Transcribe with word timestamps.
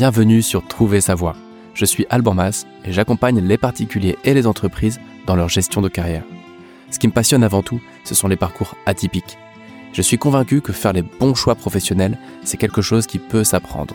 Bienvenue 0.00 0.40
sur 0.40 0.66
Trouver 0.66 1.02
sa 1.02 1.14
voie. 1.14 1.36
Je 1.74 1.84
suis 1.84 2.06
Alban 2.08 2.32
Mas 2.32 2.66
et 2.86 2.92
j'accompagne 2.94 3.38
les 3.38 3.58
particuliers 3.58 4.16
et 4.24 4.32
les 4.32 4.46
entreprises 4.46 4.98
dans 5.26 5.36
leur 5.36 5.50
gestion 5.50 5.82
de 5.82 5.90
carrière. 5.90 6.24
Ce 6.90 6.98
qui 6.98 7.06
me 7.06 7.12
passionne 7.12 7.44
avant 7.44 7.62
tout, 7.62 7.82
ce 8.04 8.14
sont 8.14 8.26
les 8.26 8.38
parcours 8.38 8.76
atypiques. 8.86 9.36
Je 9.92 10.00
suis 10.00 10.16
convaincu 10.16 10.62
que 10.62 10.72
faire 10.72 10.94
les 10.94 11.02
bons 11.02 11.34
choix 11.34 11.54
professionnels, 11.54 12.16
c'est 12.44 12.56
quelque 12.56 12.80
chose 12.80 13.06
qui 13.06 13.18
peut 13.18 13.44
s'apprendre. 13.44 13.94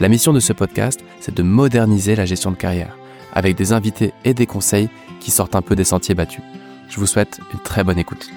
La 0.00 0.08
mission 0.08 0.32
de 0.32 0.40
ce 0.40 0.52
podcast, 0.52 1.04
c'est 1.20 1.36
de 1.36 1.44
moderniser 1.44 2.16
la 2.16 2.26
gestion 2.26 2.50
de 2.50 2.56
carrière, 2.56 2.98
avec 3.32 3.54
des 3.54 3.72
invités 3.72 4.12
et 4.24 4.34
des 4.34 4.46
conseils 4.46 4.88
qui 5.20 5.30
sortent 5.30 5.54
un 5.54 5.62
peu 5.62 5.76
des 5.76 5.84
sentiers 5.84 6.16
battus. 6.16 6.42
Je 6.88 6.98
vous 6.98 7.06
souhaite 7.06 7.38
une 7.52 7.60
très 7.60 7.84
bonne 7.84 8.00
écoute. 8.00 8.28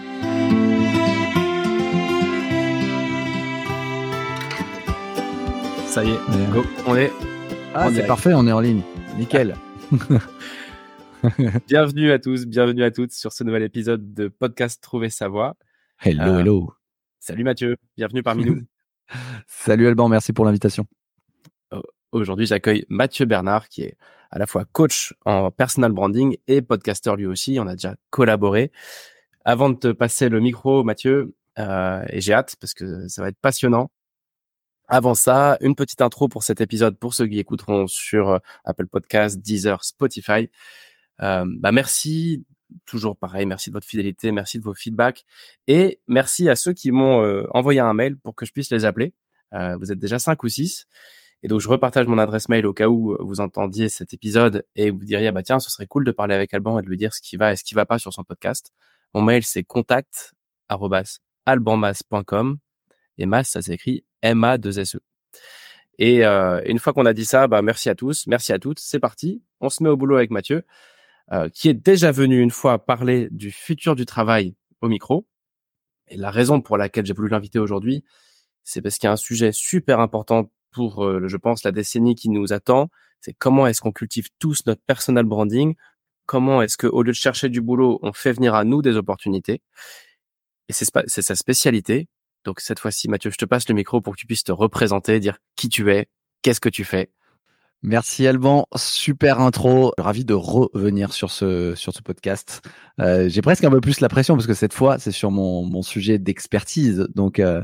Ça 5.91 6.05
y 6.05 6.11
est, 6.11 6.51
go, 6.53 6.63
on 6.87 6.95
est. 6.95 7.11
Ah, 7.75 7.89
c'est 7.93 8.07
parfait, 8.07 8.33
on 8.33 8.47
est 8.47 8.51
en 8.53 8.61
ligne. 8.61 8.81
Nickel. 9.17 9.57
bienvenue 11.67 12.13
à 12.13 12.19
tous, 12.19 12.45
bienvenue 12.45 12.85
à 12.85 12.91
toutes 12.91 13.11
sur 13.11 13.33
ce 13.33 13.43
nouvel 13.43 13.63
épisode 13.63 14.13
de 14.13 14.29
podcast 14.29 14.81
Trouver 14.81 15.09
sa 15.09 15.27
voix. 15.27 15.57
Hello, 15.99 16.23
euh, 16.23 16.39
hello. 16.39 16.73
Salut 17.19 17.43
Mathieu, 17.43 17.75
bienvenue 17.97 18.23
parmi 18.23 18.45
nous. 18.45 18.61
salut 19.47 19.85
Alban, 19.85 20.07
merci 20.07 20.31
pour 20.31 20.45
l'invitation. 20.45 20.85
Aujourd'hui, 22.13 22.45
j'accueille 22.45 22.85
Mathieu 22.87 23.25
Bernard, 23.25 23.67
qui 23.67 23.81
est 23.81 23.97
à 24.29 24.39
la 24.39 24.47
fois 24.47 24.63
coach 24.71 25.13
en 25.25 25.51
personal 25.51 25.91
branding 25.91 26.37
et 26.47 26.61
podcasteur 26.61 27.17
lui 27.17 27.25
aussi. 27.25 27.59
On 27.59 27.67
a 27.67 27.73
déjà 27.73 27.97
collaboré. 28.11 28.71
Avant 29.43 29.69
de 29.69 29.75
te 29.75 29.91
passer 29.91 30.29
le 30.29 30.39
micro, 30.39 30.85
Mathieu, 30.85 31.35
euh, 31.59 32.01
et 32.07 32.21
j'ai 32.21 32.31
hâte 32.31 32.55
parce 32.61 32.73
que 32.73 33.09
ça 33.09 33.21
va 33.21 33.27
être 33.27 33.41
passionnant. 33.41 33.91
Avant 34.93 35.13
ça, 35.13 35.57
une 35.61 35.73
petite 35.73 36.01
intro 36.01 36.27
pour 36.27 36.43
cet 36.43 36.59
épisode 36.59 36.99
pour 36.99 37.13
ceux 37.13 37.25
qui 37.25 37.39
écouteront 37.39 37.87
sur 37.87 38.31
euh, 38.31 38.39
Apple 38.65 38.87
Podcasts, 38.87 39.39
Deezer, 39.39 39.85
Spotify. 39.85 40.49
Euh, 41.21 41.45
bah 41.47 41.71
merci, 41.71 42.45
toujours 42.85 43.15
pareil, 43.15 43.45
merci 43.45 43.69
de 43.69 43.75
votre 43.75 43.87
fidélité, 43.87 44.33
merci 44.33 44.59
de 44.59 44.65
vos 44.65 44.73
feedbacks 44.73 45.23
et 45.65 46.01
merci 46.09 46.49
à 46.49 46.57
ceux 46.57 46.73
qui 46.73 46.91
m'ont 46.91 47.23
euh, 47.23 47.47
envoyé 47.51 47.79
un 47.79 47.93
mail 47.93 48.17
pour 48.17 48.35
que 48.35 48.45
je 48.45 48.51
puisse 48.51 48.69
les 48.69 48.83
appeler. 48.83 49.13
Vous 49.79 49.93
êtes 49.93 49.99
déjà 49.99 50.19
cinq 50.19 50.43
ou 50.43 50.49
six. 50.49 50.87
Et 51.41 51.47
donc, 51.47 51.61
je 51.61 51.69
repartage 51.69 52.07
mon 52.07 52.17
adresse 52.17 52.49
mail 52.49 52.65
au 52.65 52.73
cas 52.73 52.89
où 52.89 53.15
vous 53.19 53.39
entendiez 53.39 53.87
cet 53.87 54.13
épisode 54.13 54.65
et 54.75 54.91
vous 54.91 55.05
diriez, 55.05 55.31
bah 55.31 55.43
tiens, 55.43 55.59
ce 55.59 55.71
serait 55.71 55.87
cool 55.87 56.03
de 56.03 56.11
parler 56.11 56.35
avec 56.35 56.53
Alban 56.53 56.79
et 56.79 56.81
de 56.81 56.87
lui 56.87 56.97
dire 56.97 57.13
ce 57.13 57.21
qui 57.21 57.37
va 57.37 57.53
et 57.53 57.55
ce 57.55 57.63
qui 57.63 57.75
va 57.75 57.85
pas 57.85 57.97
sur 57.97 58.11
son 58.11 58.25
podcast. 58.25 58.73
Mon 59.13 59.21
mail, 59.21 59.43
c'est 59.43 59.63
contact@albanmas.com 59.63 62.57
et 63.17 63.25
Mas, 63.25 63.49
ça 63.49 63.61
s'écrit 63.61 64.03
MA2SE. 64.23 64.99
Et 65.97 66.25
euh, 66.25 66.61
une 66.65 66.79
fois 66.79 66.93
qu'on 66.93 67.05
a 67.05 67.13
dit 67.13 67.25
ça, 67.25 67.47
bah, 67.47 67.61
merci 67.61 67.89
à 67.89 67.95
tous, 67.95 68.25
merci 68.27 68.53
à 68.53 68.59
toutes. 68.59 68.79
C'est 68.79 68.99
parti. 68.99 69.43
On 69.59 69.69
se 69.69 69.83
met 69.83 69.89
au 69.89 69.97
boulot 69.97 70.15
avec 70.15 70.31
Mathieu, 70.31 70.63
euh, 71.31 71.49
qui 71.49 71.69
est 71.69 71.73
déjà 71.73 72.11
venu 72.11 72.41
une 72.41 72.51
fois 72.51 72.83
parler 72.83 73.27
du 73.31 73.51
futur 73.51 73.95
du 73.95 74.05
travail 74.05 74.55
au 74.81 74.87
micro. 74.87 75.27
Et 76.07 76.17
la 76.17 76.31
raison 76.31 76.59
pour 76.61 76.77
laquelle 76.77 77.05
j'ai 77.05 77.13
voulu 77.13 77.29
l'inviter 77.29 77.59
aujourd'hui, 77.59 78.03
c'est 78.63 78.81
parce 78.81 78.97
qu'il 78.97 79.07
y 79.07 79.09
a 79.09 79.13
un 79.13 79.17
sujet 79.17 79.51
super 79.51 79.99
important 79.99 80.51
pour, 80.71 81.05
euh, 81.05 81.27
je 81.27 81.37
pense, 81.37 81.63
la 81.63 81.71
décennie 81.71 82.15
qui 82.15 82.29
nous 82.29 82.51
attend. 82.53 82.89
C'est 83.21 83.33
comment 83.33 83.67
est-ce 83.67 83.81
qu'on 83.81 83.91
cultive 83.91 84.29
tous 84.39 84.65
notre 84.65 84.81
personal 84.87 85.25
branding? 85.25 85.75
Comment 86.25 86.61
est-ce 86.61 86.77
que, 86.77 86.87
au 86.87 87.03
lieu 87.03 87.11
de 87.11 87.17
chercher 87.17 87.49
du 87.49 87.61
boulot, 87.61 87.99
on 88.01 88.13
fait 88.13 88.33
venir 88.33 88.55
à 88.55 88.63
nous 88.63 88.81
des 88.81 88.97
opportunités? 88.97 89.61
Et 90.69 90.73
c'est 90.73 91.21
sa 91.21 91.35
spécialité. 91.35 92.07
Donc 92.45 92.59
cette 92.59 92.79
fois-ci, 92.79 93.07
Mathieu, 93.07 93.31
je 93.31 93.37
te 93.37 93.45
passe 93.45 93.67
le 93.69 93.75
micro 93.75 94.01
pour 94.01 94.13
que 94.15 94.19
tu 94.19 94.25
puisses 94.25 94.43
te 94.43 94.51
représenter, 94.51 95.19
dire 95.19 95.37
qui 95.55 95.69
tu 95.69 95.91
es, 95.91 96.07
qu'est-ce 96.41 96.61
que 96.61 96.69
tu 96.69 96.83
fais. 96.83 97.11
Merci 97.83 98.27
Alban, 98.27 98.67
super 98.75 99.39
intro. 99.39 99.91
Ravi 99.97 100.23
de 100.23 100.35
revenir 100.35 101.13
sur 101.13 101.31
ce 101.31 101.73
sur 101.73 101.93
ce 101.93 102.03
podcast. 102.03 102.61
Euh, 102.99 103.27
J'ai 103.27 103.41
presque 103.41 103.63
un 103.63 103.71
peu 103.71 103.81
plus 103.81 104.01
la 104.01 104.07
pression 104.07 104.35
parce 104.35 104.45
que 104.45 104.53
cette 104.53 104.73
fois 104.73 104.99
c'est 104.99 105.09
sur 105.11 105.31
mon, 105.31 105.65
mon 105.65 105.81
sujet 105.81 106.19
d'expertise. 106.19 107.07
Donc 107.15 107.39
euh, 107.39 107.63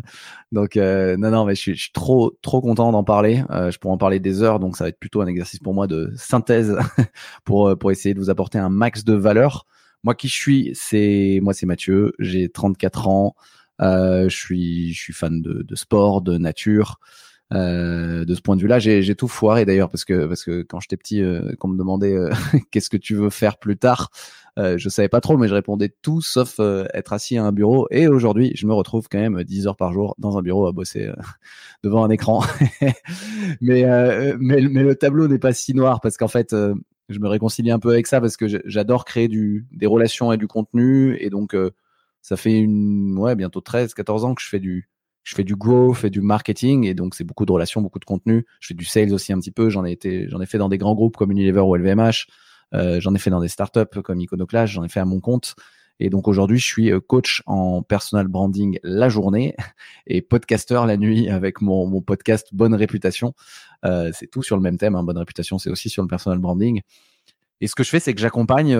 donc 0.52 0.76
euh, 0.76 1.18
non 1.18 1.30
non 1.30 1.46
mais 1.46 1.54
je 1.54 1.62
suis, 1.62 1.76
je 1.76 1.84
suis 1.84 1.92
trop 1.92 2.36
trop 2.42 2.62
content 2.62 2.92
d'en 2.92 3.04
parler. 3.04 3.44
Euh, 3.52 3.70
je 3.70 3.78
pourrais 3.78 3.94
en 3.94 4.00
parler 4.00 4.20
des 4.20 4.42
heures 4.42 4.60
donc 4.60 4.76
ça 4.76 4.86
va 4.86 4.90
être 4.90 5.00
plutôt 5.00 5.22
un 5.22 5.28
exercice 5.28 5.60
pour 5.60 5.76
moi 5.76 5.86
de 5.86 6.12
synthèse 6.16 6.76
pour 7.46 7.68
euh, 7.68 7.76
pour 7.76 7.92
essayer 7.92 8.16
de 8.16 8.20
vous 8.20 8.32
apporter 8.32 8.58
un 8.58 8.70
max 8.70 9.04
de 9.04 9.14
valeur. 9.14 9.68
Moi 10.04 10.16
qui 10.16 10.30
je 10.30 10.36
suis, 10.36 10.72
c'est 10.74 11.40
moi 11.44 11.54
c'est 11.54 11.68
Mathieu. 11.68 12.14
J'ai 12.18 12.50
34 12.50 13.08
ans. 13.08 13.36
Euh, 13.82 14.30
je 14.30 14.36
suis, 14.36 14.94
je 14.94 15.00
suis 15.00 15.14
fan 15.14 15.42
de, 15.42 15.64
de 15.64 15.76
sport, 15.76 16.22
de 16.22 16.38
nature. 16.38 17.00
Euh, 17.54 18.26
de 18.26 18.36
ce 18.36 18.42
point 18.42 18.58
de 18.58 18.62
vue-là, 18.62 18.80
j'ai 18.80 19.16
tout 19.16 19.30
foiré 19.30 19.64
d'ailleurs 19.64 19.90
parce 19.90 20.04
que 20.04 20.26
parce 20.26 20.44
que 20.44 20.64
quand 20.64 20.82
j'étais 20.82 20.98
petit, 20.98 21.22
euh, 21.22 21.54
qu'on 21.60 21.70
me 21.70 21.78
demandait 21.78 22.14
euh, 22.14 22.30
qu'est-ce 22.72 22.90
que 22.90 22.98
tu 22.98 23.16
veux 23.16 23.30
faire 23.30 23.58
plus 23.58 23.78
tard, 23.78 24.10
euh, 24.60 24.78
je 24.78 24.90
savais 24.90 25.08
pas 25.08 25.22
trop, 25.22 25.38
mais 25.38 25.48
je 25.48 25.54
répondais 25.54 25.94
tout 26.02 26.22
sauf 26.22 26.60
être 26.94 27.14
assis 27.14 27.38
à 27.38 27.46
un 27.46 27.52
bureau. 27.52 27.88
Et 27.90 28.08
aujourd'hui, 28.08 28.52
je 28.56 28.68
me 28.68 28.74
retrouve 28.74 29.08
quand 29.10 29.20
même 29.20 29.44
10 29.44 29.68
heures 29.68 29.78
par 29.78 29.94
jour 29.94 30.16
dans 30.18 30.38
un 30.38 30.42
bureau 30.42 30.68
à 30.68 30.72
bosser 30.74 31.10
devant 31.84 32.04
un 32.04 32.10
écran. 32.10 32.44
mais, 33.62 33.86
mais 34.40 34.62
mais 34.62 34.84
le 34.84 34.96
tableau 34.96 35.28
n'est 35.28 35.40
pas 35.40 35.54
si 35.54 35.74
noir 35.74 36.02
parce 36.02 36.18
qu'en 36.18 36.28
fait, 36.28 36.54
je 36.54 37.20
me 37.20 37.28
réconcilie 37.30 37.72
un 37.72 37.80
peu 37.80 37.92
avec 37.92 38.08
ça 38.08 38.20
parce 38.20 38.36
que 38.36 38.48
j'adore 38.66 39.06
créer 39.06 39.30
du 39.30 39.66
des 39.72 39.88
relations 39.88 40.34
et 40.34 40.38
du 40.38 40.48
contenu 40.48 41.16
et 41.22 41.30
donc 41.30 41.56
ça 42.28 42.36
fait 42.36 42.60
une, 42.60 43.18
ouais, 43.18 43.38
bientôt 43.38 43.62
13, 43.62 43.94
14 43.94 44.26
ans 44.26 44.36
que 44.36 44.42
je 44.42 44.50
fais 44.50 44.60
du, 44.60 44.90
je 45.24 45.34
fais 45.34 45.46
du 45.46 45.56
growth 45.56 46.04
et 46.04 46.10
du 46.10 46.20
marketing 46.20 46.84
et 46.84 46.94
donc 46.94 47.16
c'est 47.16 47.24
beaucoup 47.24 47.46
de 47.46 47.52
relations, 47.54 47.82
beaucoup 47.82 48.00
de 48.00 48.06
contenu. 48.06 48.46
Je 48.60 48.68
fais 48.68 48.74
du 48.74 48.84
sales 48.84 49.14
aussi 49.14 49.32
un 49.32 49.40
petit 49.40 49.52
peu. 49.52 49.70
J'en 49.70 49.86
ai 49.86 49.94
été, 49.94 50.28
j'en 50.28 50.42
ai 50.42 50.46
fait 50.46 50.58
dans 50.58 50.68
des 50.68 50.78
grands 50.78 50.94
groupes 50.94 51.16
comme 51.16 51.32
Unilever 51.32 51.62
ou 51.62 51.74
LVMH. 51.78 52.28
Euh, 52.74 53.00
j'en 53.00 53.16
ai 53.16 53.18
fait 53.18 53.30
dans 53.30 53.40
des 53.40 53.48
startups 53.48 54.02
comme 54.04 54.20
Iconoclast. 54.20 54.74
J'en 54.74 54.84
ai 54.84 54.90
fait 54.90 55.00
à 55.00 55.06
mon 55.06 55.22
compte. 55.22 55.56
Et 56.02 56.10
donc 56.10 56.28
aujourd'hui, 56.28 56.60
je 56.60 56.66
suis 56.66 56.92
euh, 56.92 57.00
coach 57.00 57.44
en 57.46 57.82
personal 57.82 58.28
branding 58.28 58.78
la 58.84 59.08
journée 59.08 59.56
et 60.06 60.22
podcaster 60.22 60.82
la 60.86 60.98
nuit 60.98 61.30
avec 61.30 61.62
mon, 61.62 62.02
podcast 62.02 62.50
Bonne 62.52 62.76
Réputation. 62.76 63.36
Euh, 63.86 64.12
c'est 64.14 64.28
tout 64.28 64.44
sur 64.44 64.58
le 64.58 64.62
même 64.62 64.78
thème. 64.78 64.96
Hein. 64.96 65.04
Bonne 65.04 65.18
Réputation, 65.18 65.60
c'est 65.60 65.70
aussi 65.70 65.90
sur 65.90 66.04
le 66.04 66.10
personal 66.10 66.40
branding. 66.40 66.82
Et 67.62 67.68
ce 67.68 67.76
que 67.76 67.86
je 67.86 67.90
fais, 67.90 68.02
c'est 68.02 68.14
que 68.14 68.20
j'accompagne 68.20 68.76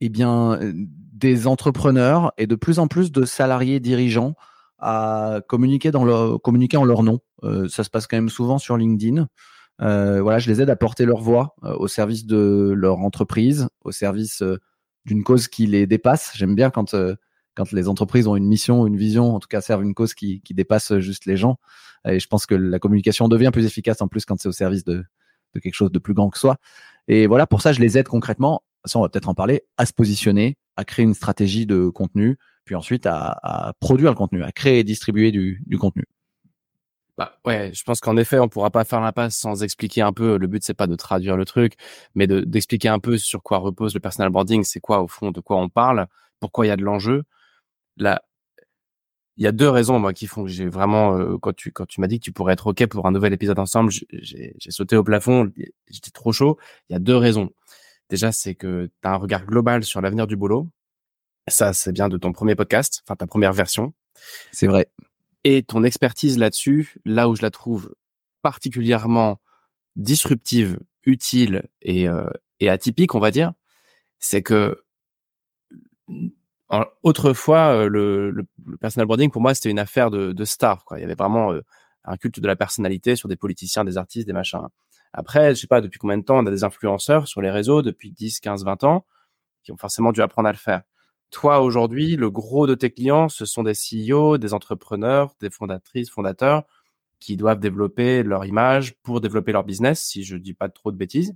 eh 0.00 0.08
bien, 0.08 0.58
des 1.18 1.46
entrepreneurs 1.46 2.32
et 2.38 2.46
de 2.46 2.54
plus 2.54 2.78
en 2.78 2.86
plus 2.86 3.12
de 3.12 3.24
salariés 3.24 3.80
dirigeants 3.80 4.34
à 4.78 5.40
communiquer, 5.48 5.90
dans 5.90 6.04
leur, 6.04 6.40
communiquer 6.40 6.76
en 6.76 6.84
leur 6.84 7.02
nom. 7.02 7.18
Euh, 7.42 7.68
ça 7.68 7.84
se 7.84 7.90
passe 7.90 8.06
quand 8.06 8.16
même 8.16 8.28
souvent 8.28 8.58
sur 8.58 8.76
LinkedIn. 8.76 9.26
Euh, 9.80 10.22
voilà, 10.22 10.38
je 10.38 10.50
les 10.50 10.60
aide 10.60 10.70
à 10.70 10.76
porter 10.76 11.04
leur 11.04 11.20
voix 11.20 11.54
euh, 11.64 11.74
au 11.76 11.88
service 11.88 12.26
de 12.26 12.72
leur 12.76 12.98
entreprise, 12.98 13.68
au 13.84 13.92
service 13.92 14.42
d'une 15.04 15.24
cause 15.24 15.48
qui 15.48 15.66
les 15.66 15.86
dépasse. 15.86 16.32
J'aime 16.34 16.54
bien 16.54 16.70
quand 16.70 16.94
quand 17.56 17.72
les 17.72 17.88
entreprises 17.88 18.28
ont 18.28 18.36
une 18.36 18.46
mission, 18.46 18.86
une 18.86 18.96
vision, 18.96 19.34
en 19.34 19.40
tout 19.40 19.48
cas 19.48 19.60
servent 19.60 19.82
une 19.82 19.94
cause 19.94 20.14
qui, 20.14 20.40
qui 20.42 20.54
dépasse 20.54 20.96
juste 20.98 21.26
les 21.26 21.36
gens. 21.36 21.58
Et 22.06 22.20
je 22.20 22.28
pense 22.28 22.46
que 22.46 22.54
la 22.54 22.78
communication 22.78 23.26
devient 23.26 23.50
plus 23.52 23.66
efficace 23.66 24.00
en 24.00 24.06
plus 24.06 24.24
quand 24.24 24.40
c'est 24.40 24.48
au 24.48 24.52
service 24.52 24.84
de, 24.84 25.04
de 25.54 25.60
quelque 25.60 25.74
chose 25.74 25.90
de 25.90 25.98
plus 25.98 26.14
grand 26.14 26.30
que 26.30 26.38
soi. 26.38 26.58
Et 27.08 27.26
voilà, 27.26 27.48
pour 27.48 27.60
ça, 27.60 27.72
je 27.72 27.80
les 27.80 27.98
aide 27.98 28.06
concrètement 28.06 28.62
ça 28.84 28.98
on 28.98 29.02
va 29.02 29.08
peut-être 29.08 29.28
en 29.28 29.34
parler, 29.34 29.64
à 29.76 29.86
se 29.86 29.92
positionner, 29.92 30.56
à 30.76 30.84
créer 30.84 31.04
une 31.04 31.14
stratégie 31.14 31.66
de 31.66 31.88
contenu, 31.88 32.38
puis 32.64 32.74
ensuite 32.74 33.06
à, 33.06 33.72
produire 33.80 34.10
le 34.10 34.16
contenu, 34.16 34.42
à 34.42 34.52
créer 34.52 34.80
et 34.80 34.84
distribuer 34.84 35.32
du, 35.32 35.78
contenu. 35.78 36.04
Bah 37.16 37.36
ouais, 37.44 37.72
je 37.74 37.82
pense 37.82 37.98
qu'en 38.00 38.16
effet, 38.16 38.38
on 38.38 38.48
pourra 38.48 38.70
pas 38.70 38.84
faire 38.84 39.00
l'impasse 39.00 39.36
sans 39.36 39.64
expliquer 39.64 40.02
un 40.02 40.12
peu. 40.12 40.38
Le 40.38 40.46
but 40.46 40.62
c'est 40.62 40.74
pas 40.74 40.86
de 40.86 40.94
traduire 40.94 41.36
le 41.36 41.44
truc, 41.44 41.74
mais 42.14 42.26
d'expliquer 42.28 42.88
un 42.88 43.00
peu 43.00 43.18
sur 43.18 43.42
quoi 43.42 43.58
repose 43.58 43.94
le 43.94 44.00
personal 44.00 44.30
branding. 44.30 44.62
C'est 44.62 44.80
quoi 44.80 45.02
au 45.02 45.08
fond, 45.08 45.32
de 45.32 45.40
quoi 45.40 45.56
on 45.56 45.68
parle, 45.68 46.06
pourquoi 46.38 46.66
il 46.66 46.68
y 46.68 46.72
a 46.72 46.76
de 46.76 46.84
l'enjeu. 46.84 47.24
Là, 47.96 48.22
il 49.38 49.44
y 49.44 49.46
a 49.46 49.52
deux 49.52 49.68
raisons 49.68 49.98
moi 50.00 50.12
qui 50.12 50.26
font 50.26 50.44
que 50.44 50.50
j'ai 50.50 50.68
vraiment 50.68 51.16
euh, 51.16 51.38
quand 51.38 51.54
tu 51.54 51.72
quand 51.72 51.86
tu 51.86 52.00
m'as 52.00 52.08
dit 52.08 52.18
que 52.18 52.24
tu 52.24 52.32
pourrais 52.32 52.52
être 52.54 52.66
ok 52.68 52.86
pour 52.86 53.06
un 53.06 53.12
nouvel 53.12 53.32
épisode 53.32 53.58
ensemble, 53.60 53.92
j'ai 54.10 54.52
sauté 54.68 54.96
au 54.96 55.04
plafond, 55.04 55.50
j'étais 55.88 56.10
trop 56.10 56.32
chaud. 56.32 56.58
Il 56.90 56.92
y 56.92 56.96
a 56.96 56.98
deux 56.98 57.16
raisons. 57.16 57.50
Déjà, 58.08 58.32
c'est 58.32 58.54
que 58.54 58.86
tu 58.86 59.08
as 59.08 59.12
un 59.12 59.16
regard 59.16 59.44
global 59.44 59.84
sur 59.84 60.00
l'avenir 60.00 60.26
du 60.26 60.36
boulot. 60.36 60.68
Ça, 61.48 61.72
c'est 61.72 61.92
bien 61.92 62.08
de 62.08 62.16
ton 62.18 62.32
premier 62.32 62.54
podcast, 62.54 63.02
enfin 63.04 63.16
ta 63.16 63.26
première 63.26 63.52
version. 63.52 63.94
C'est 64.52 64.66
vrai. 64.66 64.90
Et 65.44 65.62
ton 65.62 65.84
expertise 65.84 66.38
là-dessus, 66.38 66.96
là 67.04 67.28
où 67.28 67.36
je 67.36 67.42
la 67.42 67.50
trouve 67.50 67.94
particulièrement 68.42 69.40
disruptive, 69.96 70.78
utile 71.04 71.68
et, 71.82 72.08
euh, 72.08 72.28
et 72.60 72.68
atypique, 72.68 73.14
on 73.14 73.20
va 73.20 73.30
dire, 73.30 73.52
c'est 74.18 74.42
que 74.42 74.82
autrefois, 77.02 77.68
euh, 77.72 77.88
le, 77.88 78.30
le, 78.30 78.46
personal 78.78 79.06
branding, 79.06 79.30
pour 79.30 79.40
moi, 79.40 79.54
c'était 79.54 79.70
une 79.70 79.78
affaire 79.78 80.10
de, 80.10 80.32
de 80.32 80.44
star. 80.44 80.84
Quoi. 80.84 80.98
Il 80.98 81.02
y 81.02 81.04
avait 81.04 81.14
vraiment 81.14 81.52
euh, 81.52 81.62
un 82.04 82.16
culte 82.16 82.40
de 82.40 82.46
la 82.46 82.56
personnalité 82.56 83.16
sur 83.16 83.28
des 83.28 83.36
politiciens, 83.36 83.84
des 83.84 83.96
artistes, 83.96 84.26
des 84.26 84.32
machins. 84.32 84.60
Après, 85.12 85.54
je 85.54 85.60
sais 85.60 85.66
pas 85.66 85.80
depuis 85.80 85.98
combien 85.98 86.18
de 86.18 86.22
temps 86.22 86.38
on 86.38 86.46
a 86.46 86.50
des 86.50 86.64
influenceurs 86.64 87.28
sur 87.28 87.40
les 87.40 87.50
réseaux 87.50 87.82
depuis 87.82 88.12
10, 88.12 88.40
15, 88.40 88.64
20 88.64 88.84
ans 88.84 89.06
qui 89.62 89.72
ont 89.72 89.76
forcément 89.76 90.12
dû 90.12 90.22
apprendre 90.22 90.48
à 90.48 90.52
le 90.52 90.58
faire. 90.58 90.82
Toi, 91.30 91.60
aujourd'hui, 91.60 92.16
le 92.16 92.30
gros 92.30 92.66
de 92.66 92.74
tes 92.74 92.90
clients, 92.90 93.28
ce 93.28 93.44
sont 93.44 93.62
des 93.62 93.74
CEO, 93.74 94.38
des 94.38 94.54
entrepreneurs, 94.54 95.34
des 95.40 95.50
fondatrices, 95.50 96.10
fondateurs 96.10 96.64
qui 97.20 97.36
doivent 97.36 97.60
développer 97.60 98.22
leur 98.22 98.46
image 98.46 98.94
pour 99.02 99.20
développer 99.20 99.52
leur 99.52 99.64
business, 99.64 100.00
si 100.00 100.24
je 100.24 100.36
dis 100.36 100.54
pas 100.54 100.68
trop 100.68 100.92
de 100.92 100.96
bêtises. 100.96 101.34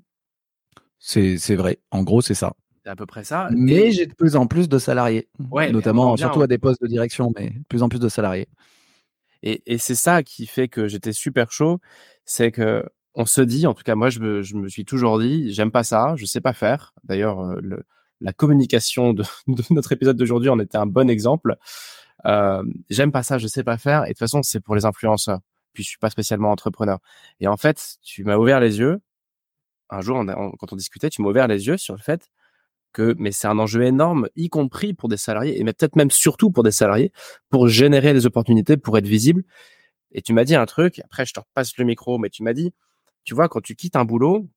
C'est 0.99 1.57
vrai. 1.57 1.81
En 1.91 2.05
gros, 2.05 2.23
c'est 2.23 2.35
ça. 2.35 2.55
C'est 2.85 2.91
à 2.91 2.97
peu 2.97 3.07
près 3.07 3.25
ça. 3.25 3.49
Mais 3.53 3.91
j'ai 3.91 4.07
de 4.07 4.15
plus 4.15 4.37
en 4.37 4.47
plus 4.47 4.69
de 4.69 4.79
salariés, 4.79 5.29
notamment 5.39 6.17
surtout 6.17 6.43
à 6.43 6.47
des 6.47 6.59
postes 6.59 6.83
de 6.83 6.87
direction, 6.87 7.33
mais 7.37 7.51
de 7.51 7.65
plus 7.69 7.83
en 7.83 7.89
plus 7.89 8.01
de 8.01 8.09
salariés. 8.09 8.49
Et, 9.43 9.63
et 9.67 9.79
c'est 9.79 9.97
ça 9.97 10.23
qui 10.23 10.47
fait 10.47 10.69
que 10.69 10.87
j'étais 10.87 11.13
super 11.13 11.51
chaud, 11.51 11.81
c'est 12.25 12.53
que 12.53 12.85
on 13.15 13.27
se 13.27 13.41
dit, 13.41 13.67
en 13.67 13.75
tout 13.75 13.83
cas 13.83 13.95
moi 13.95 14.11
je 14.11 14.21
me, 14.21 14.43
je 14.43 14.57
me 14.57 14.69
suis 14.69 14.85
toujours 14.85 15.19
dit, 15.19 15.53
j'aime 15.53 15.71
pas 15.71 15.85
ça, 15.85 16.15
je 16.17 16.25
sais 16.25 16.41
pas 16.41 16.53
faire. 16.53 16.95
D'ailleurs, 17.05 17.41
euh, 17.41 17.61
la 18.21 18.33
communication 18.33 19.13
de, 19.13 19.25
de 19.49 19.63
notre 19.71 19.93
épisode 19.93 20.17
d'aujourd'hui 20.17 20.49
en 20.49 20.59
était 20.59 20.79
un 20.79 20.87
bon 20.87 21.11
exemple. 21.11 21.57
Euh, 22.27 22.63
j'aime 22.91 23.13
pas 23.13 23.23
ça, 23.23 23.39
je 23.39 23.47
sais 23.47 23.65
pas 23.65 23.79
faire. 23.79 24.05
Et 24.05 24.09
de 24.09 24.13
toute 24.13 24.21
façon, 24.21 24.43
c'est 24.43 24.61
pour 24.61 24.75
les 24.75 24.85
influenceurs. 24.85 25.41
Puis 25.73 25.83
je 25.85 25.89
suis 25.89 25.99
pas 25.99 26.11
spécialement 26.11 26.51
entrepreneur. 26.51 26.99
Et 27.41 27.49
en 27.49 27.57
fait, 27.57 27.97
tu 28.03 28.25
m'as 28.25 28.37
ouvert 28.37 28.61
les 28.61 28.79
yeux. 28.79 29.01
Un 29.91 30.01
jour, 30.01 30.25
quand 30.59 30.73
on 30.73 30.77
discutait, 30.77 31.11
tu 31.11 31.23
m'as 31.23 31.29
ouvert 31.29 31.49
les 31.49 31.67
yeux 31.67 31.77
sur 31.77 31.95
le 31.95 32.01
fait 32.01 32.31
que, 32.93 33.15
mais 33.19 33.33
c'est 33.33 33.47
un 33.47 33.59
enjeu 33.59 33.85
énorme, 33.85 34.29
y 34.37 34.49
compris 34.49 34.95
pour 34.95 35.09
des 35.09 35.17
salariés, 35.17 35.59
et 35.59 35.65
peut-être 35.65 35.97
même 35.97 36.11
surtout 36.11 36.51
pour 36.51 36.63
des 36.63 36.71
salariés, 36.71 37.13
pour 37.51 37.69
générer 37.69 38.13
les 38.13 38.27
opportunités, 38.27 38.77
pour 38.77 38.97
être 38.99 39.07
visible. 39.07 39.45
Et 40.13 40.23
tu 40.23 40.33
m'as 40.33 40.45
dit 40.45 40.55
un 40.55 40.67
truc, 40.67 41.01
après 41.05 41.25
je 41.25 41.33
te 41.33 41.41
repasse 41.41 41.77
le 41.79 41.85
micro, 41.85 42.19
mais 42.19 42.29
tu 42.29 42.43
m'as 42.43 42.53
dit, 42.53 42.73
tu 43.25 43.35
vois, 43.35 43.49
quand 43.49 43.61
tu 43.61 43.75
quittes 43.77 43.97
un 43.97 44.05
boulot, 44.05 44.49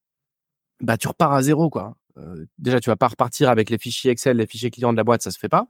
bah 0.82 0.98
tu 0.98 1.08
repars 1.08 1.34
à 1.34 1.42
zéro, 1.42 1.70
quoi. 1.70 1.98
Euh, 2.18 2.46
déjà, 2.58 2.80
tu 2.80 2.90
vas 2.90 2.96
pas 2.96 3.08
repartir 3.10 3.50
avec 3.50 3.70
les 3.70 3.78
fichiers 3.78 4.12
Excel, 4.12 4.38
les 4.38 4.48
fichiers 4.48 4.72
clients 4.72 4.92
de 4.92 4.98
la 4.98 5.04
boîte, 5.04 5.22
ça 5.22 5.32
se 5.32 5.40
fait 5.40 5.50
pas. 5.50 5.68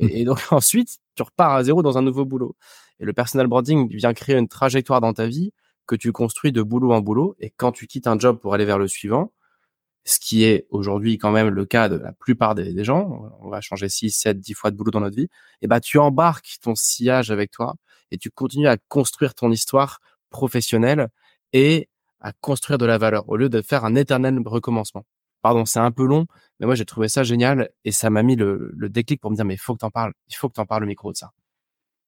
Mmh. 0.00 0.08
Et, 0.10 0.24
donc 0.24 0.40
ensuite, 0.52 0.98
tu 1.14 1.22
repars 1.22 1.52
à 1.54 1.64
zéro 1.64 1.82
dans 1.82 1.98
un 1.98 2.02
nouveau 2.02 2.24
boulot. 2.24 2.56
Et 3.00 3.04
le 3.04 3.12
personal 3.12 3.46
branding 3.46 3.88
vient 3.94 4.14
créer 4.14 4.36
une 4.36 4.48
trajectoire 4.48 5.00
dans 5.00 5.12
ta 5.12 5.26
vie 5.26 5.52
que 5.86 5.96
tu 5.96 6.12
construis 6.12 6.52
de 6.52 6.62
boulot 6.62 6.92
en 6.92 7.00
boulot. 7.00 7.36
Et 7.40 7.50
quand 7.56 7.72
tu 7.72 7.86
quittes 7.86 8.06
un 8.06 8.18
job 8.18 8.38
pour 8.40 8.54
aller 8.54 8.64
vers 8.64 8.78
le 8.78 8.88
suivant, 8.88 9.32
ce 10.04 10.18
qui 10.20 10.44
est 10.44 10.66
aujourd'hui 10.70 11.18
quand 11.18 11.30
même 11.30 11.48
le 11.48 11.66
cas 11.66 11.88
de 11.88 11.96
la 11.96 12.12
plupart 12.12 12.54
des, 12.54 12.84
gens, 12.84 13.30
on 13.40 13.50
va 13.50 13.60
changer 13.60 13.88
6, 13.88 14.10
7, 14.10 14.40
10 14.40 14.54
fois 14.54 14.70
de 14.70 14.76
boulot 14.76 14.90
dans 14.90 15.00
notre 15.00 15.16
vie, 15.16 15.28
et 15.60 15.66
bah 15.66 15.80
tu 15.80 15.98
embarques 15.98 16.58
ton 16.62 16.74
sillage 16.74 17.30
avec 17.30 17.50
toi 17.50 17.74
et 18.10 18.16
tu 18.16 18.30
continues 18.30 18.68
à 18.68 18.78
construire 18.88 19.34
ton 19.34 19.50
histoire 19.50 20.00
professionnelle 20.30 21.08
et 21.52 21.88
à 22.20 22.32
construire 22.40 22.78
de 22.78 22.86
la 22.86 22.98
valeur 22.98 23.28
au 23.28 23.36
lieu 23.36 23.48
de 23.48 23.62
faire 23.62 23.84
un 23.84 23.94
éternel 23.94 24.38
recommencement. 24.44 25.04
Pardon, 25.42 25.64
c'est 25.64 25.78
un 25.78 25.92
peu 25.92 26.04
long, 26.04 26.26
mais 26.58 26.66
moi 26.66 26.74
j'ai 26.74 26.84
trouvé 26.84 27.08
ça 27.08 27.22
génial 27.22 27.70
et 27.84 27.92
ça 27.92 28.10
m'a 28.10 28.22
mis 28.22 28.34
le, 28.34 28.72
déclic 28.76 29.20
pour 29.20 29.30
me 29.30 29.36
dire 29.36 29.44
mais 29.44 29.54
il 29.54 29.58
faut 29.58 29.74
que 29.74 29.78
t'en 29.78 29.90
parles, 29.90 30.12
il 30.28 30.34
faut 30.34 30.48
que 30.48 30.54
t'en 30.54 30.66
parles 30.66 30.82
au 30.82 30.86
micro 30.86 31.12
de 31.12 31.16
ça. 31.16 31.30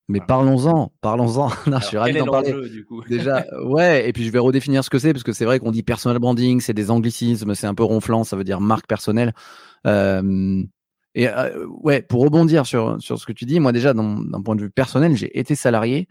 Mais 0.08 0.18
parlons-en, 0.18 0.90
parlons-en. 1.00 1.50
je 1.80 1.86
suis 1.86 1.96
ravi 1.96 2.18
d'en 2.18 2.26
parler. 2.26 2.52
Du 2.68 2.84
coup? 2.84 3.04
Déjà, 3.04 3.46
ouais, 3.64 4.08
et 4.08 4.12
puis 4.12 4.24
je 4.24 4.30
vais 4.32 4.40
redéfinir 4.40 4.82
ce 4.82 4.90
que 4.90 4.98
c'est 4.98 5.12
parce 5.12 5.22
que 5.22 5.32
c'est 5.32 5.44
vrai 5.44 5.60
qu'on 5.60 5.70
dit 5.70 5.84
personal 5.84 6.18
branding, 6.18 6.60
c'est 6.60 6.74
des 6.74 6.90
anglicismes, 6.90 7.54
c'est 7.54 7.68
un 7.68 7.74
peu 7.74 7.84
ronflant, 7.84 8.24
ça 8.24 8.36
veut 8.36 8.42
dire 8.42 8.60
marque 8.60 8.88
personnelle. 8.88 9.32
Euh, 9.86 10.64
et 11.14 11.28
euh, 11.28 11.64
ouais, 11.68 12.02
pour 12.02 12.22
rebondir 12.22 12.66
sur 12.66 13.00
sur 13.00 13.20
ce 13.20 13.26
que 13.26 13.32
tu 13.32 13.44
dis, 13.44 13.60
moi 13.60 13.70
déjà 13.70 13.94
d'un 13.94 14.42
point 14.44 14.56
de 14.56 14.62
vue 14.62 14.70
personnel, 14.70 15.14
j'ai 15.14 15.38
été 15.38 15.54
salarié 15.54 16.08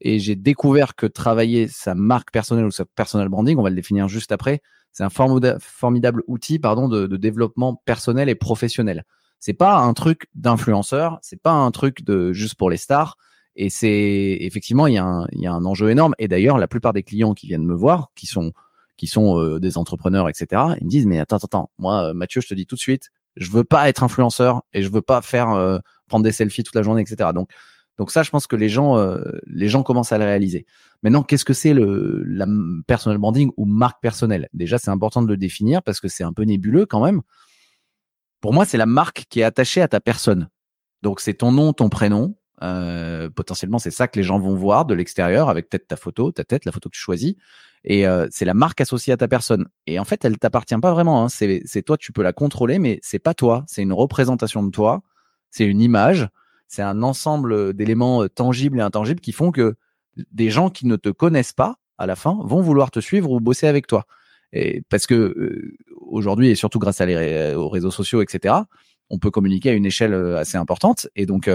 et 0.00 0.18
j'ai 0.18 0.36
découvert 0.36 0.94
que 0.94 1.06
travailler 1.06 1.68
sa 1.68 1.94
marque 1.94 2.32
personnelle 2.32 2.64
ou 2.64 2.70
sa 2.70 2.84
personal 2.84 3.28
branding, 3.28 3.58
on 3.58 3.62
va 3.62 3.70
le 3.70 3.76
définir 3.76 4.08
juste 4.08 4.32
après, 4.32 4.62
c'est 4.92 5.04
un 5.04 5.10
formidable 5.10 6.22
outil 6.26 6.58
pardon 6.58 6.88
de, 6.88 7.06
développement 7.16 7.80
personnel 7.84 8.28
et 8.28 8.34
professionnel. 8.34 9.04
C'est 9.38 9.54
pas 9.54 9.78
un 9.78 9.92
truc 9.94 10.26
d'influenceur, 10.34 11.18
c'est 11.22 11.40
pas 11.40 11.52
un 11.52 11.70
truc 11.70 12.04
de 12.04 12.32
juste 12.32 12.56
pour 12.56 12.70
les 12.70 12.76
stars. 12.76 13.16
Et 13.56 13.68
c'est 13.68 14.38
effectivement 14.40 14.86
il 14.86 14.94
y, 14.94 14.98
a 14.98 15.04
un, 15.04 15.26
y 15.32 15.46
a 15.46 15.52
un 15.52 15.64
enjeu 15.64 15.90
énorme. 15.90 16.14
Et 16.18 16.28
d'ailleurs, 16.28 16.58
la 16.58 16.68
plupart 16.68 16.92
des 16.92 17.02
clients 17.02 17.34
qui 17.34 17.46
viennent 17.46 17.64
me 17.64 17.74
voir, 17.74 18.10
qui 18.14 18.26
sont 18.26 18.52
qui 18.96 19.06
sont 19.06 19.38
euh, 19.38 19.58
des 19.58 19.78
entrepreneurs, 19.78 20.28
etc., 20.28 20.62
ils 20.78 20.84
me 20.84 20.90
disent 20.90 21.06
mais 21.06 21.18
attends, 21.18 21.38
attends, 21.38 21.70
moi 21.78 22.12
Mathieu, 22.12 22.42
je 22.42 22.48
te 22.48 22.54
dis 22.54 22.66
tout 22.66 22.74
de 22.74 22.80
suite, 22.80 23.10
je 23.36 23.50
veux 23.50 23.64
pas 23.64 23.88
être 23.88 24.02
influenceur 24.02 24.62
et 24.74 24.82
je 24.82 24.90
veux 24.90 25.02
pas 25.02 25.22
faire 25.22 25.50
euh, 25.50 25.78
prendre 26.08 26.22
des 26.22 26.32
selfies 26.32 26.64
toute 26.64 26.74
la 26.74 26.82
journée, 26.82 27.00
etc. 27.00 27.30
Donc 27.34 27.50
donc 28.00 28.10
ça, 28.10 28.22
je 28.22 28.30
pense 28.30 28.46
que 28.46 28.56
les 28.56 28.70
gens, 28.70 28.96
euh, 28.96 29.20
les 29.46 29.68
gens 29.68 29.82
commencent 29.82 30.10
à 30.10 30.16
le 30.16 30.24
réaliser. 30.24 30.64
Maintenant, 31.02 31.22
qu'est-ce 31.22 31.44
que 31.44 31.52
c'est 31.52 31.74
le 31.74 32.22
la 32.24 32.46
personal 32.86 33.18
branding 33.18 33.50
ou 33.58 33.66
marque 33.66 34.00
personnelle? 34.00 34.48
Déjà, 34.54 34.78
c'est 34.78 34.90
important 34.90 35.20
de 35.20 35.28
le 35.28 35.36
définir 35.36 35.82
parce 35.82 36.00
que 36.00 36.08
c'est 36.08 36.24
un 36.24 36.32
peu 36.32 36.44
nébuleux 36.44 36.86
quand 36.86 37.04
même. 37.04 37.20
Pour 38.40 38.54
moi, 38.54 38.64
c'est 38.64 38.78
la 38.78 38.86
marque 38.86 39.26
qui 39.28 39.40
est 39.40 39.42
attachée 39.42 39.82
à 39.82 39.88
ta 39.88 40.00
personne. 40.00 40.48
Donc 41.02 41.20
c'est 41.20 41.34
ton 41.34 41.52
nom, 41.52 41.74
ton 41.74 41.90
prénom. 41.90 42.36
Euh, 42.62 43.28
potentiellement, 43.28 43.78
c'est 43.78 43.90
ça 43.90 44.08
que 44.08 44.18
les 44.18 44.22
gens 44.22 44.38
vont 44.38 44.54
voir 44.54 44.86
de 44.86 44.94
l'extérieur 44.94 45.50
avec 45.50 45.68
peut-être 45.68 45.88
ta 45.88 45.96
photo, 45.96 46.32
ta 46.32 46.44
tête, 46.44 46.64
la 46.64 46.72
photo 46.72 46.88
que 46.88 46.94
tu 46.94 47.02
choisis. 47.02 47.34
Et 47.84 48.06
euh, 48.06 48.26
c'est 48.30 48.46
la 48.46 48.54
marque 48.54 48.80
associée 48.80 49.12
à 49.12 49.18
ta 49.18 49.28
personne. 49.28 49.68
Et 49.86 49.98
en 49.98 50.06
fait, 50.06 50.24
elle 50.24 50.38
t'appartient 50.38 50.78
pas 50.78 50.94
vraiment. 50.94 51.22
Hein. 51.22 51.28
C'est 51.28 51.82
toi, 51.82 51.98
tu 51.98 52.12
peux 52.12 52.22
la 52.22 52.32
contrôler, 52.32 52.78
mais 52.78 52.98
c'est 53.02 53.18
pas 53.18 53.34
toi. 53.34 53.62
C'est 53.66 53.82
une 53.82 53.92
représentation 53.92 54.62
de 54.62 54.70
toi. 54.70 55.02
C'est 55.50 55.66
une 55.66 55.82
image 55.82 56.30
c'est 56.70 56.82
un 56.82 57.02
ensemble 57.02 57.74
d'éléments 57.74 58.22
euh, 58.22 58.28
tangibles 58.28 58.78
et 58.78 58.82
intangibles 58.82 59.20
qui 59.20 59.32
font 59.32 59.50
que 59.50 59.74
des 60.30 60.50
gens 60.50 60.70
qui 60.70 60.86
ne 60.86 60.94
te 60.94 61.08
connaissent 61.08 61.52
pas 61.52 61.76
à 61.98 62.06
la 62.06 62.14
fin 62.14 62.38
vont 62.44 62.62
vouloir 62.62 62.92
te 62.92 63.00
suivre 63.00 63.32
ou 63.32 63.40
bosser 63.40 63.66
avec 63.66 63.88
toi. 63.88 64.06
Et 64.52 64.82
parce 64.88 65.06
que 65.06 65.14
euh, 65.14 65.76
aujourd'hui 65.96 66.48
et 66.48 66.54
surtout 66.54 66.78
grâce 66.78 67.00
aux 67.00 67.68
réseaux 67.68 67.90
sociaux, 67.90 68.22
etc., 68.22 68.54
on 69.10 69.18
peut 69.18 69.32
communiquer 69.32 69.70
à 69.70 69.72
une 69.72 69.84
échelle 69.84 70.14
euh, 70.14 70.38
assez 70.38 70.56
importante 70.56 71.08
et 71.16 71.26
donc 71.26 71.50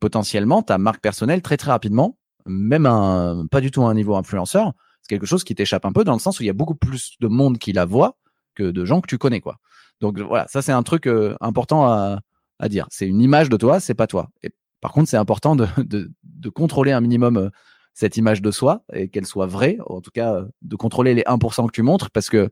potentiellement 0.00 0.62
ta 0.62 0.78
marque 0.78 1.00
personnelle 1.00 1.40
très 1.40 1.56
très 1.56 1.70
rapidement, 1.70 2.18
même 2.44 3.46
pas 3.52 3.60
du 3.60 3.70
tout 3.70 3.84
à 3.84 3.88
un 3.88 3.94
niveau 3.94 4.16
influenceur, 4.16 4.72
c'est 5.00 5.08
quelque 5.08 5.26
chose 5.26 5.44
qui 5.44 5.54
t'échappe 5.54 5.86
un 5.86 5.92
peu 5.92 6.02
dans 6.02 6.12
le 6.12 6.18
sens 6.18 6.40
où 6.40 6.42
il 6.42 6.46
y 6.46 6.50
a 6.50 6.54
beaucoup 6.54 6.74
plus 6.74 7.14
de 7.20 7.28
monde 7.28 7.58
qui 7.58 7.72
la 7.72 7.84
voit 7.84 8.18
que 8.56 8.64
de 8.64 8.84
gens 8.84 9.00
que 9.00 9.06
tu 9.06 9.16
connais 9.16 9.40
quoi. 9.40 9.58
Donc 10.00 10.18
voilà, 10.18 10.46
ça 10.48 10.60
c'est 10.60 10.72
un 10.72 10.82
truc 10.82 11.08
important 11.40 11.86
à, 11.86 12.18
à 12.64 12.68
dire. 12.68 12.86
C'est 12.90 13.06
une 13.06 13.20
image 13.20 13.50
de 13.50 13.58
toi, 13.58 13.78
c'est 13.78 13.94
pas 13.94 14.06
toi. 14.06 14.30
Et 14.42 14.50
par 14.80 14.92
contre, 14.92 15.08
c'est 15.08 15.18
important 15.18 15.54
de, 15.54 15.66
de, 15.78 16.10
de, 16.24 16.48
contrôler 16.48 16.92
un 16.92 17.00
minimum 17.02 17.36
euh, 17.36 17.50
cette 17.92 18.16
image 18.16 18.40
de 18.40 18.50
soi 18.50 18.84
et 18.92 19.08
qu'elle 19.08 19.26
soit 19.26 19.46
vraie. 19.46 19.76
En 19.86 20.00
tout 20.00 20.10
cas, 20.10 20.34
euh, 20.34 20.46
de 20.62 20.74
contrôler 20.74 21.12
les 21.14 21.22
1% 21.22 21.66
que 21.66 21.72
tu 21.72 21.82
montres 21.82 22.10
parce 22.10 22.30
que 22.30 22.48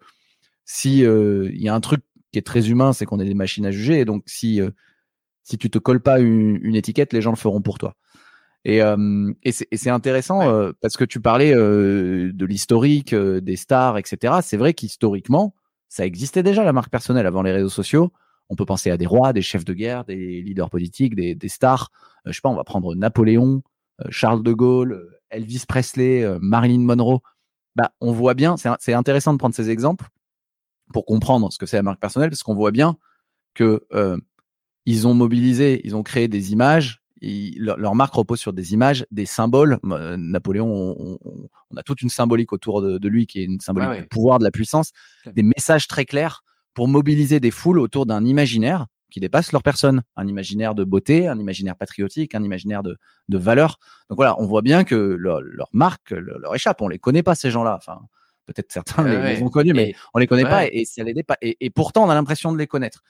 si 0.67 1.05
euh, 1.05 1.49
il 1.53 1.63
y 1.63 1.69
a 1.71 1.75
un 1.75 1.81
truc 1.81 2.03
qui 2.31 2.39
est 2.39 2.47
très 2.47 2.69
humain, 2.69 2.93
c'est 2.93 3.07
qu'on 3.07 3.21
est 3.21 3.25
des 3.25 3.35
machines 3.35 3.65
à 3.65 3.71
juger. 3.71 4.01
Et 4.01 4.05
donc, 4.05 4.23
si 4.27 4.61
si 5.43 5.59
tu 5.59 5.71
te 5.71 5.79
colles 5.79 6.01
pas 6.01 6.21
une, 6.21 6.61
une, 6.63 6.77
étiquette, 6.77 7.13
les 7.13 7.23
gens 7.23 7.31
le 7.31 7.37
feront 7.37 7.63
pour 7.63 7.79
toi. 7.79 7.97
Et, 8.65 8.81
et 9.43 9.53
c'est 9.53 9.91
intéressant 9.91 10.71
parce 10.81 10.97
que 10.97 11.05
tu 11.05 11.21
parlais 11.21 11.53
de 11.53 12.47
l'historique 12.47 13.13
des 13.15 13.57
stars, 13.57 13.99
etc. 13.99 14.35
C'est 14.41 14.57
vrai 14.57 14.73
qu'historiquement, 14.73 15.55
ça 15.89 16.07
existait 16.07 16.45
déjà 16.45 16.63
la 16.65 16.73
marque 16.73 16.91
personnelle 16.91 17.27
avant 17.27 17.43
les 17.43 17.53
réseaux 17.53 17.69
sociaux. 17.69 18.13
On 18.53 18.55
peut 18.55 18.67
penser 18.67 18.91
à 18.91 18.99
des 18.99 19.07
rois, 19.07 19.33
des 19.33 19.41
chefs 19.41 19.65
de 19.65 19.73
guerre, 19.73 20.05
des 20.05 20.43
leaders 20.43 20.69
politiques, 20.69 21.15
des, 21.15 21.49
stars. 21.49 21.91
Euh, 22.27 22.33
je 22.33 22.35
sais 22.35 22.43
pas, 22.43 22.51
on 22.51 22.55
va 22.55 22.65
prendre 22.65 22.95
Napoléon, 22.95 23.63
euh, 24.03 24.09
Charles 24.11 24.43
de 24.43 24.53
Gaulle, 24.53 24.93
euh, 24.93 25.21
Elvis 25.31 25.65
Presley, 25.67 26.23
Marilyn 26.39 26.81
Monroe. 26.81 27.21
Bah, 27.77 27.93
on 28.03 28.13
voit 28.13 28.35
bien, 28.35 28.57
c'est 28.59 28.93
intéressant 28.93 29.33
de 29.33 29.39
prendre 29.39 29.55
ces 29.55 29.71
exemples 29.71 30.09
pour 30.93 31.07
comprendre 31.07 31.51
ce 31.51 31.57
que 31.57 31.65
c'est 31.65 31.79
la 31.79 31.83
marque 31.83 31.99
personnelle, 31.99 32.29
parce 32.29 32.43
qu'on 32.43 32.55
voit 32.55 32.73
bien 32.73 32.99
que 33.55 33.87
ils 34.85 35.07
ont 35.07 35.15
mobilisé, 35.15 35.81
ils 35.85 35.97
ont 35.97 36.03
créé 36.03 36.29
des 36.29 36.53
images. 36.53 37.01
leur, 37.23 37.95
marque 37.95 38.13
repose 38.13 38.39
sur 38.39 38.53
des 38.53 38.75
images, 38.75 39.07
des 39.11 39.25
symboles. 39.25 39.79
Napoléon, 39.83 41.19
on, 41.25 41.77
a 41.79 41.83
toute 41.83 42.03
une 42.03 42.11
symbolique 42.11 42.53
autour 42.53 42.83
de, 42.83 43.09
lui 43.09 43.27
qui 43.27 43.41
est 43.41 43.45
une 43.45 43.61
symbolique 43.61 44.03
du 44.03 44.09
pouvoir, 44.09 44.39
de 44.39 44.45
la 44.45 44.51
puissance, 44.51 44.93
des 45.25 45.43
messages 45.43 45.89
très 45.89 46.05
clairs 46.05 46.45
pour 46.75 46.89
mobiliser 46.89 47.41
des 47.41 47.51
foules 47.51 47.79
autour 47.79 48.07
d'un 48.07 48.25
imaginaire 48.25 48.87
qui 49.11 49.21
dépasse 49.21 49.53
leur 49.53 49.63
personne, 49.63 50.03
un 50.17 50.27
imaginaire 50.27 50.75
de 50.75 50.85
beauté, 50.85 51.29
un 51.29 51.39
imaginaire 51.39 51.77
patriotique, 51.77 52.35
un 52.35 52.43
imaginaire 52.43 52.83
de, 52.83 52.97
de 53.29 53.39
valeur. 53.39 53.79
Donc 54.09 54.17
voilà, 54.17 54.35
on 54.41 54.47
voit 54.47 54.63
bien 54.63 54.85
que 54.85 54.95
leur, 54.95 55.43
marque 55.73 56.13
leur, 56.13 56.55
échappe. 56.55 56.81
On 56.81 56.89
les 56.89 56.99
connaît 56.99 57.23
pas 57.23 57.35
ces 57.35 57.51
gens-là. 57.51 57.77
Enfin, 57.77 58.01
peut-être 58.47 58.73
certains 58.73 59.05
les, 59.05 59.43
ont 59.43 59.51
connus, 59.51 59.75
mais 59.75 59.95
on 60.15 60.19
les 60.19 60.27
connaît 60.27 60.45
pas 60.45 60.67
et, 60.67 60.87
ça 60.87 61.05
les 61.05 61.13
dépasse. 61.13 61.37
Et, 61.43 61.71
pourtant, 61.71 62.05
on 62.05 62.11
a 62.11 62.15
l'impression 62.15 62.53
de 62.53 62.59
les 62.59 62.67
connaître. 62.67 63.03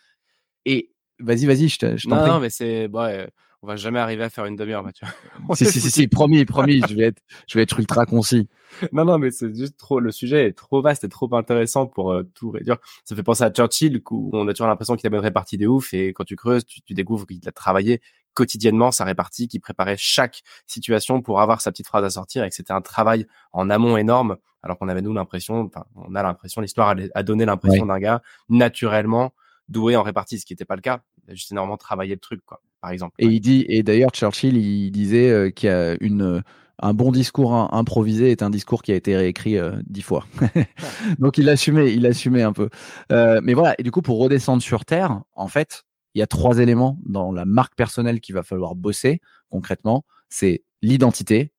Et 0.64 0.90
vas-y, 1.20 1.46
vas-y, 1.46 1.68
je, 1.68 1.78
t'en 1.78 1.96
prie. 1.96 2.30
Non, 2.30 2.40
mais 2.40 2.50
c'est 2.50 2.88
bon, 2.88 3.26
on 3.62 3.68
va 3.68 3.76
jamais 3.76 4.00
arriver 4.00 4.24
à 4.24 4.30
faire 4.30 4.44
une 4.44 4.56
demi-heure, 4.56 4.82
Mathieu. 4.82 5.06
si, 5.54 5.66
si, 5.66 5.80
si, 5.80 5.90
si, 5.90 6.08
promis, 6.08 6.44
promis, 6.44 6.82
je 6.88 6.94
vais 6.94 7.04
être, 7.04 7.22
je 7.46 7.58
vais 7.58 7.62
être 7.62 7.78
ultra 7.78 8.06
concis. 8.06 8.48
Non, 8.92 9.04
non, 9.04 9.18
mais 9.18 9.30
c'est 9.30 9.54
juste 9.54 9.76
trop, 9.76 10.00
le 10.00 10.10
sujet 10.10 10.46
est 10.48 10.52
trop 10.52 10.82
vaste 10.82 11.04
et 11.04 11.08
trop 11.08 11.32
intéressant 11.34 11.86
pour 11.86 12.12
euh, 12.12 12.24
tout 12.34 12.50
réduire. 12.50 12.78
Ça 13.04 13.14
fait 13.14 13.22
penser 13.22 13.44
à 13.44 13.50
Churchill, 13.50 14.02
où 14.10 14.30
on 14.32 14.48
a 14.48 14.52
toujours 14.52 14.66
l'impression 14.66 14.96
qu'il 14.96 15.06
a 15.06 15.10
bien 15.10 15.20
réparti 15.20 15.56
des 15.56 15.66
ouf, 15.66 15.94
et 15.94 16.12
quand 16.12 16.24
tu 16.24 16.34
creuses, 16.34 16.64
tu, 16.64 16.82
tu 16.82 16.94
découvres 16.94 17.26
qu'il 17.26 17.40
a 17.46 17.52
travaillé 17.52 18.00
quotidiennement 18.34 18.90
sa 18.90 19.04
répartie, 19.04 19.46
qu'il 19.46 19.60
préparait 19.60 19.96
chaque 19.98 20.42
situation 20.66 21.20
pour 21.22 21.40
avoir 21.40 21.60
sa 21.60 21.70
petite 21.70 21.86
phrase 21.86 22.04
à 22.04 22.10
sortir, 22.10 22.42
et 22.42 22.48
que 22.48 22.54
c'était 22.56 22.72
un 22.72 22.80
travail 22.80 23.26
en 23.52 23.70
amont 23.70 23.96
énorme, 23.96 24.38
alors 24.62 24.78
qu'on 24.78 24.88
avait 24.88 25.02
nous 25.02 25.12
l'impression, 25.12 25.60
enfin, 25.60 25.84
on 25.94 26.14
a 26.14 26.22
l'impression, 26.22 26.62
l'histoire 26.62 26.96
a, 27.14 27.22
donné 27.22 27.44
l'impression 27.44 27.86
d'un 27.86 27.98
gars 27.98 28.22
naturellement 28.48 29.32
doué 29.68 29.96
en 29.96 30.02
répartie, 30.02 30.38
ce 30.38 30.46
qui 30.46 30.52
n'était 30.52 30.64
pas 30.64 30.76
le 30.76 30.82
cas. 30.82 31.02
Il 31.26 31.32
a 31.32 31.34
juste 31.34 31.52
énormément 31.52 31.76
travaillé 31.76 32.14
le 32.14 32.20
truc, 32.20 32.42
quoi 32.44 32.60
par 32.80 32.90
exemple. 32.90 33.14
Et 33.20 33.26
il 33.26 33.38
dit, 33.38 33.64
et 33.68 33.84
d'ailleurs 33.84 34.10
Churchill, 34.10 34.56
il 34.56 34.90
disait 34.90 35.52
qu'il 35.54 35.68
y 35.68 35.72
a 35.72 35.96
une 36.00 36.42
un 36.82 36.94
bon 36.94 37.12
discours 37.12 37.54
improvisé 37.72 38.32
est 38.32 38.42
un 38.42 38.50
discours 38.50 38.82
qui 38.82 38.90
a 38.92 38.96
été 38.96 39.16
réécrit 39.16 39.56
euh, 39.56 39.72
dix 39.86 40.02
fois. 40.02 40.26
Donc 41.20 41.38
il 41.38 41.48
assumait, 41.48 41.94
il 41.94 42.04
assumait 42.06 42.42
un 42.42 42.52
peu. 42.52 42.68
Euh, 43.12 43.40
mais 43.42 43.54
voilà, 43.54 43.74
et 43.78 43.84
du 43.84 43.92
coup 43.92 44.02
pour 44.02 44.18
redescendre 44.18 44.62
sur 44.62 44.84
terre, 44.84 45.22
en 45.34 45.46
fait, 45.46 45.84
il 46.14 46.18
y 46.18 46.22
a 46.22 46.26
trois 46.26 46.58
éléments 46.58 46.98
dans 47.06 47.30
la 47.32 47.44
marque 47.44 47.76
personnelle 47.76 48.20
qu'il 48.20 48.34
va 48.34 48.42
falloir 48.42 48.74
bosser 48.74 49.20
concrètement. 49.48 50.04
C'est 50.28 50.64
l'identité, 50.82 51.52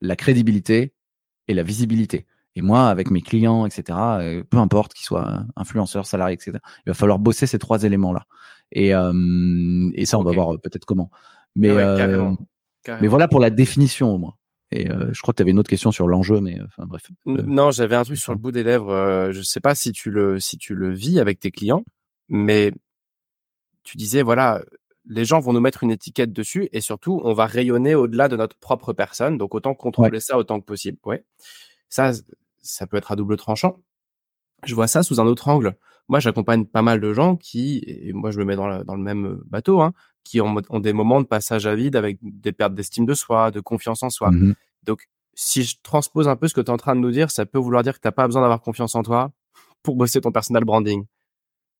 la 0.00 0.16
crédibilité 0.16 0.92
et 1.46 1.54
la 1.54 1.62
visibilité. 1.62 2.26
Et 2.56 2.60
moi, 2.60 2.88
avec 2.88 3.12
mes 3.12 3.22
clients, 3.22 3.66
etc., 3.66 4.44
peu 4.50 4.56
importe 4.56 4.92
qu'ils 4.92 5.04
soient 5.04 5.44
influenceurs, 5.54 6.06
salariés, 6.06 6.34
etc., 6.34 6.58
il 6.84 6.90
va 6.90 6.94
falloir 6.94 7.20
bosser 7.20 7.46
ces 7.46 7.60
trois 7.60 7.84
éléments-là. 7.84 8.26
Et, 8.72 8.90
et 8.90 10.06
ça, 10.06 10.18
on 10.18 10.22
va 10.22 10.32
voir 10.32 10.60
peut-être 10.60 10.84
comment. 10.84 11.10
Mais, 11.56 11.70
mais 13.00 13.08
voilà 13.08 13.28
pour 13.28 13.40
la 13.40 13.50
définition 13.50 14.14
au 14.14 14.18
moins. 14.18 14.34
Et 14.70 14.90
euh, 14.90 15.12
je 15.12 15.22
crois 15.22 15.32
que 15.32 15.38
tu 15.38 15.42
avais 15.42 15.52
une 15.52 15.58
autre 15.58 15.70
question 15.70 15.92
sur 15.92 16.06
l'enjeu, 16.06 16.40
mais 16.40 16.58
enfin 16.62 16.84
bref. 16.84 17.10
Euh, 17.26 17.42
non, 17.46 17.70
j'avais 17.70 17.96
un 17.96 18.04
truc 18.04 18.18
sur 18.18 18.32
le 18.32 18.38
bout 18.38 18.52
des 18.52 18.62
lèvres. 18.62 18.90
Euh, 18.90 19.32
je 19.32 19.40
sais 19.40 19.60
pas 19.60 19.74
si 19.74 19.92
tu 19.92 20.10
le 20.10 20.38
si 20.40 20.58
tu 20.58 20.74
le 20.74 20.92
vis 20.92 21.20
avec 21.20 21.40
tes 21.40 21.50
clients, 21.50 21.84
mais 22.28 22.72
tu 23.82 23.96
disais 23.96 24.22
voilà, 24.22 24.62
les 25.06 25.24
gens 25.24 25.40
vont 25.40 25.54
nous 25.54 25.60
mettre 25.60 25.84
une 25.84 25.90
étiquette 25.90 26.34
dessus 26.34 26.68
et 26.72 26.82
surtout 26.82 27.20
on 27.24 27.32
va 27.32 27.46
rayonner 27.46 27.94
au-delà 27.94 28.28
de 28.28 28.36
notre 28.36 28.56
propre 28.58 28.92
personne. 28.92 29.38
Donc 29.38 29.54
autant 29.54 29.74
contrôler 29.74 30.20
ça 30.20 30.36
autant 30.36 30.60
que 30.60 30.66
possible. 30.66 30.98
Ouais, 31.04 31.24
ça 31.88 32.12
ça 32.60 32.86
peut 32.86 32.98
être 32.98 33.10
à 33.12 33.16
double 33.16 33.38
tranchant. 33.38 33.80
Je 34.64 34.74
vois 34.74 34.86
ça 34.86 35.02
sous 35.02 35.18
un 35.18 35.26
autre 35.26 35.48
angle. 35.48 35.76
Moi, 36.08 36.20
j'accompagne 36.20 36.64
pas 36.64 36.82
mal 36.82 37.00
de 37.00 37.12
gens 37.12 37.36
qui, 37.36 37.82
et 37.86 38.12
moi 38.12 38.30
je 38.30 38.38
me 38.38 38.44
mets 38.44 38.56
dans, 38.56 38.82
dans 38.82 38.94
le 38.94 39.02
même 39.02 39.40
bateau, 39.46 39.82
hein, 39.82 39.92
qui 40.24 40.40
ont, 40.40 40.56
ont, 40.70 40.80
des 40.80 40.92
moments 40.92 41.20
de 41.20 41.26
passage 41.26 41.66
à 41.66 41.74
vide 41.74 41.96
avec 41.96 42.18
des 42.22 42.52
pertes 42.52 42.74
d'estime 42.74 43.06
de 43.06 43.14
soi, 43.14 43.50
de 43.50 43.60
confiance 43.60 44.02
en 44.02 44.10
soi. 44.10 44.30
Mmh 44.30 44.54
Donc, 44.84 45.08
si 45.34 45.62
je 45.62 45.76
transpose 45.82 46.26
un 46.26 46.36
peu 46.36 46.48
ce 46.48 46.54
que 46.54 46.60
tu 46.60 46.66
es 46.66 46.70
en 46.70 46.76
train 46.76 46.96
de 46.96 47.00
nous 47.00 47.10
dire, 47.10 47.30
ça 47.30 47.46
peut 47.46 47.58
vouloir 47.58 47.82
dire 47.82 47.94
que 47.94 48.00
tu 48.00 48.08
n'as 48.08 48.12
pas 48.12 48.26
besoin 48.26 48.42
d'avoir 48.42 48.60
confiance 48.60 48.94
en 48.94 49.02
toi 49.02 49.30
pour 49.82 49.96
bosser 49.96 50.20
ton 50.20 50.32
personal 50.32 50.64
branding. 50.64 51.04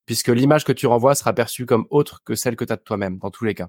Puisque 0.06 0.28
l'image 0.28 0.64
que 0.64 0.72
tu 0.72 0.86
renvoies 0.86 1.14
sera 1.14 1.32
perçue 1.32 1.66
comme 1.66 1.86
autre 1.90 2.22
que 2.24 2.34
celle 2.34 2.56
que 2.56 2.64
tu 2.64 2.72
as 2.72 2.76
de 2.76 2.82
toi-même, 2.82 3.18
dans 3.18 3.30
tous 3.30 3.44
les 3.44 3.54
cas. 3.54 3.68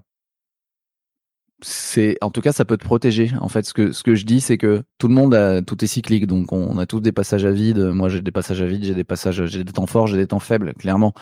C'est, 1.62 2.16
en 2.22 2.30
tout 2.30 2.40
cas, 2.40 2.52
ça 2.52 2.64
peut 2.64 2.76
te 2.76 2.84
protéger. 2.84 3.32
En 3.40 3.48
fait, 3.48 3.64
ce 3.64 3.74
que, 3.74 3.92
ce 3.92 4.02
que 4.02 4.14
je 4.14 4.24
dis, 4.24 4.40
c'est 4.40 4.58
que 4.58 4.82
tout 4.98 5.08
le 5.08 5.14
monde 5.14 5.64
tout 5.66 5.84
est 5.84 5.88
cyclique. 5.88 6.26
Donc, 6.26 6.52
on, 6.52 6.78
a 6.78 6.86
tous 6.86 7.00
des 7.00 7.12
passages 7.12 7.44
à 7.44 7.50
vide. 7.50 7.78
Moi, 7.78 8.08
j'ai 8.08 8.22
des 8.22 8.30
passages 8.30 8.62
à 8.62 8.66
vide, 8.66 8.84
j'ai 8.84 8.94
des 8.94 9.04
passages, 9.04 9.44
j'ai 9.46 9.64
des 9.64 9.72
temps 9.72 9.86
forts, 9.86 10.06
j'ai 10.06 10.16
des 10.16 10.26
temps 10.26 10.38
faibles, 10.38 10.74
clairement. 10.74 11.12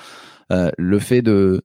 Euh, 0.52 0.70
le 0.78 0.98
fait 0.98 1.22
de, 1.22 1.62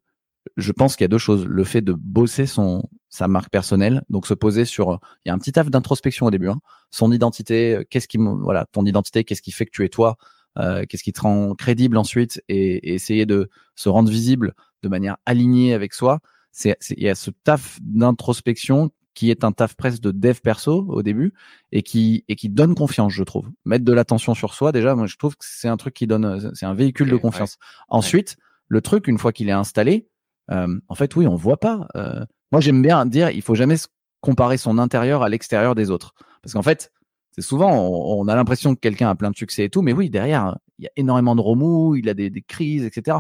je 0.58 0.72
pense 0.72 0.96
qu'il 0.96 1.04
y 1.04 1.06
a 1.06 1.10
deux 1.10 1.18
choses. 1.18 1.46
Le 1.46 1.64
fait 1.64 1.82
de 1.82 1.94
bosser 1.94 2.46
son 2.46 2.84
sa 3.14 3.28
marque 3.28 3.52
personnelle, 3.52 4.02
donc 4.10 4.26
se 4.26 4.34
poser 4.34 4.66
sur, 4.66 5.00
il 5.24 5.30
y 5.30 5.32
a 5.32 5.36
un 5.36 5.38
petit 5.38 5.52
taf 5.52 5.70
d'introspection 5.70 6.26
au 6.26 6.32
début, 6.32 6.50
hein. 6.50 6.60
son 6.90 7.12
identité, 7.12 7.76
euh, 7.76 7.84
qu'est-ce 7.88 8.08
qui, 8.08 8.18
voilà, 8.18 8.66
ton 8.72 8.88
identité, 8.88 9.24
qu'est-ce 9.24 9.44
qui 9.44 9.52
fait 9.52 9.68
que 9.68 9.72
tu 9.72 9.86
es 9.86 9.90
toi, 9.90 10.18
euh, 10.58 10.84
qu'est-ce 10.90 11.04
qui 11.04 11.14
te 11.14 11.22
rend 11.22 11.54
crédible 11.54 11.98
ensuite, 11.98 12.42
et, 12.50 12.96
essayer 12.96 13.28
de 13.28 13.52
se 13.76 13.88
rendre 13.88 14.10
visible 14.10 14.56
de 14.82 14.90
manière 14.90 15.18
alignée 15.28 15.76
avec 15.76 15.94
soi. 15.94 16.22
C'est, 16.54 16.78
il 16.92 17.04
y 17.04 17.10
a 17.10 17.16
ce 17.16 17.32
taf 17.44 17.80
d'introspection 17.82 18.92
qui 19.14 19.30
est 19.30 19.44
un 19.44 19.52
taf 19.52 19.76
presque 19.76 20.02
de 20.02 20.12
dev 20.12 20.40
perso 20.40 20.86
au 20.88 21.04
début 21.04 21.34
et 21.72 21.84
qui 21.84 22.24
et 22.28 22.36
qui 22.36 22.48
donne 22.48 22.76
confiance, 22.76 23.12
je 23.12 23.24
trouve. 23.24 23.50
Mettre 23.66 23.84
de 23.84 23.92
l'attention 23.92 24.34
sur 24.34 24.54
soi, 24.54 24.72
déjà, 24.72 24.96
moi 24.96 25.08
je 25.08 25.18
trouve 25.18 25.36
que 25.36 25.46
c'est 25.46 25.68
un 25.68 25.78
truc 25.78 25.94
qui 25.94 26.08
donne, 26.08 26.52
c'est 26.56 26.66
un 26.66 26.74
véhicule 26.74 27.10
de 27.10 27.18
confiance. 27.18 27.58
Ensuite, 27.90 28.38
le 28.68 28.82
truc, 28.82 29.08
une 29.08 29.18
fois 29.18 29.34
qu'il 29.34 29.50
est 29.50 29.54
installé, 29.54 30.08
euh, 30.52 30.80
en 30.88 30.96
fait, 30.96 31.16
oui, 31.16 31.28
on 31.28 31.36
voit 31.36 31.60
pas. 31.60 31.88
Euh, 31.96 32.26
moi, 32.52 32.62
j'aime 32.62 32.82
bien 32.82 33.06
dire, 33.06 33.30
il 33.30 33.42
faut 33.42 33.56
jamais 33.56 33.76
comparer 34.22 34.58
son 34.58 34.78
intérieur 34.78 35.24
à 35.24 35.30
l'extérieur 35.30 35.76
des 35.76 35.90
autres, 35.90 36.14
parce 36.42 36.54
qu'en 36.54 36.62
fait, 36.62 36.92
c'est 37.32 37.42
souvent, 37.42 37.72
on, 37.72 38.28
a 38.28 38.36
l'impression 38.36 38.76
que 38.76 38.80
quelqu'un 38.80 39.10
a 39.10 39.16
plein 39.16 39.32
de 39.32 39.36
succès 39.36 39.66
et 39.66 39.70
tout, 39.70 39.82
mais 39.82 39.92
oui, 39.92 40.10
derrière, 40.10 40.58
il 40.78 40.86
y 40.86 40.88
a 40.88 40.92
énormément 40.96 41.36
de 41.36 41.42
remous, 41.42 41.96
il 41.96 42.08
a 42.08 42.14
des, 42.14 42.32
crises, 42.48 42.86
etc. 42.86 43.18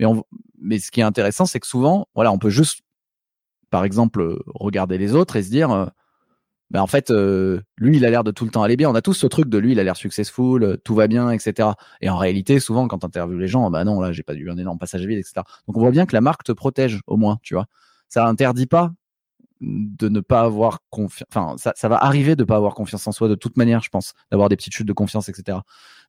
Mais, 0.00 0.06
on, 0.06 0.24
mais 0.60 0.78
ce 0.78 0.90
qui 0.90 1.00
est 1.00 1.04
intéressant, 1.04 1.46
c'est 1.46 1.60
que 1.60 1.66
souvent, 1.66 2.08
voilà, 2.14 2.32
on 2.32 2.38
peut 2.38 2.50
juste, 2.50 2.80
par 3.70 3.84
exemple, 3.84 4.38
regarder 4.46 4.98
les 4.98 5.14
autres 5.14 5.36
et 5.36 5.42
se 5.42 5.50
dire, 5.50 5.70
euh, 5.70 5.86
ben 6.70 6.80
en 6.82 6.86
fait, 6.86 7.10
euh, 7.10 7.60
lui, 7.76 7.96
il 7.96 8.04
a 8.04 8.10
l'air 8.10 8.24
de 8.24 8.32
tout 8.32 8.44
le 8.44 8.50
temps 8.50 8.62
aller 8.62 8.76
bien. 8.76 8.90
On 8.90 8.94
a 8.94 9.02
tous 9.02 9.14
ce 9.14 9.26
truc 9.26 9.48
de 9.48 9.58
lui, 9.58 9.72
il 9.72 9.80
a 9.80 9.84
l'air 9.84 9.96
successful, 9.96 10.64
euh, 10.64 10.76
tout 10.76 10.94
va 10.94 11.06
bien, 11.06 11.30
etc. 11.30 11.70
Et 12.00 12.10
en 12.10 12.16
réalité, 12.16 12.58
souvent, 12.58 12.88
quand 12.88 12.98
tu 12.98 13.06
interviews 13.06 13.38
les 13.38 13.48
gens, 13.48 13.70
bah 13.70 13.84
non, 13.84 14.00
là, 14.00 14.12
j'ai 14.12 14.24
pas 14.24 14.34
eu 14.34 14.50
un 14.50 14.58
énorme 14.58 14.78
passage 14.78 15.02
à 15.02 15.06
vide, 15.06 15.18
etc. 15.18 15.34
Donc, 15.66 15.76
on 15.76 15.80
voit 15.80 15.92
bien 15.92 16.06
que 16.06 16.14
la 16.14 16.20
marque 16.20 16.42
te 16.44 16.52
protège, 16.52 17.00
au 17.06 17.16
moins, 17.16 17.38
tu 17.42 17.54
vois. 17.54 17.66
Ça 18.08 18.26
interdit 18.26 18.66
pas 18.66 18.92
de 19.60 20.08
ne 20.08 20.20
pas 20.20 20.42
avoir 20.42 20.80
confiance. 20.90 21.28
Enfin, 21.30 21.56
ça, 21.56 21.88
va 21.88 21.96
arriver 21.96 22.36
de 22.36 22.44
pas 22.44 22.56
avoir 22.56 22.74
confiance 22.74 23.06
en 23.06 23.12
soi 23.12 23.28
de 23.28 23.34
toute 23.34 23.56
manière, 23.56 23.80
je 23.82 23.88
pense, 23.88 24.12
d'avoir 24.30 24.48
des 24.48 24.56
petites 24.56 24.74
chutes 24.74 24.88
de 24.88 24.92
confiance, 24.92 25.28
etc. 25.28 25.58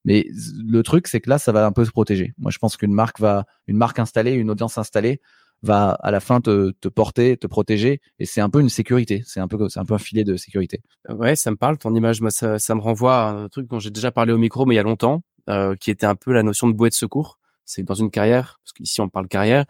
Mais 0.06 0.28
le 0.32 0.82
truc, 0.84 1.08
c'est 1.08 1.20
que 1.20 1.30
là, 1.30 1.38
ça 1.38 1.52
va 1.52 1.66
un 1.66 1.72
peu 1.72 1.86
se 1.86 1.92
protéger. 1.92 2.34
Moi, 2.38 2.52
je 2.52 2.58
pense 2.58 2.78
qu'une 2.78 2.94
marque 2.94 3.20
va, 3.20 3.46
une 3.68 3.78
marque 3.78 4.00
installée, 4.00 4.34
une 4.34 4.50
audience 4.50 4.78
installée, 4.78 5.22
va 5.64 5.92
à 5.92 6.12
la 6.12 6.20
fin 6.20 6.40
te, 6.40 6.72
te 6.72 6.88
porter, 6.88 7.38
te 7.38 7.48
protéger, 7.48 8.02
et 8.20 8.26
c'est 8.26 8.42
un 8.42 8.50
peu 8.50 8.62
une 8.62 8.70
sécurité. 8.70 9.24
C'est 9.26 9.40
un 9.40 9.48
peu, 9.48 9.70
c'est 9.70 9.80
un 9.80 9.86
peu 9.86 9.96
un 9.96 10.00
filet 10.00 10.24
de 10.24 10.38
sécurité. 10.38 10.82
Ouais, 11.10 11.36
ça 11.36 11.52
me 11.52 11.56
parle. 11.56 11.78
Ton 11.78 11.96
image, 11.96 12.20
ça, 12.30 12.60
ça 12.60 12.76
me 12.76 12.82
renvoie 12.82 13.18
à 13.18 13.30
un 13.32 13.50
truc 13.50 13.68
dont 13.68 13.80
j'ai 13.80 13.90
déjà 13.90 14.12
parlé 14.12 14.34
au 14.34 14.38
micro, 14.38 14.66
mais 14.66 14.76
il 14.76 14.78
y 14.78 14.80
a 14.80 14.84
longtemps, 14.84 15.24
euh, 15.50 15.76
qui 15.76 15.92
était 15.92 16.06
un 16.06 16.16
peu 16.16 16.32
la 16.32 16.44
notion 16.44 16.68
de 16.68 16.74
bouée 16.74 16.90
de 16.90 16.96
secours. 16.96 17.40
C'est 17.66 17.84
dans 17.84 17.96
une 17.96 18.12
carrière, 18.12 18.60
parce 18.64 18.74
qu'ici 18.74 19.02
on 19.02 19.10
parle 19.10 19.28
carrière. 19.28 19.66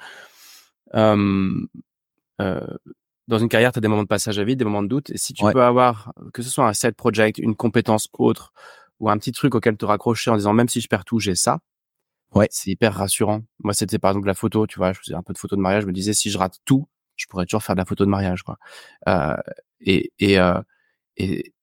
Euh, 0.94 1.66
euh, 2.42 2.68
dans 3.28 3.40
une 3.40 3.50
carrière, 3.50 3.72
tu 3.72 3.80
as 3.80 3.82
des 3.82 3.88
moments 3.88 4.04
de 4.04 4.08
passage 4.08 4.40
à 4.40 4.44
vide, 4.44 4.60
des 4.60 4.66
moments 4.66 4.84
de 4.84 4.88
doute. 4.88 5.10
Et 5.10 5.18
si 5.18 5.34
tu 5.34 5.44
peux 5.52 5.64
avoir, 5.64 6.14
que 6.34 6.42
ce 6.42 6.50
soit 6.50 6.68
un 6.68 6.74
set 6.74 6.96
project, 6.96 7.40
une 7.40 7.56
compétence 7.56 8.08
autre, 8.14 8.54
ou 9.00 9.10
un 9.10 9.18
petit 9.18 9.32
truc 9.32 9.56
auquel 9.56 9.77
te 9.77 9.86
raccrocher 9.86 10.32
en 10.32 10.38
disant 10.38 10.54
même 10.54 10.70
si 10.70 10.82
je 10.82 10.88
perds 10.88 11.06
tout, 11.06 11.20
j'ai 11.20 11.36
ça, 11.36 11.60
Ouais. 12.34 12.48
C'est 12.51 12.72
hyper 12.72 12.94
rassurant. 12.94 13.44
Moi, 13.63 13.74
c'était 13.74 14.00
par 14.00 14.12
exemple 14.12 14.27
la 14.27 14.34
photo, 14.34 14.68
tu 14.68 14.77
vois, 14.77 14.94
je 14.94 15.00
faisais 15.00 15.13
un 15.16 15.24
peu 15.24 15.34
de 15.34 15.38
photos 15.38 15.58
de 15.58 15.62
mariage, 15.62 15.84
je 15.84 15.88
me 15.88 15.94
disais 15.94 16.13
si 16.13 16.30
je 16.30 16.38
rate 16.38 16.58
tout, 16.66 16.88
je 17.16 17.25
pourrais 17.27 17.46
toujours 17.46 17.63
faire 17.63 17.75
de 17.75 17.82
la 17.82 17.86
photo 17.86 18.06
de 18.06 18.10
mariage, 18.10 18.44
quoi. 18.44 18.58
Euh, 19.08 19.36
et 19.82 20.12
et, 20.20 20.39
euh, 20.39 20.62
et 21.18 21.54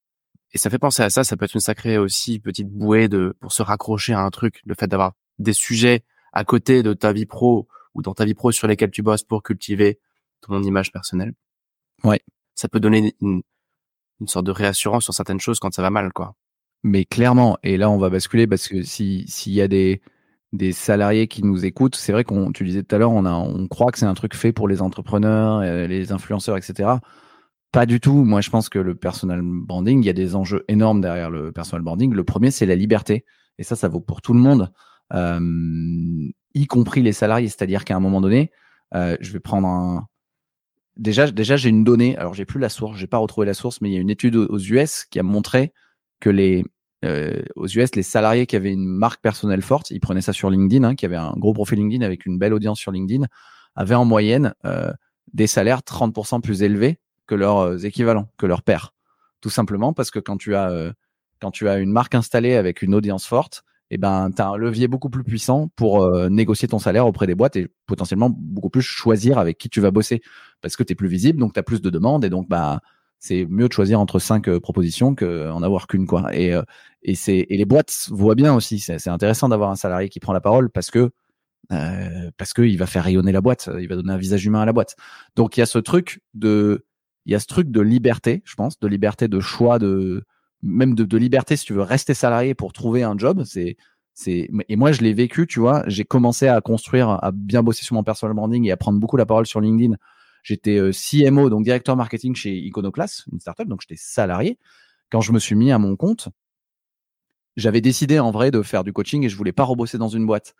et 0.52 0.58
ça 0.58 0.70
fait 0.70 0.78
penser 0.78 1.02
à 1.02 1.10
ça. 1.10 1.24
Ça 1.24 1.36
peut 1.36 1.44
être 1.44 1.54
une 1.54 1.60
sacrée 1.60 1.98
aussi 1.98 2.38
petite 2.40 2.68
bouée 2.68 3.08
de 3.08 3.36
pour 3.40 3.52
se 3.52 3.62
raccrocher 3.62 4.14
à 4.14 4.20
un 4.20 4.30
truc. 4.30 4.60
Le 4.64 4.74
fait 4.74 4.86
d'avoir 4.86 5.12
des 5.38 5.52
sujets 5.52 6.04
à 6.32 6.44
côté 6.44 6.82
de 6.82 6.94
ta 6.94 7.12
vie 7.12 7.26
pro 7.26 7.68
ou 7.94 8.02
dans 8.02 8.14
ta 8.14 8.24
vie 8.24 8.34
pro 8.34 8.52
sur 8.52 8.66
lesquels 8.68 8.90
tu 8.90 9.02
bosses 9.02 9.24
pour 9.24 9.42
cultiver 9.42 9.98
ton 10.40 10.62
image 10.62 10.92
personnelle. 10.92 11.34
Ouais. 12.04 12.20
Ça 12.54 12.68
peut 12.68 12.80
donner 12.80 13.14
une, 13.20 13.42
une 14.20 14.28
sorte 14.28 14.46
de 14.46 14.52
réassurance 14.52 15.04
sur 15.04 15.14
certaines 15.14 15.40
choses 15.40 15.58
quand 15.58 15.74
ça 15.74 15.82
va 15.82 15.90
mal, 15.90 16.12
quoi. 16.12 16.34
Mais 16.84 17.04
clairement, 17.04 17.58
et 17.64 17.76
là 17.76 17.90
on 17.90 17.98
va 17.98 18.10
basculer 18.10 18.46
parce 18.46 18.68
que 18.68 18.82
si 18.82 19.24
s'il 19.26 19.54
y 19.54 19.62
a 19.62 19.68
des 19.68 20.02
des 20.52 20.72
salariés 20.72 21.26
qui 21.28 21.42
nous 21.42 21.64
écoutent, 21.64 21.96
c'est 21.96 22.12
vrai 22.12 22.24
qu'on, 22.24 22.52
tu 22.52 22.64
disais 22.64 22.84
tout 22.84 22.94
à 22.94 22.98
l'heure, 22.98 23.10
on, 23.10 23.24
a, 23.24 23.32
on 23.32 23.66
croit 23.66 23.90
que 23.90 23.98
c'est 23.98 24.06
un 24.06 24.14
truc 24.14 24.36
fait 24.36 24.52
pour 24.52 24.68
les 24.68 24.82
entrepreneurs, 24.82 25.62
les 25.88 26.12
influenceurs, 26.12 26.56
etc. 26.56 26.90
Pas 27.72 27.86
du 27.86 27.98
tout. 27.98 28.24
Moi, 28.24 28.40
je 28.40 28.50
pense 28.50 28.68
que 28.68 28.78
le 28.78 28.94
personal 28.94 29.40
branding, 29.42 30.00
il 30.00 30.06
y 30.06 30.10
a 30.10 30.12
des 30.12 30.36
enjeux 30.36 30.64
énormes 30.68 31.00
derrière 31.00 31.28
le 31.28 31.50
personal 31.50 31.82
branding. 31.82 32.14
Le 32.14 32.22
premier, 32.22 32.52
c'est 32.52 32.66
la 32.66 32.76
liberté. 32.76 33.24
Et 33.58 33.64
ça, 33.64 33.74
ça 33.74 33.88
vaut 33.88 34.00
pour 34.00 34.22
tout 34.22 34.32
le 34.32 34.38
monde, 34.38 34.72
euh, 35.12 35.40
y 36.54 36.66
compris 36.66 37.02
les 37.02 37.12
salariés. 37.12 37.48
C'est-à-dire 37.48 37.84
qu'à 37.84 37.96
un 37.96 38.00
moment 38.00 38.20
donné, 38.20 38.52
euh, 38.94 39.16
je 39.20 39.32
vais 39.32 39.40
prendre 39.40 39.66
un. 39.66 40.06
Déjà, 40.96 41.28
déjà, 41.32 41.56
j'ai 41.56 41.68
une 41.68 41.82
donnée. 41.82 42.16
Alors, 42.16 42.34
j'ai 42.34 42.44
plus 42.44 42.60
la 42.60 42.68
source, 42.68 42.96
j'ai 42.96 43.08
pas 43.08 43.18
retrouvé 43.18 43.44
la 43.44 43.54
source, 43.54 43.80
mais 43.80 43.90
il 43.90 43.94
y 43.94 43.96
a 43.96 44.00
une 44.00 44.10
étude 44.10 44.36
aux 44.36 44.58
US 44.58 45.04
qui 45.04 45.18
a 45.18 45.24
montré 45.24 45.72
que 46.20 46.30
les 46.30 46.64
euh, 47.04 47.42
aux 47.56 47.66
US, 47.66 47.94
les 47.94 48.02
salariés 48.02 48.46
qui 48.46 48.56
avaient 48.56 48.72
une 48.72 48.86
marque 48.86 49.20
personnelle 49.20 49.62
forte, 49.62 49.90
ils 49.90 50.00
prenaient 50.00 50.20
ça 50.20 50.32
sur 50.32 50.50
LinkedIn, 50.50 50.84
hein, 50.84 50.94
qui 50.94 51.06
avait 51.06 51.16
un 51.16 51.34
gros 51.36 51.52
profil 51.52 51.78
LinkedIn 51.78 52.04
avec 52.04 52.26
une 52.26 52.38
belle 52.38 52.54
audience 52.54 52.78
sur 52.78 52.92
LinkedIn, 52.92 53.26
avaient 53.74 53.94
en 53.94 54.04
moyenne 54.04 54.54
euh, 54.64 54.92
des 55.32 55.46
salaires 55.46 55.80
30% 55.80 56.40
plus 56.40 56.62
élevés 56.62 56.98
que 57.26 57.34
leurs 57.34 57.58
euh, 57.58 57.78
équivalents, 57.78 58.28
que 58.38 58.46
leurs 58.46 58.62
pairs. 58.62 58.94
Tout 59.40 59.50
simplement 59.50 59.92
parce 59.92 60.10
que 60.10 60.18
quand 60.18 60.38
tu 60.38 60.54
as 60.54 60.92
quand 61.38 61.50
tu 61.50 61.68
as 61.68 61.76
une 61.76 61.92
marque 61.92 62.14
installée 62.14 62.54
avec 62.54 62.80
une 62.80 62.94
audience 62.94 63.26
forte, 63.26 63.62
eh 63.90 63.98
ben, 63.98 64.30
tu 64.34 64.40
as 64.40 64.48
un 64.48 64.56
levier 64.56 64.88
beaucoup 64.88 65.10
plus 65.10 65.24
puissant 65.24 65.68
pour 65.76 66.10
négocier 66.30 66.68
ton 66.68 66.78
salaire 66.78 67.06
auprès 67.06 67.26
des 67.26 67.34
boîtes 67.34 67.56
et 67.56 67.68
potentiellement 67.84 68.30
beaucoup 68.34 68.70
plus 68.70 68.80
choisir 68.80 69.36
avec 69.36 69.58
qui 69.58 69.68
tu 69.68 69.82
vas 69.82 69.90
bosser 69.90 70.22
parce 70.62 70.76
que 70.76 70.82
tu 70.82 70.94
es 70.94 70.96
plus 70.96 71.08
visible, 71.08 71.40
donc 71.40 71.52
tu 71.52 71.60
as 71.60 71.62
plus 71.62 71.82
de 71.82 71.90
demandes 71.90 72.24
et 72.24 72.30
donc 72.30 72.48
bah 72.48 72.80
c'est 73.24 73.46
mieux 73.46 73.68
de 73.68 73.72
choisir 73.72 74.00
entre 74.00 74.18
cinq 74.18 74.50
propositions 74.58 75.14
qu'en 75.14 75.62
avoir 75.62 75.86
qu'une 75.86 76.06
quoi. 76.06 76.34
Et, 76.34 76.54
et 77.04 77.14
c'est 77.14 77.46
et 77.48 77.56
les 77.56 77.64
boîtes 77.64 78.08
voient 78.10 78.34
bien 78.34 78.54
aussi. 78.54 78.78
C'est 78.78 79.08
intéressant 79.08 79.48
d'avoir 79.48 79.70
un 79.70 79.76
salarié 79.76 80.08
qui 80.08 80.20
prend 80.20 80.32
la 80.32 80.40
parole 80.40 80.70
parce 80.70 80.90
que 80.90 81.10
euh, 81.72 82.30
parce 82.36 82.52
que 82.52 82.62
il 82.62 82.76
va 82.78 82.86
faire 82.86 83.04
rayonner 83.04 83.32
la 83.32 83.40
boîte, 83.40 83.70
il 83.78 83.88
va 83.88 83.96
donner 83.96 84.12
un 84.12 84.18
visage 84.18 84.44
humain 84.44 84.62
à 84.62 84.66
la 84.66 84.72
boîte. 84.72 84.96
Donc 85.36 85.56
il 85.56 85.60
y 85.60 85.62
a 85.62 85.66
ce 85.66 85.78
truc 85.78 86.20
de 86.34 86.84
il 87.26 87.32
y 87.32 87.34
a 87.34 87.40
ce 87.40 87.46
truc 87.46 87.70
de 87.70 87.80
liberté, 87.80 88.42
je 88.44 88.54
pense, 88.54 88.78
de 88.78 88.88
liberté 88.88 89.28
de 89.28 89.40
choix, 89.40 89.78
de 89.78 90.24
même 90.62 90.94
de, 90.94 91.04
de 91.04 91.16
liberté 91.18 91.56
si 91.56 91.66
tu 91.66 91.74
veux 91.74 91.82
rester 91.82 92.14
salarié 92.14 92.54
pour 92.54 92.72
trouver 92.72 93.02
un 93.02 93.16
job. 93.16 93.44
C'est 93.44 93.76
c'est 94.14 94.50
et 94.68 94.76
moi 94.76 94.92
je 94.92 95.02
l'ai 95.02 95.12
vécu, 95.12 95.46
tu 95.46 95.60
vois. 95.60 95.84
J'ai 95.86 96.04
commencé 96.04 96.48
à 96.48 96.60
construire, 96.60 97.08
à 97.22 97.32
bien 97.32 97.62
bosser 97.62 97.84
sur 97.84 97.94
mon 97.94 98.04
personal 98.04 98.34
branding 98.34 98.66
et 98.66 98.72
à 98.72 98.76
prendre 98.76 98.98
beaucoup 99.00 99.16
la 99.16 99.26
parole 99.26 99.46
sur 99.46 99.60
LinkedIn 99.60 99.96
J'étais 100.44 100.76
euh, 100.76 100.92
CMO, 100.92 101.48
donc 101.48 101.64
directeur 101.64 101.96
marketing 101.96 102.34
chez 102.34 102.54
Iconoclast, 102.54 103.24
une 103.32 103.40
startup, 103.40 103.66
donc 103.66 103.80
j'étais 103.80 103.96
salarié. 103.98 104.58
quand 105.10 105.22
je 105.22 105.32
me 105.32 105.38
suis 105.38 105.54
mis 105.54 105.72
à 105.72 105.78
mon 105.78 105.96
compte, 105.96 106.28
j'avais 107.56 107.80
décidé 107.80 108.18
en 108.18 108.30
vrai 108.30 108.50
de 108.50 108.62
faire 108.62 108.84
du 108.84 108.92
coaching 108.92 109.24
et 109.24 109.28
je 109.28 109.36
voulais 109.36 109.52
pas 109.52 109.64
rebosser 109.64 109.98
dans 109.98 110.08
une 110.08 110.26
boîte. 110.26 110.54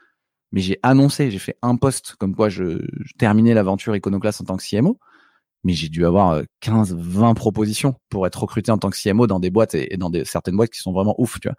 Mais 0.53 0.61
j'ai 0.61 0.79
annoncé, 0.83 1.31
j'ai 1.31 1.39
fait 1.39 1.57
un 1.63 1.77
post 1.77 2.15
comme 2.17 2.35
quoi 2.35 2.49
je, 2.49 2.87
terminais 3.19 3.55
l'aventure 3.55 3.97
Iconoclast 3.97 4.41
en 4.41 4.45
tant 4.45 4.57
que 4.57 4.63
CMO. 4.63 4.99
Mais 5.65 5.73
j'ai 5.73 5.89
dû 5.89 6.05
avoir 6.05 6.43
15, 6.61 6.95
20 6.95 7.35
propositions 7.35 7.95
pour 8.11 8.27
être 8.27 8.43
recruté 8.43 8.71
en 8.71 8.79
tant 8.79 8.91
que 8.91 8.97
CMO 9.03 9.27
dans 9.27 9.41
des 9.41 9.51
boîtes 9.51 9.75
et, 9.75 9.97
dans 9.97 10.11
des, 10.11 10.25
certaines 10.25 10.57
boîtes 10.57 10.71
qui 10.71 10.81
sont 10.81 10.93
vraiment 10.93 11.15
ouf, 11.19 11.41
tu 11.41 11.49
vois. 11.49 11.57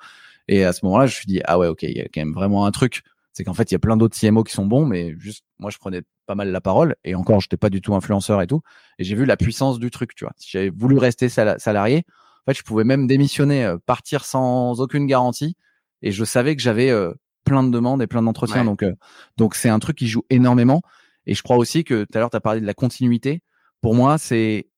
Et 0.47 0.63
à 0.63 0.73
ce 0.73 0.85
moment-là, 0.85 1.07
je 1.07 1.13
me 1.13 1.15
suis 1.15 1.25
dit, 1.25 1.41
ah 1.45 1.57
ouais, 1.57 1.67
ok, 1.67 1.83
il 1.83 1.97
y 1.97 2.01
a 2.01 2.05
quand 2.05 2.21
même 2.21 2.33
vraiment 2.33 2.65
un 2.65 2.71
truc. 2.71 3.01
C'est 3.33 3.43
qu'en 3.43 3.55
fait, 3.55 3.71
il 3.71 3.73
y 3.73 3.75
a 3.75 3.79
plein 3.79 3.97
d'autres 3.97 4.17
CMO 4.17 4.43
qui 4.43 4.53
sont 4.53 4.65
bons, 4.65 4.85
mais 4.85 5.15
juste, 5.17 5.43
moi, 5.59 5.71
je 5.71 5.77
prenais 5.77 6.03
pas 6.27 6.35
mal 6.35 6.51
la 6.51 6.61
parole. 6.61 6.95
Et 7.03 7.15
encore, 7.15 7.41
j'étais 7.41 7.57
pas 7.57 7.69
du 7.69 7.81
tout 7.81 7.95
influenceur 7.95 8.41
et 8.41 8.47
tout. 8.47 8.61
Et 8.99 9.03
j'ai 9.03 9.15
vu 9.15 9.25
la 9.25 9.37
puissance 9.37 9.79
du 9.79 9.91
truc, 9.91 10.15
tu 10.15 10.23
vois. 10.23 10.33
Si 10.37 10.51
j'avais 10.51 10.69
voulu 10.69 10.97
rester 10.97 11.27
salarié, 11.27 12.05
en 12.45 12.51
fait, 12.51 12.59
je 12.59 12.63
pouvais 12.63 12.83
même 12.83 13.07
démissionner, 13.07 13.65
euh, 13.65 13.77
partir 13.85 14.23
sans 14.23 14.79
aucune 14.79 15.07
garantie. 15.07 15.55
Et 16.03 16.11
je 16.11 16.23
savais 16.23 16.55
que 16.55 16.61
j'avais 16.61 16.91
euh, 16.91 17.11
plein 17.43 17.63
de 17.63 17.71
demandes 17.71 18.03
et 18.03 18.07
plein 18.07 18.21
d'entretiens. 18.21 18.63
Donc, 18.63 18.83
euh, 18.83 18.93
donc 19.37 19.55
c'est 19.55 19.69
un 19.69 19.79
truc 19.79 19.97
qui 19.97 20.07
joue 20.07 20.23
énormément. 20.29 20.81
Et 21.25 21.33
je 21.33 21.41
crois 21.41 21.57
aussi 21.57 21.83
que 21.83 22.03
tout 22.03 22.15
à 22.15 22.19
l'heure, 22.19 22.29
tu 22.29 22.37
as 22.37 22.41
parlé 22.41 22.61
de 22.61 22.67
la 22.67 22.75
continuité. 22.75 23.41
Pour 23.81 23.95
moi, 23.95 24.19
c'est 24.19 24.69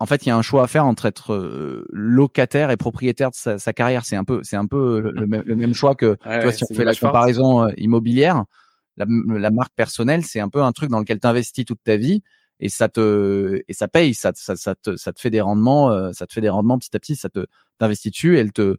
en 0.00 0.06
fait, 0.06 0.26
il 0.26 0.28
y 0.28 0.32
a 0.32 0.36
un 0.36 0.42
choix 0.42 0.64
à 0.64 0.66
faire 0.68 0.86
entre 0.86 1.06
être 1.06 1.86
locataire 1.90 2.70
et 2.70 2.76
propriétaire 2.76 3.30
de 3.30 3.58
sa, 3.58 3.72
carrière. 3.72 4.04
C'est 4.04 4.14
un 4.14 4.22
peu, 4.22 4.40
c'est 4.44 4.56
un 4.56 4.66
peu 4.66 5.00
le, 5.12 5.26
même, 5.26 5.74
choix 5.74 5.96
que 5.96 6.16
tu 6.22 6.40
vois, 6.40 6.52
si 6.52 6.62
on 6.70 6.72
fait 6.72 6.84
la 6.84 6.94
comparaison 6.94 7.68
immobilière, 7.76 8.44
la, 8.96 9.06
la, 9.08 9.50
marque 9.50 9.74
personnelle, 9.74 10.24
c'est 10.24 10.38
un 10.38 10.48
peu 10.48 10.62
un 10.62 10.70
truc 10.70 10.88
dans 10.90 11.00
lequel 11.00 11.18
tu 11.18 11.26
investis 11.26 11.64
toute 11.64 11.82
ta 11.82 11.96
vie 11.96 12.22
et 12.60 12.68
ça 12.68 12.88
te 12.88 13.62
et 13.68 13.72
ça 13.72 13.88
paye, 13.88 14.14
ça, 14.14 14.32
ça, 14.34 14.56
ça, 14.56 14.74
te, 14.74 14.96
ça 14.96 15.12
te 15.12 15.20
fait 15.20 15.30
des 15.30 15.40
rendements, 15.40 15.90
euh, 15.90 16.12
ça 16.12 16.26
te 16.26 16.32
fait 16.32 16.40
des 16.40 16.48
rendements 16.48 16.78
petit 16.78 16.94
à 16.96 16.98
petit, 16.98 17.16
ça 17.16 17.28
te 17.28 17.46
t'investit 17.78 18.10
dessus, 18.10 18.38
elle 18.38 18.52
te 18.52 18.76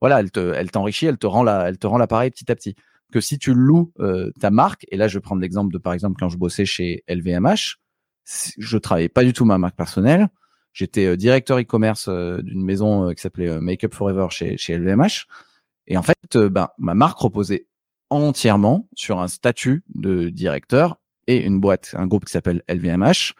voilà, 0.00 0.20
elle 0.20 0.30
te 0.30 0.52
elle 0.54 0.70
t'enrichit, 0.70 1.06
elle 1.06 1.18
te 1.18 1.26
rend 1.26 1.42
la 1.42 1.68
elle 1.68 1.78
te 1.78 1.86
rend 1.86 1.98
l'appareil 1.98 2.30
petit 2.30 2.50
à 2.50 2.54
petit. 2.56 2.74
Que 3.12 3.20
si 3.20 3.38
tu 3.38 3.54
loues 3.54 3.92
euh, 4.00 4.30
ta 4.40 4.50
marque, 4.50 4.86
et 4.90 4.96
là 4.96 5.08
je 5.08 5.18
vais 5.18 5.22
prendre 5.22 5.42
l'exemple 5.42 5.72
de 5.72 5.78
par 5.78 5.92
exemple 5.92 6.16
quand 6.18 6.28
je 6.28 6.38
bossais 6.38 6.64
chez 6.64 7.04
LVMH, 7.08 7.76
je 8.58 8.78
travaillais 8.78 9.08
pas 9.08 9.24
du 9.24 9.32
tout 9.32 9.44
ma 9.44 9.58
marque 9.58 9.76
personnelle, 9.76 10.28
j'étais 10.72 11.06
euh, 11.06 11.16
directeur 11.16 11.58
e-commerce 11.58 12.08
d'une 12.08 12.64
maison 12.64 13.12
qui 13.12 13.20
s'appelait 13.20 13.60
Make 13.60 13.84
Up 13.84 13.94
Forever 13.94 14.26
chez 14.30 14.56
chez 14.56 14.76
LVMH, 14.76 15.26
et 15.86 15.96
en 15.96 16.02
fait 16.02 16.36
ben 16.36 16.68
ma 16.78 16.94
marque 16.94 17.18
reposait 17.18 17.66
entièrement 18.10 18.88
sur 18.94 19.20
un 19.20 19.28
statut 19.28 19.84
de 19.94 20.28
directeur 20.30 21.00
et 21.26 21.44
une 21.44 21.60
boîte, 21.60 21.94
un 21.96 22.06
groupe 22.06 22.24
qui 22.24 22.32
s'appelle 22.32 22.62
LVMH. 22.68 23.34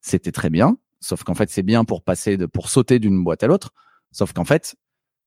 C'était 0.00 0.32
très 0.32 0.50
bien, 0.50 0.76
sauf 1.00 1.24
qu'en 1.24 1.34
fait, 1.34 1.50
c'est 1.50 1.62
bien 1.62 1.84
pour 1.84 2.02
passer 2.02 2.38
pour 2.48 2.68
sauter 2.68 2.98
d'une 2.98 3.22
boîte 3.22 3.42
à 3.42 3.46
l'autre. 3.46 3.72
Sauf 4.12 4.32
qu'en 4.32 4.44
fait, 4.44 4.76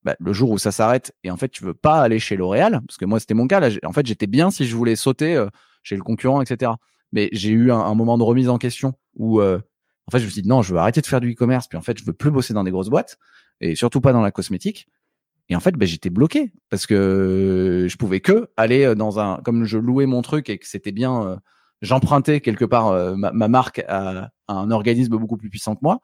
bah, 0.03 0.15
le 0.19 0.33
jour 0.33 0.51
où 0.51 0.57
ça 0.57 0.71
s'arrête 0.71 1.15
et 1.23 1.31
en 1.31 1.37
fait, 1.37 1.49
tu 1.49 1.63
veux 1.63 1.73
pas 1.73 2.01
aller 2.01 2.19
chez 2.19 2.35
L'Oréal, 2.35 2.81
parce 2.85 2.97
que 2.97 3.05
moi, 3.05 3.19
c'était 3.19 3.33
mon 3.33 3.47
cas. 3.47 3.69
En 3.85 3.93
fait, 3.93 4.05
j'étais 4.05 4.27
bien 4.27 4.51
si 4.51 4.65
je 4.65 4.75
voulais 4.75 4.95
sauter 4.95 5.35
euh, 5.35 5.47
chez 5.81 5.95
le 5.95 6.03
concurrent, 6.03 6.41
etc. 6.41 6.71
Mais 7.11 7.29
j'ai 7.31 7.51
eu 7.51 7.71
un, 7.71 7.93
moment 7.93 8.17
de 8.17 8.23
remise 8.23 8.49
en 8.49 8.57
question 8.57 8.93
où, 9.15 9.39
euh, 9.39 9.59
en 10.07 10.11
fait, 10.11 10.19
je 10.19 10.25
me 10.25 10.29
suis 10.29 10.41
dit 10.41 10.49
non, 10.49 10.61
je 10.61 10.73
veux 10.73 10.79
arrêter 10.79 10.99
de 10.99 11.05
faire 11.05 11.21
du 11.21 11.31
e-commerce, 11.31 11.67
puis 11.67 11.77
en 11.77 11.81
fait, 11.81 11.97
je 11.97 12.03
veux 12.03 12.13
plus 12.13 12.31
bosser 12.31 12.53
dans 12.53 12.63
des 12.63 12.71
grosses 12.71 12.89
boîtes 12.89 13.17
et 13.61 13.75
surtout 13.75 14.01
pas 14.01 14.11
dans 14.11 14.21
la 14.21 14.31
cosmétique. 14.31 14.87
Et 15.49 15.55
en 15.55 15.59
fait, 15.59 15.73
ben, 15.75 15.85
j'étais 15.85 16.09
bloqué 16.09 16.53
parce 16.69 16.85
que 16.85 17.87
je 17.89 17.97
pouvais 17.97 18.19
que 18.19 18.49
aller 18.57 18.83
euh, 18.83 18.95
dans 18.95 19.19
un, 19.19 19.39
comme 19.43 19.63
je 19.65 19.77
louais 19.77 20.05
mon 20.05 20.21
truc 20.21 20.49
et 20.49 20.57
que 20.57 20.67
c'était 20.67 20.91
bien 20.91 21.39
j'empruntais 21.83 22.41
quelque 22.41 22.65
part 22.65 22.87
euh, 22.87 23.15
ma, 23.15 23.47
marque 23.47 23.83
à, 23.87 24.31
un 24.47 24.71
organisme 24.71 25.17
beaucoup 25.17 25.37
plus 25.37 25.49
puissant 25.49 25.75
que 25.75 25.81
moi. 25.83 25.99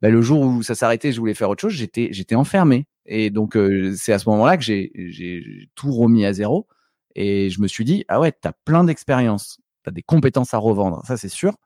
Bah, 0.00 0.08
le 0.10 0.20
jour 0.20 0.40
où 0.40 0.62
ça 0.62 0.74
s'arrêtait, 0.74 1.12
je 1.12 1.20
voulais 1.20 1.34
faire 1.34 1.48
autre 1.48 1.60
chose, 1.60 1.72
j'étais 1.74 2.08
j'étais 2.10 2.34
enfermé. 2.34 2.86
Et 3.06 3.30
donc 3.30 3.56
euh, 3.56 3.94
c'est 3.96 4.12
à 4.12 4.18
ce 4.18 4.28
moment-là 4.30 4.56
que 4.56 4.64
j'ai 4.64 4.90
j'ai 4.94 5.68
tout 5.74 5.92
remis 5.92 6.24
à 6.24 6.32
zéro 6.32 6.66
et 7.14 7.50
je 7.50 7.60
me 7.60 7.68
suis 7.68 7.84
dit 7.84 8.04
ah 8.08 8.18
ouais, 8.18 8.32
tu 8.32 8.48
as 8.48 8.52
plein 8.64 8.84
d'expérience, 8.84 9.58
tu 9.84 9.90
as 9.90 9.92
des 9.92 10.02
compétences 10.02 10.54
à 10.54 10.58
revendre, 10.58 11.04
ça 11.06 11.16
c'est 11.16 11.28
sûr. 11.28 11.56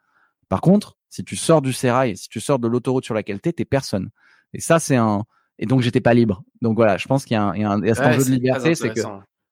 Par 0.49 0.61
contre, 0.61 0.97
si 1.09 1.25
tu 1.25 1.37
sors 1.37 1.63
du 1.63 1.73
sérail, 1.73 2.17
si 2.17 2.29
tu 2.29 2.41
sors 2.41 2.59
de 2.59 2.69
l'autoroute 2.69 3.05
sur 3.05 3.15
laquelle 3.15 3.41
tu 3.41 3.49
es, 3.49 3.53
t'es 3.53 3.65
personne. 3.65 4.11
Et 4.53 4.61
ça 4.61 4.79
c'est 4.79 4.97
un 4.97 5.25
et 5.59 5.67
donc 5.67 5.81
j'étais 5.81 6.01
pas 6.01 6.15
libre. 6.15 6.43
Donc 6.63 6.77
voilà, 6.77 6.97
je 6.99 7.07
pense 7.07 7.25
qu'il 7.25 7.35
y 7.35 7.39
a 7.39 7.45
un, 7.45 7.55
il 7.55 7.63
y 7.63 7.65
a 7.65 7.71
un, 7.71 7.81
il 7.81 7.89
y 7.89 7.91
a 7.91 7.95
cet 7.95 8.07
enjeu 8.07 8.25
de 8.25 8.31
liberté, 8.31 8.75
c'est 8.75 8.93
que 8.93 9.01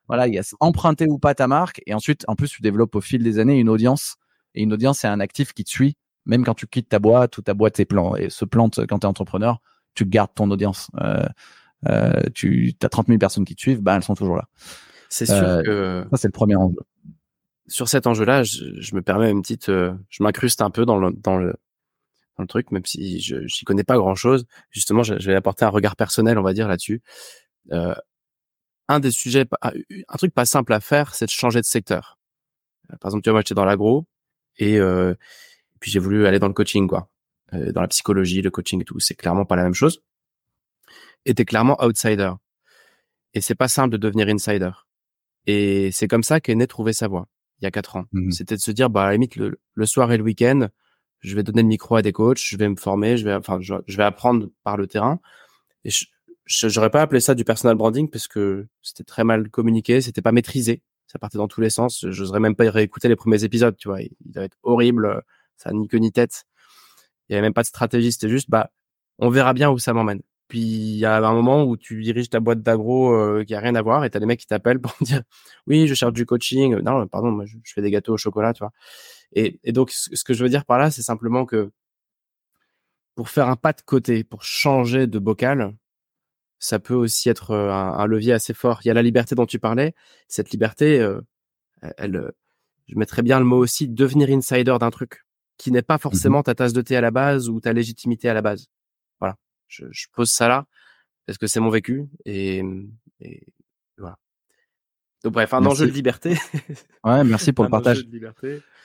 voilà, 0.09 0.29
il 0.29 0.35
y 0.35 0.39
a 0.39 0.43
emprunter 0.61 1.07
ou 1.07 1.19
pas 1.19 1.35
ta 1.35 1.47
marque. 1.47 1.81
Et 1.87 1.95
ensuite, 1.95 2.25
en 2.29 2.37
plus, 2.37 2.49
tu 2.49 2.63
développes 2.63 2.95
au 2.95 3.01
fil 3.01 3.23
des 3.23 3.39
années 3.39 3.59
une 3.59 3.69
audience. 3.69 4.17
Et 4.55 4.63
une 4.63 4.73
audience, 4.73 5.01
c'est 5.01 5.09
un 5.09 5.21
actif 5.21 5.53
qui 5.53 5.65
te 5.65 5.71
suit, 5.71 5.97
même 6.27 6.45
quand 6.45 6.55
tu 6.55 6.67
quittes 6.67 6.89
ta 6.89 6.99
boîte 6.99 7.39
ou 7.39 7.43
ta 7.43 7.55
boîte 7.55 7.81
est 7.81 7.85
plan 7.85 8.15
et 8.15 8.31
se 8.31 8.45
plante 8.45 8.87
quand 8.87 9.01
tu 9.01 9.07
es 9.07 9.09
entrepreneur, 9.09 9.61
tu 9.95 10.05
gardes 10.07 10.35
ton 10.35 10.51
audience. 10.51 10.91
Euh, 11.01 11.27
euh, 11.89 12.21
tu 12.35 12.75
as 12.83 12.89
30 12.89 13.09
000 13.09 13.19
personnes 13.19 13.45
qui 13.45 13.55
te 13.55 13.61
suivent, 13.61 13.81
bah, 13.81 13.97
elles 13.97 14.03
sont 14.03 14.15
toujours 14.15 14.37
là. 14.37 14.49
C'est 15.09 15.27
sûr 15.27 15.35
euh, 15.37 15.63
que. 15.63 16.07
Ça, 16.11 16.17
c'est 16.19 16.29
le 16.29 16.33
premier 16.33 16.57
enjeu. 16.57 16.77
Sur 17.67 17.89
cet 17.89 18.07
enjeu-là, 18.07 18.43
je, 18.43 18.95
me 18.95 19.01
permets 19.01 19.31
une 19.31 19.43
petite. 19.43 19.67
je 19.69 20.23
m'incruste 20.23 20.61
un 20.61 20.71
peu 20.71 20.85
dans 20.85 20.99
le, 20.99 21.13
dans 21.13 21.39
le, 21.39 21.55
dans 22.37 22.43
le 22.43 22.47
truc, 22.47 22.71
même 22.73 22.85
si 22.85 23.21
je 23.21 23.37
n'y 23.37 23.65
connais 23.65 23.85
pas 23.85 23.97
grand-chose. 23.97 24.47
Justement, 24.71 25.03
je, 25.03 25.19
je, 25.19 25.31
vais 25.31 25.37
apporter 25.37 25.65
un 25.65 25.71
regard 25.71 25.97
personnel, 25.97 26.39
on 26.39 26.43
va 26.43 26.53
dire, 26.53 26.69
là-dessus. 26.69 27.03
Euh, 27.73 27.95
un 28.89 29.01
des 29.01 29.11
sujets, 29.11 29.47
un 29.63 30.17
truc 30.17 30.35
pas 30.35 30.45
simple 30.45 30.73
à 30.73 30.81
faire, 30.81 31.15
c'est 31.15 31.27
de 31.27 31.31
changer 31.31 31.61
de 31.61 31.65
secteur. 31.65 32.19
Euh, 32.93 32.97
par 32.99 33.11
exemple, 33.11 33.23
tu 33.23 33.31
vois, 33.31 33.35
moi, 33.35 33.41
j'étais 33.41 33.55
dans 33.55 33.65
l'agro 33.65 34.07
et, 34.59 34.79
euh, 34.79 35.15
puis 35.81 35.91
j'ai 35.91 35.99
voulu 35.99 36.27
aller 36.27 36.39
dans 36.39 36.49
le 36.49 36.55
coaching, 36.55 36.87
quoi, 36.87 37.09
euh, 37.53 37.73
dans 37.73 37.81
la 37.81 37.89
psychologie, 37.89 38.43
le 38.43 38.51
coaching 38.51 38.81
et 38.81 38.85
tout. 38.85 39.01
C'est 39.01 39.15
clairement 39.15 39.45
pas 39.45 39.57
la 39.57 39.65
même 39.65 39.75
chose. 39.75 40.03
Et 41.25 41.35
t'es 41.35 41.45
clairement 41.45 41.83
outsider. 41.83 42.33
Et 43.33 43.41
c'est 43.41 43.55
pas 43.55 43.69
simple 43.69 43.91
de 43.91 43.97
devenir 43.97 44.29
insider. 44.29 44.71
Et 45.47 45.91
c'est 45.93 46.09
comme 46.09 46.23
ça 46.23 46.41
qu'est 46.41 46.55
né 46.55 46.67
Trouver 46.67 46.93
sa 46.93 47.09
voie 47.09 47.29
il 47.61 47.65
y 47.65 47.67
a 47.69 47.71
quatre 47.71 47.97
ans. 47.97 48.05
Mmh 48.13 48.31
C'était 48.31 48.57
de 48.57 48.61
se 48.61 48.71
dire, 48.71 48.91
bah, 48.91 49.05
à 49.05 49.07
la 49.07 49.13
limite, 49.13 49.37
le, 49.37 49.87
soir 49.87 50.13
et 50.13 50.17
le 50.17 50.25
week-end, 50.25 50.69
je 51.21 51.35
vais 51.35 51.43
donner 51.43 51.63
le 51.63 51.69
micro 51.69 51.97
à 51.97 52.03
des 52.03 52.13
coachs, 52.13 52.39
je 52.39 52.57
vais 52.57 52.69
me 52.69 52.77
former, 52.77 53.17
je 53.17 53.25
vais, 53.25 53.35
enfin, 53.35 53.59
je, 53.61 53.75
vais 53.97 54.03
apprendre 54.03 54.49
par 54.65 54.77
le 54.77 54.87
terrain. 54.87 55.21
Et 55.85 55.91
je, 55.91 56.07
j'aurais 56.47 56.91
pas 56.91 57.03
appelé 57.03 57.21
ça 57.21 57.35
du 57.35 57.45
personal 57.45 57.77
branding 57.77 58.09
parce 58.09 58.29
que 58.29 58.67
c'était 58.83 59.05
très 59.05 59.25
mal 59.25 59.51
communiqué, 59.51 60.01
c'était 60.01 60.23
pas 60.23 60.33
maîtrisé, 60.33 60.83
ça 61.07 61.19
partait 61.19 61.39
dans 61.39 61.49
tous 61.49 61.61
les 61.61 61.71
sens. 61.71 62.05
J'oserais 62.09 62.41
même 62.41 62.57
pas 62.57 62.71
réécouter 62.71 63.09
les 63.09 63.17
premiers 63.17 63.45
épisodes, 63.45 63.77
tu 63.77 63.89
vois, 63.89 64.03
il, 64.03 64.11
devait 64.25 64.47
être 64.47 64.59
horrible, 64.63 65.23
ça 65.57 65.73
ni 65.73 65.89
queue 65.89 65.99
ni 65.99 66.13
tête. 66.13 66.45
Il 67.29 67.33
y 67.33 67.37
avait 67.37 67.43
même 67.43 67.55
pas 67.55 67.63
de 67.63 67.69
stratégie, 67.69 68.13
c'était 68.13 68.29
juste 68.29 68.51
bah 68.51 68.71
on 69.19 69.31
verra 69.31 69.55
bien 69.55 69.71
où 69.71 69.79
ça 69.79 69.93
m'emmène. 69.93 70.23
Puis 70.49 70.61
il 70.61 70.97
y 70.99 71.07
a 71.07 71.17
un 71.17 71.33
moment 71.35 71.65
où 71.65 71.77
tu 71.77 72.03
diriges 72.03 72.29
ta 72.29 72.41
boîte 72.41 72.63
d'agro 72.63 73.15
euh, 73.15 73.45
qui 73.45 73.55
a 73.55 73.61
rien 73.61 73.75
à 73.75 73.83
voir 73.83 74.05
et 74.05 74.11
t'as 74.11 74.21
des 74.21 74.27
mecs 74.27 74.41
qui 74.41 74.47
t'appellent 74.47 74.81
pour 74.81 74.95
dire 75.01 75.23
oui 75.67 75.87
je 75.89 75.95
cherche 75.95 76.13
du 76.13 76.27
coaching. 76.27 76.77
Non 76.81 77.07
pardon, 77.09 77.45
je, 77.47 77.57
fais 77.75 77.83
des 77.83 77.91
gâteaux 77.91 78.15
au 78.15 78.19
chocolat, 78.19 78.53
tu 78.53 78.61
vois. 78.61 78.73
Et, 79.33 79.61
et 79.65 79.73
donc 79.73 79.91
ce 79.93 80.25
que 80.25 80.35
je 80.35 80.43
veux 80.43 80.51
dire 80.51 80.65
par 80.67 80.79
là, 80.79 80.91
c'est 80.91 81.03
simplement 81.03 81.47
que 81.47 81.71
pour 83.15 83.29
faire 83.29 83.49
un 83.49 83.57
pas 83.57 83.73
de 83.73 83.81
côté, 83.83 84.25
pour 84.25 84.43
changer 84.43 85.07
de 85.07 85.19
bocal, 85.19 85.75
ça 86.65 86.79
peut 86.79 86.95
aussi 86.95 87.29
être 87.29 87.55
un, 87.55 88.07
levier 88.07 88.33
assez 88.33 88.55
fort. 88.55 88.81
Il 88.83 88.89
y 88.89 88.91
a 88.91 88.95
la 88.95 89.03
liberté 89.03 89.35
dont 89.35 89.45
tu 89.45 89.59
parlais. 89.59 89.95
Cette 90.29 90.51
liberté, 90.51 90.99
euh, 90.99 91.21
elle, 91.99 92.33
je 92.89 92.97
mettrais 92.97 93.21
bien 93.21 93.39
le 93.39 93.45
mot 93.45 93.59
aussi, 93.59 93.87
devenir 93.87 94.31
insider 94.31 94.75
d'un 94.81 94.91
truc 94.91 95.27
qui 95.59 95.71
n'est 95.71 95.83
pas 95.83 95.97
mmh 95.97 95.99
forcément 95.99 96.43
ta 96.43 96.55
tasse 96.55 96.73
de 96.73 96.81
thé 96.81 96.97
à 96.97 97.03
la 97.03 97.11
base 97.11 97.51
ou 97.51 97.61
ta 97.61 97.75
légitimité 97.75 98.31
à 98.31 98.35
la 98.35 98.41
base. 98.41 98.69
Voilà, 99.21 99.37
je, 99.69 99.85
je 99.91 100.07
pose 100.11 100.31
ça 100.31 100.49
là 100.49 100.67
parce 101.27 101.37
que 101.37 101.47
c'est 101.47 101.61
mon 101.61 101.69
vécu 101.69 102.07
et. 102.25 102.63
Donc 105.25 105.33
bref, 105.33 105.55
un 105.55 105.65
enjeu 105.65 105.87
de 105.87 105.93
liberté. 105.93 106.37
Ouais, 107.05 107.23
merci 107.25 107.53
pour 107.53 107.65
le 107.65 107.71
partage. 107.71 108.05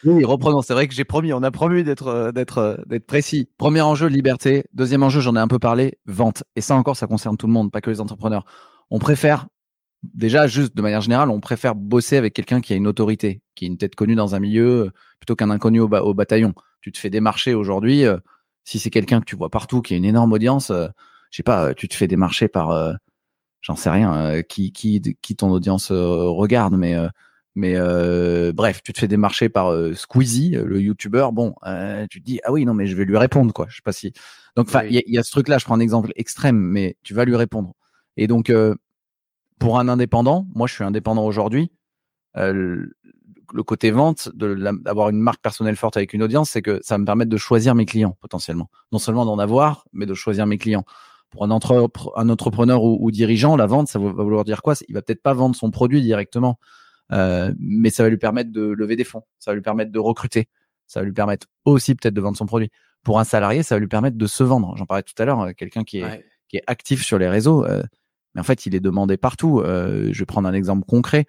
Oui, 0.04 0.26
reprenons. 0.26 0.62
C'est 0.62 0.74
vrai 0.74 0.88
que 0.88 0.94
j'ai 0.94 1.04
promis, 1.04 1.32
on 1.34 1.44
a 1.44 1.52
promis 1.52 1.84
d'être 1.84 2.08
euh, 2.08 2.32
d'être 2.32 2.58
euh, 2.58 2.76
d'être 2.86 3.06
précis. 3.06 3.50
Premier 3.58 3.82
enjeu, 3.82 4.08
liberté. 4.08 4.64
Deuxième 4.74 5.04
enjeu, 5.04 5.22
j'en 5.22 5.36
ai 5.36 5.40
un 5.40 5.48
peu 5.48 5.60
parlé, 5.60 5.98
vente. 6.06 6.44
Et 6.56 6.62
ça 6.62 6.76
encore, 6.76 6.98
ça 6.98 7.08
concerne 7.08 7.38
tout 7.38 7.48
le 7.48 7.54
monde, 7.54 7.72
pas 7.72 7.82
que 7.82 7.90
les 7.90 8.02
entrepreneurs. 8.02 8.46
On 8.90 9.00
préfère 9.00 9.48
déjà 10.04 10.48
juste 10.48 10.76
de 10.76 10.82
manière 10.82 11.02
générale, 11.02 11.30
on 11.30 11.42
préfère 11.42 11.76
bosser 11.76 12.16
avec 12.16 12.34
quelqu'un 12.34 12.62
qui 12.62 12.72
a 12.72 12.78
une 12.78 12.88
autorité, 12.88 13.42
qui 13.56 13.66
est 13.66 13.68
une 13.68 13.78
tête 13.78 13.96
connue 13.96 14.16
dans 14.16 14.36
un 14.36 14.40
milieu, 14.40 14.86
euh, 14.86 14.92
plutôt 15.20 15.36
qu'un 15.36 15.50
inconnu 15.50 15.82
au, 15.82 15.88
au, 15.88 16.14
bataillon. 16.14 16.54
Tu 16.82 16.92
te 16.94 16.98
fais 16.98 17.10
démarcher 17.10 17.54
aujourd'hui. 17.54 18.04
si 18.64 18.80
c'est 18.80 18.90
quelqu'un 18.90 19.20
que 19.20 19.26
tu 19.26 19.36
vois 19.36 19.50
partout, 19.50 19.82
qui 19.82 19.94
a 19.94 19.98
une 19.98 20.06
énorme 20.06 20.32
audience, 20.32 20.72
je 20.72 21.36
sais 21.36 21.44
pas, 21.44 21.74
tu 21.74 21.90
te 21.90 21.96
fais 21.96 22.08
démarcher 22.08 22.48
par 22.48 22.98
j'en 23.62 23.76
sais 23.76 23.90
rien, 23.90 24.16
euh, 24.16 24.42
qui, 24.42 24.72
qui, 24.72 25.02
qui 25.22 25.36
ton 25.36 25.50
audience 25.52 25.92
euh, 25.92 26.30
regarde, 26.30 26.76
mais 26.76 26.96
euh, 27.76 28.54
bref, 28.54 28.82
tu 28.84 28.94
te 28.94 29.00
fais 29.00 29.08
démarcher 29.08 29.50
par 29.50 29.74
Squeezie, 29.96 30.52
le 30.52 30.82
YouTuber. 30.82 31.30
Bon, 31.34 31.54
tu 32.10 32.22
te 32.22 32.26
dis 32.26 32.40
ah 32.44 32.52
oui 32.52 32.66
non 32.66 32.74
mais 32.74 32.88
je 32.88 32.96
vais 32.96 33.06
lui 33.06 33.18
répondre 33.18 33.54
quoi. 33.54 33.68
Je 33.70 33.78
sais 33.78 33.82
pas 33.84 33.92
si. 33.92 34.14
Donc 34.56 34.68
enfin 34.68 34.84
il 34.84 35.04
y, 35.06 35.18
a 35.18 35.24
ce 35.24 35.32
truc 35.32 35.48
là. 35.48 35.58
Je 35.58 35.66
prends 35.66 35.76
un 35.76 35.80
exemple 35.80 36.12
extrême, 36.16 36.58
mais 36.58 36.96
tu 37.04 37.14
vas 37.14 37.26
lui 37.26 37.36
répondre. 37.36 37.74
Et 38.18 38.28
donc 38.28 38.52
pour 39.60 39.80
un 39.80 39.90
indépendant, 39.90 40.48
moi 40.54 40.68
je 40.68 40.74
suis 40.74 40.84
indépendant 40.86 41.26
aujourd'hui. 41.26 41.72
le 42.36 42.94
côté 43.66 43.92
vente, 43.92 44.30
d'avoir 44.36 45.10
une 45.10 45.20
marque 45.20 45.42
personnelle 45.42 45.76
forte 45.76 45.98
avec 45.98 46.14
une 46.14 46.24
audience, 46.24 46.52
c'est 46.52 46.62
que 46.62 46.80
ça 46.82 46.98
me 46.98 47.04
permet 47.04 47.26
de 47.26 47.38
choisir 47.38 47.76
mes 47.76 47.86
clients 47.86 48.16
potentiellement. 48.22 48.70
Non 48.94 49.00
seulement 49.00 49.26
d'en 49.26 49.40
avoir, 49.40 49.86
mais 49.92 50.06
de 50.06 50.14
choisir 50.14 50.46
mes 50.46 50.58
clients. 50.58 50.86
Pour 51.30 51.44
un, 51.44 51.50
un 51.50 52.30
entrepreneur 52.30 52.84
ou, 52.84 53.12
dirigeant, 53.12 53.56
la 53.56 53.68
vente, 53.68 53.88
ça 53.88 54.00
va 54.00 54.12
vouloir 54.12 54.44
dire 54.44 54.62
quoi? 54.62 54.74
Il 54.88 54.96
va 54.96 55.02
peut-être 55.02 55.22
pas 55.22 55.34
vendre 55.34 55.56
son 55.56 55.72
produit 55.72 56.02
directement, 56.02 56.60
euh, 57.12 57.54
mais 57.60 57.90
ça 57.90 58.04
va 58.04 58.10
lui 58.10 58.18
permettre 58.18 58.52
de 58.52 58.62
lever 58.62 58.96
des 58.96 59.04
fonds, 59.04 59.24
ça 59.38 59.52
va 59.52 59.56
lui 59.56 59.62
permettre 59.62 59.92
de 59.92 60.00
recruter, 60.00 60.48
ça 60.88 61.02
va 61.02 61.06
lui 61.06 61.14
permettre 61.14 61.48
aussi 61.66 61.96
peut-être 61.96 62.14
de 62.14 62.22
vendre 62.22 62.38
son 62.38 62.46
produit. 62.46 62.70
Pour 63.04 63.20
un 63.20 63.24
salarié, 63.24 63.64
ça 63.64 63.76
va 63.76 63.80
lui 63.80 63.88
permettre 63.88 64.18
de 64.18 64.28
se 64.28 64.44
vendre. 64.44 64.76
J'en 64.76 64.86
parlais 64.86 65.04
tout 65.04 65.20
à 65.22 65.26
l'heure, 65.26 65.42
euh, 65.42 65.52
quelqu'un 65.56 65.84
qui 65.84 66.00
est, 66.00 66.26
qui 66.48 66.58
est 66.58 66.64
actif 66.68 67.06
sur 67.06 67.18
les 67.18 67.30
réseaux, 67.30 67.64
euh, 67.66 67.84
mais 68.34 68.42
en 68.42 68.44
fait, 68.44 68.66
il 68.66 68.76
est 68.76 68.80
demandé 68.80 69.18
partout. 69.18 69.60
Euh, 69.60 70.10
je 70.12 70.20
vais 70.20 70.26
prendre 70.26 70.48
un 70.48 70.54
exemple 70.54 70.86
concret. 70.86 71.26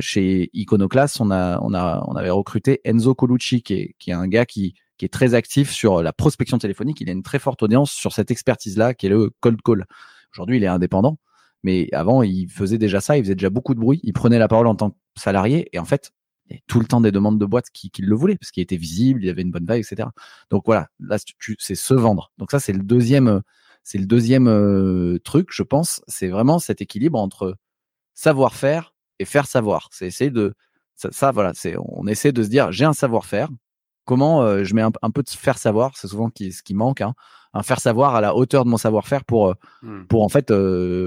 Chez 0.00 0.48
Iconoclast, 0.54 1.20
on 1.20 1.30
a, 1.30 1.60
on 1.60 1.74
a, 1.74 2.02
on 2.08 2.16
avait 2.16 2.30
recruté 2.30 2.80
Enzo 2.84 3.14
Colucci, 3.14 3.62
qui 3.62 3.74
est, 3.74 3.94
qui 3.98 4.12
est 4.12 4.14
un 4.14 4.26
gars 4.26 4.46
qui, 4.46 4.74
très 5.08 5.34
actif 5.34 5.70
sur 5.70 6.02
la 6.02 6.12
prospection 6.12 6.58
téléphonique. 6.58 7.00
Il 7.00 7.08
a 7.08 7.12
une 7.12 7.22
très 7.22 7.38
forte 7.38 7.62
audience 7.62 7.90
sur 7.92 8.12
cette 8.12 8.30
expertise-là, 8.30 8.94
qui 8.94 9.06
est 9.06 9.10
le 9.10 9.30
cold 9.40 9.60
call. 9.62 9.86
Aujourd'hui, 10.32 10.56
il 10.56 10.64
est 10.64 10.68
indépendant, 10.68 11.18
mais 11.62 11.88
avant, 11.92 12.22
il 12.22 12.48
faisait 12.48 12.78
déjà 12.78 13.00
ça. 13.00 13.16
Il 13.16 13.24
faisait 13.24 13.34
déjà 13.34 13.50
beaucoup 13.50 13.74
de 13.74 13.80
bruit. 13.80 14.00
Il 14.02 14.12
prenait 14.12 14.38
la 14.38 14.48
parole 14.48 14.66
en 14.66 14.74
tant 14.74 14.90
que 14.90 14.96
salarié, 15.16 15.68
et 15.72 15.78
en 15.78 15.84
fait, 15.84 16.12
il 16.50 16.56
y 16.56 16.62
tout 16.66 16.80
le 16.80 16.86
temps 16.86 17.00
des 17.00 17.12
demandes 17.12 17.38
de 17.38 17.46
boîtes 17.46 17.70
qui, 17.70 17.90
le 17.98 18.14
voulaient 18.14 18.36
parce 18.36 18.50
qu'il 18.50 18.62
était 18.62 18.76
visible, 18.76 19.24
il 19.24 19.30
avait 19.30 19.42
une 19.42 19.50
bonne 19.50 19.64
vague, 19.64 19.80
etc. 19.80 20.08
Donc 20.50 20.64
voilà, 20.66 20.88
là, 21.00 21.16
c'est 21.58 21.74
se 21.74 21.94
vendre. 21.94 22.32
Donc 22.38 22.50
ça, 22.50 22.60
c'est 22.60 22.72
le 22.72 22.82
deuxième, 22.82 23.40
c'est 23.82 23.98
le 23.98 24.06
deuxième 24.06 24.48
euh, 24.48 25.18
truc, 25.24 25.48
je 25.52 25.62
pense. 25.62 26.02
C'est 26.06 26.28
vraiment 26.28 26.58
cet 26.58 26.82
équilibre 26.82 27.18
entre 27.18 27.56
savoir-faire 28.14 28.94
et 29.18 29.24
faire 29.24 29.46
savoir. 29.46 29.88
C'est 29.90 30.06
essayer 30.06 30.30
de 30.30 30.54
ça, 30.96 31.32
voilà, 31.32 31.52
c'est 31.54 31.74
on 31.78 32.06
essaie 32.06 32.32
de 32.32 32.42
se 32.42 32.48
dire 32.48 32.70
j'ai 32.72 32.84
un 32.84 32.92
savoir-faire. 32.92 33.48
Comment 34.04 34.42
euh, 34.42 34.64
je 34.64 34.74
mets 34.74 34.82
un, 34.82 35.10
peu 35.10 35.22
de 35.22 35.30
faire 35.30 35.58
savoir, 35.58 35.96
c'est 35.96 36.08
souvent 36.08 36.30
qui, 36.30 36.52
ce 36.52 36.62
qui 36.62 36.74
manque, 36.74 37.00
hein, 37.00 37.14
un 37.54 37.62
faire 37.62 37.80
savoir 37.80 38.14
à 38.14 38.20
la 38.20 38.34
hauteur 38.34 38.64
de 38.64 38.70
mon 38.70 38.76
savoir-faire 38.76 39.24
pour 39.24 39.48
euh, 39.48 39.54
mmh. 39.82 40.04
pour 40.08 40.22
en 40.22 40.28
fait 40.28 40.52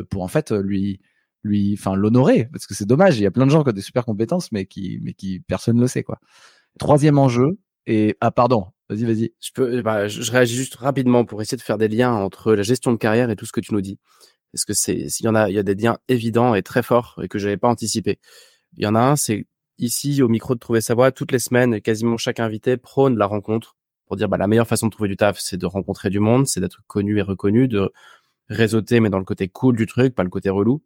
pour 0.09 0.23
en 0.23 0.27
fait 0.27 0.51
lui 0.51 0.99
lui 1.43 1.75
enfin 1.77 1.95
l'honorer. 1.95 2.49
Parce 2.51 2.65
que 2.65 2.73
c'est 2.73 2.85
dommage 2.85 3.17
il 3.19 3.23
y 3.23 3.27
a 3.27 3.31
plein 3.31 3.45
de 3.45 3.51
gens 3.51 3.63
qui 3.63 3.69
ont 3.69 3.73
des 3.73 3.81
super 3.81 4.05
compétences 4.05 4.51
mais 4.51 4.65
qui 4.65 4.99
mais 5.01 5.13
qui 5.13 5.39
personne 5.41 5.79
le 5.79 5.87
sait 5.87 6.03
quoi. 6.03 6.19
Troisième 6.79 7.17
enjeu 7.17 7.59
et 7.85 8.17
ah 8.21 8.31
pardon 8.31 8.67
vas-y 8.89 9.05
vas-y. 9.05 9.33
Je 9.41 9.51
peux 9.53 9.81
bah, 9.81 10.07
je, 10.07 10.31
réagis 10.31 10.55
juste 10.55 10.75
rapidement 10.75 11.25
pour 11.25 11.41
essayer 11.41 11.57
de 11.57 11.61
faire 11.61 11.77
des 11.77 11.87
liens 11.87 12.13
entre 12.13 12.53
la 12.53 12.63
gestion 12.63 12.91
de 12.91 12.97
carrière 12.97 13.29
et 13.29 13.35
tout 13.35 13.45
ce 13.45 13.51
que 13.51 13.61
tu 13.61 13.73
nous 13.73 13.81
dis. 13.81 13.99
Parce 14.53 14.65
que 14.65 14.73
c'est 14.73 15.09
s'il 15.09 15.25
y 15.25 15.29
en 15.29 15.35
a 15.35 15.49
il 15.49 15.55
y 15.55 15.59
a 15.59 15.63
des 15.63 15.75
liens 15.75 15.97
évidents 16.07 16.55
et 16.55 16.63
très 16.63 16.83
forts 16.83 17.19
et 17.21 17.27
que 17.27 17.39
j'avais 17.39 17.57
pas 17.57 17.67
anticipé. 17.67 18.19
Il 18.77 18.83
y 18.83 18.87
en 18.87 18.95
a 18.95 18.99
un 18.99 19.15
c'est 19.15 19.45
ici 19.79 20.21
au 20.21 20.27
micro 20.27 20.55
de 20.55 20.59
trouver 20.59 20.81
sa 20.81 20.93
voix 20.93 21.11
toutes 21.11 21.31
les 21.31 21.39
semaines 21.39 21.81
quasiment 21.81 22.17
chaque 22.17 22.39
invité 22.39 22.77
prône 22.77 23.17
la 23.17 23.25
rencontre 23.25 23.75
pour 24.05 24.15
dire 24.15 24.29
bah 24.29 24.37
la 24.37 24.47
meilleure 24.47 24.67
façon 24.67 24.87
de 24.87 24.91
trouver 24.91 25.09
du 25.09 25.17
taf 25.17 25.39
c'est 25.39 25.57
de 25.57 25.65
rencontrer 25.65 26.09
du 26.09 26.19
monde 26.19 26.47
c'est 26.47 26.59
d'être 26.59 26.81
connu 26.87 27.19
et 27.19 27.21
reconnu 27.21 27.67
de 27.67 27.91
réseauter 28.49 28.99
mais 28.99 29.09
dans 29.09 29.19
le 29.19 29.25
côté 29.25 29.47
cool 29.47 29.75
du 29.75 29.85
truc 29.85 30.15
pas 30.15 30.23
le 30.23 30.29
côté 30.29 30.49
relou 30.49 30.81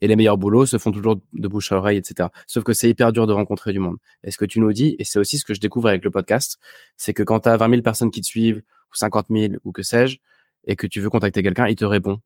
et 0.00 0.08
les 0.08 0.16
meilleurs 0.16 0.38
boulots 0.38 0.66
se 0.66 0.78
font 0.78 0.92
toujours 0.92 1.20
de 1.32 1.48
bouche 1.48 1.72
à 1.72 1.76
oreille, 1.76 1.98
etc. 1.98 2.28
Sauf 2.46 2.64
que 2.64 2.72
c'est 2.72 2.88
hyper 2.88 3.12
dur 3.12 3.26
de 3.26 3.32
rencontrer 3.32 3.72
du 3.72 3.78
monde. 3.78 3.96
Et 4.24 4.30
ce 4.30 4.38
que 4.38 4.44
tu 4.44 4.60
nous 4.60 4.72
dis, 4.72 4.96
et 4.98 5.04
c'est 5.04 5.18
aussi 5.18 5.38
ce 5.38 5.44
que 5.44 5.54
je 5.54 5.60
découvre 5.60 5.88
avec 5.88 6.04
le 6.04 6.10
podcast, 6.10 6.58
c'est 6.96 7.14
que 7.14 7.22
quand 7.22 7.40
tu 7.40 7.48
as 7.48 7.56
20 7.56 7.70
000 7.70 7.82
personnes 7.82 8.10
qui 8.10 8.20
te 8.20 8.26
suivent, 8.26 8.62
ou 8.92 8.94
50 8.94 9.26
000, 9.30 9.54
ou 9.64 9.72
que 9.72 9.82
sais-je, 9.82 10.18
et 10.64 10.76
que 10.76 10.86
tu 10.86 11.00
veux 11.00 11.10
contacter 11.10 11.42
quelqu'un, 11.42 11.68
il 11.68 11.76
te 11.76 11.84
répond. 11.84 12.20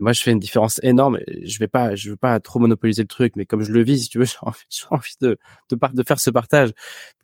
Moi, 0.00 0.12
je 0.12 0.22
fais 0.22 0.32
une 0.32 0.38
différence 0.38 0.80
énorme. 0.82 1.18
Je 1.44 1.58
vais 1.58 1.68
pas, 1.68 1.94
je 1.94 2.10
veux 2.10 2.16
pas 2.16 2.40
trop 2.40 2.58
monopoliser 2.58 3.02
le 3.02 3.08
truc, 3.08 3.34
mais 3.36 3.46
comme 3.46 3.62
je 3.62 3.72
le 3.72 3.82
vis, 3.82 4.04
si 4.04 4.08
tu 4.08 4.18
veux, 4.18 4.24
j'ai 4.70 4.86
envie, 4.90 5.14
de, 5.20 5.38
de, 5.70 5.78
de, 5.92 6.02
faire 6.02 6.20
ce 6.20 6.30
partage. 6.30 6.72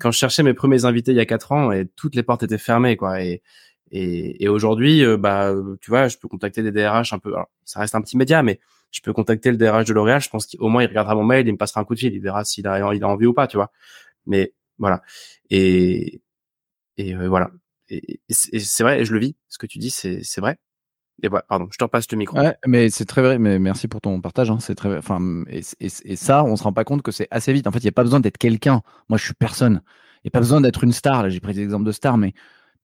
Quand 0.01 0.11
je 0.11 0.19
cherchais 0.19 0.43
mes 0.43 0.55
premiers 0.55 0.85
invités 0.85 1.13
il 1.13 1.17
y 1.17 1.21
a 1.21 1.27
quatre 1.27 1.53
ans, 1.53 1.73
et 1.73 1.87
toutes 1.97 2.15
les 2.15 2.23
portes 2.23 2.43
étaient 2.43 2.59
fermées, 2.59 2.97
quoi. 2.97 3.23
Et, 3.23 3.43
et, 3.91 4.45
et 4.45 4.49
aujourd'hui, 4.49 5.05
euh, 5.05 5.17
bah, 5.17 5.55
tu 5.81 5.91
vois, 5.91 6.09
je 6.09 6.19
peux 6.19 6.29
contacter 6.29 6.63
des 6.63 6.73
DRH 6.73 7.13
un 7.13 7.19
peu. 7.19 7.35
ça 7.65 7.81
reste 7.81 7.95
un 7.95 8.01
petit 8.03 8.17
média, 8.17 8.43
mais 8.43 8.61
je 8.91 9.01
peux 9.01 9.13
contacter 9.13 9.51
le 9.51 9.57
DRH 9.57 9.87
de 9.87 9.95
L'Oréal. 9.95 10.21
Je 10.21 10.29
pense 10.31 10.47
qu'au 10.47 10.69
moins 10.69 10.83
il 10.83 10.87
regardera 10.89 11.15
mon 11.15 11.25
mail, 11.25 11.47
il 11.47 11.53
me 11.53 11.59
passera 11.59 11.81
un 11.81 11.85
coup 11.85 11.95
de 11.95 12.01
fil, 12.01 12.13
il 12.15 12.21
verra 12.21 12.45
s'il 12.45 12.67
a, 12.67 12.95
il 12.95 13.05
a 13.05 13.09
envie 13.09 13.27
ou 13.27 13.35
pas, 13.35 13.47
tu 13.47 13.57
vois. 13.57 13.71
Mais 14.27 14.55
voilà. 14.79 15.03
Et, 15.51 16.23
et 16.99 17.15
euh, 17.15 17.29
voilà. 17.29 17.51
Et, 17.91 18.21
c'est 18.31 18.83
vrai, 18.83 19.05
je 19.05 19.13
le 19.15 19.21
vis. 19.21 19.37
Ce 19.49 19.59
que 19.59 19.67
tu 19.67 19.79
dis, 19.79 19.91
c'est, 19.91 20.23
c'est 20.23 20.41
vrai. 20.41 20.59
Et 21.23 21.29
voilà, 21.29 21.45
pardon, 21.49 21.67
je 21.71 21.79
te 21.79 21.85
repasse 21.85 22.11
le 22.13 22.19
micro. 22.19 22.39
Ouais, 22.39 22.57
mais 22.67 22.91
c'est 22.91 23.05
très 23.05 23.23
vrai. 23.23 23.39
Mais 23.39 23.59
merci 23.59 23.89
pour 23.89 24.01
ton 24.01 24.21
partage. 24.21 24.51
Hein, 24.51 24.59
c'est 24.61 24.75
très, 24.75 24.97
enfin, 24.97 25.21
et, 25.49 25.63
ça, 26.17 26.45
on 26.45 26.57
se 26.57 26.63
rend 26.63 26.73
pas 26.73 26.85
compte 26.85 27.03
que 27.03 27.11
c'est 27.11 27.29
assez 27.31 27.53
vite. 27.53 27.67
En 27.67 27.73
fait, 27.73 27.81
il 27.81 27.87
y 27.87 27.89
a 27.89 27.93
pas 27.93 28.05
besoin 28.05 28.21
d'être 28.21 28.39
quelqu'un. 28.39 28.83
Moi, 29.09 29.19
je 29.19 29.25
suis 29.25 29.35
personne. 29.35 29.83
Il 30.25 30.27
y 30.27 30.29
a 30.29 30.31
pas 30.31 30.41
besoin 30.41 30.61
d'être 30.61 30.85
une 30.85 30.93
star. 30.93 31.23
Là, 31.23 31.29
j'ai 31.29 31.41
pris 31.41 31.55
des 31.55 31.63
exemples 31.63 31.87
de 31.87 31.93
stars, 31.93 32.19
mais 32.19 32.35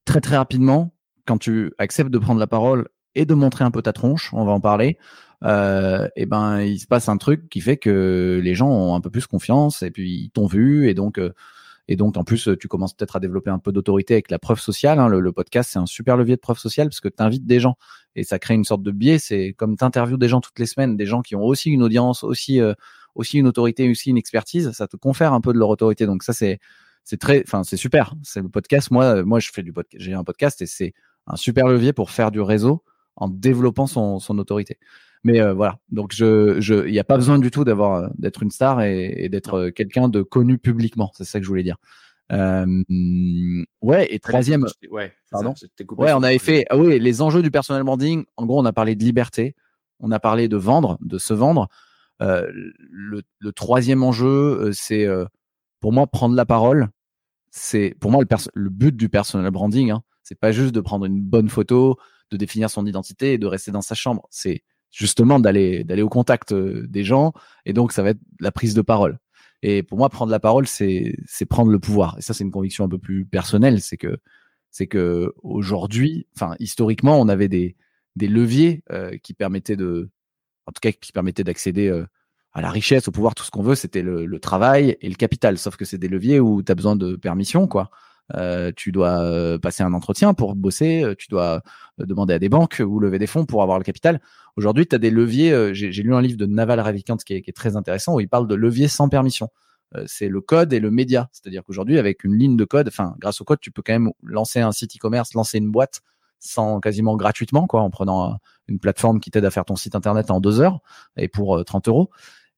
très 0.05 0.21
très 0.21 0.37
rapidement, 0.37 0.93
quand 1.25 1.37
tu 1.37 1.73
acceptes 1.77 2.11
de 2.11 2.19
prendre 2.19 2.39
la 2.39 2.47
parole 2.47 2.87
et 3.15 3.25
de 3.25 3.33
montrer 3.33 3.63
un 3.63 3.71
peu 3.71 3.81
ta 3.81 3.93
tronche, 3.93 4.31
on 4.33 4.45
va 4.45 4.51
en 4.51 4.59
parler, 4.59 4.97
euh, 5.43 6.07
et 6.15 6.25
ben 6.25 6.61
il 6.61 6.79
se 6.79 6.87
passe 6.87 7.09
un 7.09 7.17
truc 7.17 7.49
qui 7.49 7.61
fait 7.61 7.77
que 7.77 8.39
les 8.43 8.55
gens 8.55 8.69
ont 8.69 8.95
un 8.95 9.01
peu 9.01 9.09
plus 9.09 9.27
confiance 9.27 9.83
et 9.83 9.91
puis 9.91 10.11
ils 10.11 10.29
t'ont 10.29 10.47
vu 10.47 10.89
et 10.89 10.93
donc 10.93 11.19
euh, 11.19 11.33
et 11.87 11.95
donc 11.95 12.17
en 12.17 12.23
plus 12.23 12.49
tu 12.59 12.67
commences 12.67 12.93
peut-être 12.93 13.15
à 13.15 13.19
développer 13.19 13.49
un 13.49 13.59
peu 13.59 13.71
d'autorité 13.71 14.15
avec 14.15 14.31
la 14.31 14.39
preuve 14.39 14.59
sociale. 14.59 14.99
Hein. 14.99 15.07
Le, 15.07 15.31
podcast 15.31 15.69
c'est 15.73 15.79
un 15.79 15.85
super 15.85 16.17
levier 16.17 16.35
de 16.35 16.41
preuve 16.41 16.57
sociale 16.57 16.87
parce 16.87 16.99
que 16.99 17.09
tu 17.09 17.21
invites 17.21 17.45
des 17.45 17.59
gens 17.59 17.77
et 18.15 18.23
ça 18.23 18.39
crée 18.39 18.55
une 18.55 18.63
sorte 18.63 18.83
de 18.83 18.91
biais. 18.91 19.19
C'est 19.19 19.53
comme 19.53 19.75
tu 19.77 20.17
des 20.17 20.27
gens 20.27 20.41
toutes 20.41 20.59
les 20.59 20.65
semaines, 20.65 20.97
des 20.97 21.05
gens 21.05 21.21
qui 21.21 21.35
ont 21.35 21.43
aussi 21.43 21.69
une 21.71 21.83
audience, 21.83 22.23
aussi 22.23 22.61
euh, 22.61 22.73
aussi 23.13 23.37
une 23.37 23.47
autorité, 23.47 23.89
aussi 23.89 24.09
une 24.09 24.17
expertise. 24.17 24.71
Ça 24.71 24.87
te 24.87 24.97
confère 24.97 25.33
un 25.33 25.41
peu 25.41 25.53
de 25.53 25.59
leur 25.59 25.69
autorité. 25.69 26.05
Donc 26.05 26.23
ça 26.23 26.33
c'est 26.33 26.59
c'est 27.03 27.19
très, 27.19 27.43
enfin 27.45 27.63
c'est 27.63 27.77
super. 27.77 28.15
C'est 28.23 28.41
le 28.41 28.49
podcast. 28.49 28.91
Moi 28.91 29.23
moi 29.23 29.39
je 29.39 29.49
fais 29.53 29.63
du 29.63 29.73
podcast. 29.73 30.03
J'ai 30.03 30.13
un 30.13 30.23
podcast 30.23 30.61
et 30.61 30.65
c'est 30.65 30.93
un 31.27 31.35
super 31.35 31.67
levier 31.67 31.93
pour 31.93 32.11
faire 32.11 32.31
du 32.31 32.41
réseau 32.41 32.83
en 33.15 33.29
développant 33.29 33.87
son, 33.87 34.19
son 34.19 34.37
autorité. 34.39 34.77
Mais 35.25 35.41
euh, 35.41 35.55
voilà, 35.55 35.79
donc 35.89 36.13
je, 36.13 36.61
je, 36.61 36.85
il 36.85 36.91
n'y 36.91 36.99
a 36.99 37.03
pas 37.03 37.15
besoin 37.15 37.39
du 37.39 37.49
tout 37.49 37.63
d'avoir, 37.63 37.95
euh, 37.95 38.07
d'être 38.19 38.43
une 38.43 38.51
star 38.51 38.83
et, 38.83 39.27
d'être 39.27 39.55
euh, 39.55 39.71
quelqu'un 39.71 40.07
de 40.07 40.21
connu 40.21 40.59
publiquement. 40.59 41.11
C'est 41.15 41.23
ça 41.23 41.39
que 41.39 41.43
je 41.43 41.49
voulais 41.49 41.63
dire. 41.63 41.77
Euh, 42.31 42.83
ouais, 43.81 44.13
et 44.13 44.19
troisième. 44.19 44.67
Ouais, 44.91 45.13
pardon? 45.31 45.55
ouais, 45.97 46.13
on 46.13 46.21
avait 46.21 46.37
fait. 46.37 46.65
Ah 46.69 46.77
oui, 46.77 46.99
les 46.99 47.23
enjeux 47.23 47.41
du 47.41 47.49
personal 47.49 47.81
branding. 47.83 48.23
En 48.37 48.45
gros, 48.45 48.61
on 48.61 48.65
a 48.65 48.71
parlé 48.71 48.93
de 48.93 49.03
liberté, 49.03 49.55
on 49.99 50.11
a 50.11 50.19
parlé 50.19 50.47
de 50.47 50.57
vendre, 50.57 50.99
de 51.01 51.17
se 51.17 51.33
vendre. 51.33 51.69
Euh, 52.21 52.47
le, 52.77 53.23
le, 53.39 53.51
troisième 53.51 54.03
enjeu, 54.03 54.69
c'est 54.73 55.07
pour 55.79 55.91
moi 55.91 56.05
prendre 56.05 56.35
la 56.35 56.45
parole. 56.45 56.89
C'est 57.49 57.95
pour 57.99 58.11
moi 58.11 58.21
le, 58.21 58.37
le 58.53 58.69
but 58.69 58.95
du 58.95 59.09
personal 59.09 59.49
branding. 59.49 59.89
Hein, 59.89 60.03
c'est 60.21 60.39
pas 60.39 60.51
juste 60.51 60.75
de 60.75 60.81
prendre 60.81 61.05
une 61.05 61.19
bonne 61.19 61.49
photo, 61.49 61.97
de 62.29 62.37
définir 62.37 62.69
son 62.69 62.85
identité 62.85 63.33
et 63.33 63.37
de 63.39 63.47
rester 63.47 63.71
dans 63.71 63.81
sa 63.81 63.95
chambre. 63.95 64.27
C'est 64.29 64.61
justement 64.95 65.41
d'aller 65.41 65.83
d'aller 65.83 66.01
au 66.01 66.09
contact 66.09 66.53
euh, 66.53 66.87
des 66.87 67.03
gens 67.03 67.33
et 67.65 67.73
donc 67.73 67.91
ça 67.91 68.01
va 68.01 68.11
être 68.11 68.21
la 68.39 68.51
prise 68.51 68.73
de 68.73 68.81
parole. 68.81 69.19
Et 69.61 69.83
pour 69.83 69.97
moi, 69.97 70.09
prendre 70.09 70.31
la 70.31 70.39
parole, 70.39 70.67
c'est 70.67 71.17
c'est 71.25 71.45
prendre 71.45 71.71
le 71.71 71.79
pouvoir. 71.79 72.15
Et 72.17 72.21
ça, 72.21 72.33
c'est 72.33 72.43
une 72.43 72.51
conviction 72.51 72.85
un 72.85 72.89
peu 72.89 72.97
plus 72.97 73.25
personnelle, 73.25 73.81
c'est 73.81 73.97
que 73.97 74.17
c'est 74.71 74.87
que 74.87 75.33
aujourd'hui, 75.43 76.27
enfin 76.35 76.55
historiquement, 76.59 77.19
on 77.19 77.27
avait 77.27 77.49
des 77.49 77.75
des 78.15 78.27
leviers 78.27 78.83
euh, 78.91 79.17
qui 79.17 79.33
permettaient 79.33 79.75
de, 79.75 80.09
en 80.65 80.71
tout 80.71 80.79
cas, 80.81 80.93
qui 80.93 81.11
permettaient 81.11 81.43
d'accéder 81.43 81.89
euh, 81.89 82.05
à 82.53 82.61
la 82.61 82.69
richesse, 82.69 83.09
au 83.09 83.11
pouvoir, 83.11 83.35
tout 83.35 83.43
ce 83.43 83.51
qu'on 83.51 83.63
veut. 83.63 83.75
C'était 83.75 84.01
le, 84.01 84.25
le, 84.25 84.39
travail 84.39 84.97
et 85.01 85.09
le 85.09 85.15
capital. 85.15 85.57
Sauf 85.57 85.75
que 85.75 85.83
c'est 85.83 85.97
des 85.97 86.07
leviers 86.07 86.39
où 86.39 86.63
tu 86.63 86.71
as 86.71 86.75
besoin 86.75 86.95
de 86.95 87.17
permission, 87.17 87.67
quoi. 87.67 87.91
Euh, 88.33 88.71
tu 88.75 88.91
dois 88.91 89.21
euh, 89.21 89.59
passer 89.59 89.83
un 89.83 89.93
entretien 89.93 90.33
pour 90.33 90.55
bosser, 90.55 91.03
euh, 91.03 91.15
tu 91.15 91.27
dois 91.29 91.61
demander 91.99 92.33
à 92.33 92.39
des 92.39 92.49
banques 92.49 92.81
ou 92.85 92.99
lever 92.99 93.19
des 93.19 93.27
fonds 93.27 93.45
pour 93.45 93.61
avoir 93.61 93.77
le 93.77 93.83
capital. 93.83 94.19
Aujourd'hui, 94.55 94.87
tu 94.87 94.95
as 94.95 94.99
des 94.99 95.11
leviers. 95.11 95.73
J'ai 95.73 96.03
lu 96.03 96.15
un 96.15 96.21
livre 96.21 96.37
de 96.37 96.45
Naval 96.45 96.79
Ravikant 96.79 97.17
qui 97.17 97.33
est, 97.33 97.41
qui 97.41 97.49
est, 97.49 97.53
très 97.53 97.75
intéressant 97.75 98.15
où 98.15 98.19
il 98.19 98.29
parle 98.29 98.47
de 98.47 98.55
leviers 98.55 98.87
sans 98.87 99.09
permission. 99.09 99.49
c'est 100.07 100.27
le 100.27 100.41
code 100.41 100.73
et 100.73 100.79
le 100.79 100.91
média. 100.91 101.29
C'est-à-dire 101.31 101.63
qu'aujourd'hui, 101.63 101.99
avec 101.99 102.23
une 102.23 102.37
ligne 102.37 102.57
de 102.57 102.65
code, 102.65 102.87
enfin, 102.87 103.15
grâce 103.19 103.41
au 103.41 103.43
code, 103.43 103.59
tu 103.59 103.71
peux 103.71 103.81
quand 103.81 103.93
même 103.93 104.11
lancer 104.23 104.61
un 104.61 104.71
site 104.71 104.95
e-commerce, 104.95 105.33
lancer 105.33 105.57
une 105.57 105.71
boîte 105.71 106.01
sans 106.39 106.79
quasiment 106.79 107.15
gratuitement, 107.15 107.67
quoi, 107.67 107.81
en 107.81 107.89
prenant 107.89 108.37
une 108.67 108.79
plateforme 108.79 109.19
qui 109.19 109.31
t'aide 109.31 109.45
à 109.45 109.51
faire 109.51 109.65
ton 109.65 109.75
site 109.75 109.95
internet 109.95 110.31
en 110.31 110.39
deux 110.39 110.61
heures 110.61 110.79
et 111.17 111.27
pour 111.27 111.63
30 111.63 111.87
euros. 111.89 112.09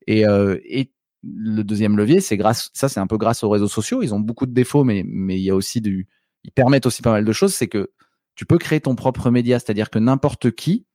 Et, 0.07 0.21
et 0.21 0.91
le 1.23 1.63
deuxième 1.63 1.97
levier, 1.97 2.21
c'est 2.21 2.37
grâce, 2.37 2.69
ça 2.73 2.89
c'est 2.89 2.99
un 2.99 3.07
peu 3.07 3.17
grâce 3.17 3.43
aux 3.43 3.49
réseaux 3.49 3.67
sociaux. 3.67 4.01
Ils 4.03 4.13
ont 4.13 4.19
beaucoup 4.19 4.45
de 4.45 4.53
défauts, 4.53 4.83
mais 4.83 5.03
mais 5.05 5.37
il 5.39 5.43
y 5.43 5.49
a 5.49 5.55
aussi 5.55 5.81
du, 5.81 6.07
ils 6.43 6.51
permettent 6.51 6.85
aussi 6.85 7.01
pas 7.01 7.11
mal 7.11 7.25
de 7.25 7.31
choses. 7.31 7.53
C'est 7.53 7.67
que 7.67 7.91
tu 8.35 8.45
peux 8.45 8.57
créer 8.57 8.81
ton 8.81 8.95
propre 8.95 9.31
média, 9.31 9.59
c'est-à-dire 9.59 9.89
que 9.89 9.99
n'importe 9.99 10.51
qui 10.51 10.85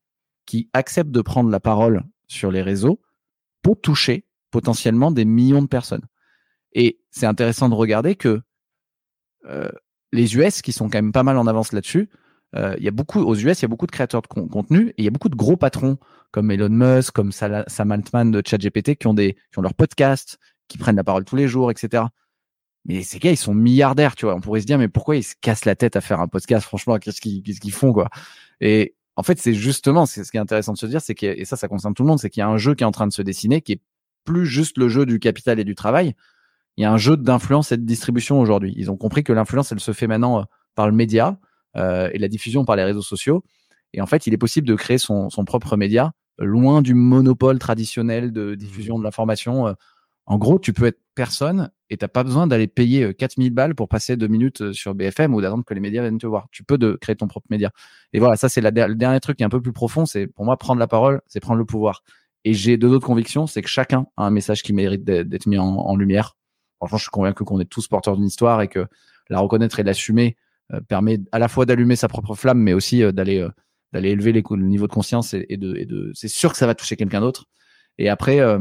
qui 0.47 0.69
accepte 0.73 1.11
de 1.11 1.23
prendre 1.23 1.51
la 1.51 1.61
parole 1.61 2.03
sur 2.27 2.51
les 2.51 2.63
réseaux 2.63 3.01
pour 3.63 3.81
toucher 3.81 4.27
potentiellement 4.51 5.11
des 5.11 5.25
millions 5.25 5.63
de 5.63 5.69
personnes. 5.69 6.07
Et 6.73 7.01
c'est 7.11 7.27
intéressant 7.27 7.69
de 7.69 7.75
regarder 7.75 8.17
que 8.17 8.41
euh, 9.47 9.71
les 10.13 10.37
US, 10.37 10.63
qui 10.63 10.73
sont 10.73 10.89
quand 10.89 10.99
même 10.99 11.13
pas 11.13 11.23
mal 11.23 11.39
en 11.39 11.47
avance 11.47 11.73
là-dessus, 11.73 12.09
il 12.55 12.85
y 12.85 12.89
a 12.89 12.91
beaucoup 12.91 13.21
aux 13.21 13.35
US, 13.35 13.61
il 13.61 13.63
y 13.63 13.65
a 13.65 13.69
beaucoup 13.69 13.87
de 13.87 13.93
créateurs 13.93 14.23
de 14.23 14.27
contenu 14.27 14.89
et 14.91 14.95
il 14.99 15.05
y 15.05 15.09
a 15.09 15.11
beaucoup 15.11 15.31
de 15.31 15.37
gros 15.37 15.57
patrons 15.57 15.99
comme 16.33 16.51
Elon 16.51 16.69
Musk, 16.69 17.15
comme 17.15 17.33
Sam 17.33 17.93
Altman 17.93 18.31
de 18.31 18.43
ChatGPT 18.45 18.97
qui 18.97 19.07
ont 19.07 19.15
des 19.15 19.35
qui 19.53 19.59
ont 19.59 19.63
leur 19.63 19.75
podcast, 19.75 20.39
qui 20.69 20.79
prennent 20.79 20.97
la 20.97 21.05
parole 21.05 21.25
tous 21.25 21.37
les 21.37 21.49
jours, 21.49 21.71
etc. 21.71 22.05
Mais 22.85 23.03
ces 23.03 23.19
gars, 23.19 23.31
ils 23.31 23.37
sont 23.37 23.55
milliardaires, 23.55 24.17
tu 24.17 24.27
vois. 24.27 24.35
On 24.35 24.41
pourrait 24.41 24.61
se 24.61 24.67
dire, 24.67 24.79
mais 24.79 24.89
pourquoi 24.89 25.17
ils 25.17 25.23
se 25.23 25.35
cassent 25.41 25.65
la 25.65 25.77
tête 25.77 25.95
à 25.95 26.01
faire 26.01 26.21
un 26.21 26.29
podcast? 26.29 26.65
Franchement, 26.67 26.99
qu'est-ce 26.99 27.21
qu'ils 27.21 27.43
qu'est-ce 27.43 27.61
qu'ils 27.61 27.73
font, 27.73 27.93
quoi? 27.93 28.09
Et 28.61 28.95
en 29.17 29.23
fait, 29.23 29.39
c'est 29.39 29.55
justement 29.55 30.07
c'est 30.07 30.25
ce 30.25 30.31
qui 30.31 30.37
est 30.37 30.41
intéressant 30.41 30.73
de 30.73 30.79
se 30.79 30.87
dire, 30.87 31.01
c'est 31.01 31.15
que 31.15 31.27
et 31.27 31.45
ça, 31.45 31.57
ça 31.57 31.69
concerne 31.69 31.95
tout 31.95 32.03
le 32.03 32.09
monde, 32.09 32.19
c'est 32.19 32.31
qu'il 32.31 32.41
y 32.41 32.45
a 32.45 32.49
un 32.49 32.59
jeu 32.59 32.75
qui 32.75 32.83
est 32.83 32.87
en 32.87 32.93
train 32.93 33.07
de 33.07 33.13
se 33.13 33.23
dessiner, 33.23 33.61
qui 33.61 33.73
est 33.73 33.81
plus 34.25 34.47
juste 34.47 34.79
le 34.79 34.89
jeu 34.89 35.07
du 35.07 35.21
capital 35.21 35.61
et 35.61 35.65
du 35.65 35.75
travail. 35.75 36.15
Il 36.77 36.83
y 36.83 36.85
a 36.85 36.93
un 36.93 36.97
jeu 36.97 37.17
d'influence 37.17 37.71
et 37.73 37.77
de 37.77 37.85
distribution 37.85 38.41
aujourd'hui. 38.41 38.73
Ils 38.77 38.91
ont 38.91 38.97
compris 38.97 39.23
que 39.25 39.33
l'influence, 39.33 39.73
elle 39.73 39.81
se 39.81 39.93
fait 39.93 40.07
maintenant 40.07 40.41
euh, 40.41 40.45
par 40.75 40.87
le 40.87 40.95
média 40.95 41.39
euh, 41.77 42.11
et 42.13 42.19
la 42.19 42.29
diffusion 42.29 42.65
par 42.65 42.77
les 42.77 42.85
réseaux 42.85 43.03
sociaux. 43.03 43.45
Et 43.93 44.01
en 44.01 44.07
fait, 44.07 44.27
il 44.27 44.35
est 44.35 44.39
possible 44.39 44.67
de 44.67 44.75
créer 44.75 44.99
son, 44.99 45.31
son 45.31 45.45
propre 45.45 45.77
média 45.77 46.13
loin 46.39 46.83
du 46.83 46.95
monopole 46.95 47.59
traditionnel 47.59 48.33
de 48.33 48.55
diffusion 48.55 48.99
de 48.99 49.05
l'information. 49.05 49.69
Euh. 49.69 49.73
En 50.27 50.39
gros, 50.39 50.59
tu 50.59 50.73
peux 50.73 50.87
être 50.87 51.01
personne 51.15 51.71
et 51.91 51.97
t'as 51.97 52.09
pas 52.09 52.25
besoin 52.25 52.47
d'aller 52.47 52.69
payer 52.69 53.13
4000 53.13 53.51
euh, 53.51 53.55
balles 53.55 53.75
pour 53.75 53.89
passer 53.89 54.17
deux 54.17 54.29
minutes 54.29 54.63
euh, 54.63 54.73
sur 54.73 54.95
BFM 54.95 55.35
ou 55.35 55.41
d'attendre 55.41 55.65
que 55.65 55.75
les 55.75 55.81
médias 55.81 56.03
viennent 56.03 56.19
te 56.19 56.27
voir. 56.27 56.49
Tu 56.53 56.65
peux 56.65 56.79
de 56.79 56.93
créer 57.01 57.17
ton 57.17 57.27
propre 57.27 57.47
média. 57.51 57.71
Et 58.13 58.19
voilà, 58.19 58.37
ça 58.37 58.49
c'est 58.49 58.61
le 58.61 58.95
dernier 58.95 59.21
truc 59.21 59.37
qui 59.37 59.43
est 59.43 59.47
un 59.47 59.51
peu 59.51 59.61
plus 59.61 59.73
profond. 59.73 60.07
C'est 60.07 60.27
pour 60.27 60.45
moi 60.45 60.57
prendre 60.57 60.79
la 60.79 60.87
parole, 60.87 61.21
c'est 61.27 61.41
prendre 61.41 61.59
le 61.59 61.65
pouvoir. 61.65 62.03
Et 62.45 62.55
j'ai 62.55 62.77
deux 62.77 62.89
autres 62.89 63.07
convictions, 63.07 63.47
c'est 63.47 63.63
que 63.63 63.69
chacun 63.69 64.07
a 64.17 64.25
un 64.25 64.31
message 64.31 64.63
qui 64.63 64.73
mérite 64.73 65.05
d'être 65.05 65.47
mis 65.47 65.59
en, 65.59 65.95
lumière. 65.95 66.37
Franchement, 66.79 66.99
je 66.99 67.03
suis 67.05 67.11
convaincu 67.11 67.45
qu'on 67.45 67.61
est 67.61 67.67
tous 67.67 67.87
porteurs 67.87 68.17
d'une 68.17 68.27
histoire 68.27 68.63
et 68.63 68.69
que 68.69 68.87
la 69.29 69.39
reconnaître 69.39 69.79
et 69.79 69.85
l'assumer 69.85 70.37
permet 70.89 71.21
à 71.33 71.39
la 71.39 71.49
fois 71.49 71.67
d'allumer 71.67 71.97
sa 71.97 72.09
propre 72.09 72.35
flamme, 72.35 72.59
mais 72.59 72.73
aussi 72.73 73.03
d'aller 73.13 73.47
d'aller 73.93 74.11
élever 74.11 74.33
les, 74.33 74.43
le 74.49 74.67
niveau 74.67 74.87
de 74.87 74.93
conscience 74.93 75.35
et, 75.35 75.57
de, 75.57 75.77
et 75.77 75.87
de 75.87 76.11
c'est 76.15 76.29
sûr 76.29 76.51
que 76.53 76.59
ça 76.59 76.67
va 76.67 76.75
toucher 76.75 76.97
quelqu'un 76.97 77.21
d'autre. 77.21 77.47
Et 77.99 78.09
après, 78.09 78.41
euh, 78.41 78.59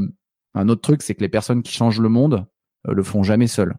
un 0.53 0.69
autre 0.69 0.81
truc, 0.81 1.01
c'est 1.01 1.15
que 1.15 1.21
les 1.21 1.29
personnes 1.29 1.63
qui 1.63 1.73
changent 1.73 2.01
le 2.01 2.09
monde 2.09 2.45
euh, 2.87 2.93
le 2.93 3.03
font 3.03 3.23
jamais 3.23 3.47
seules. 3.47 3.75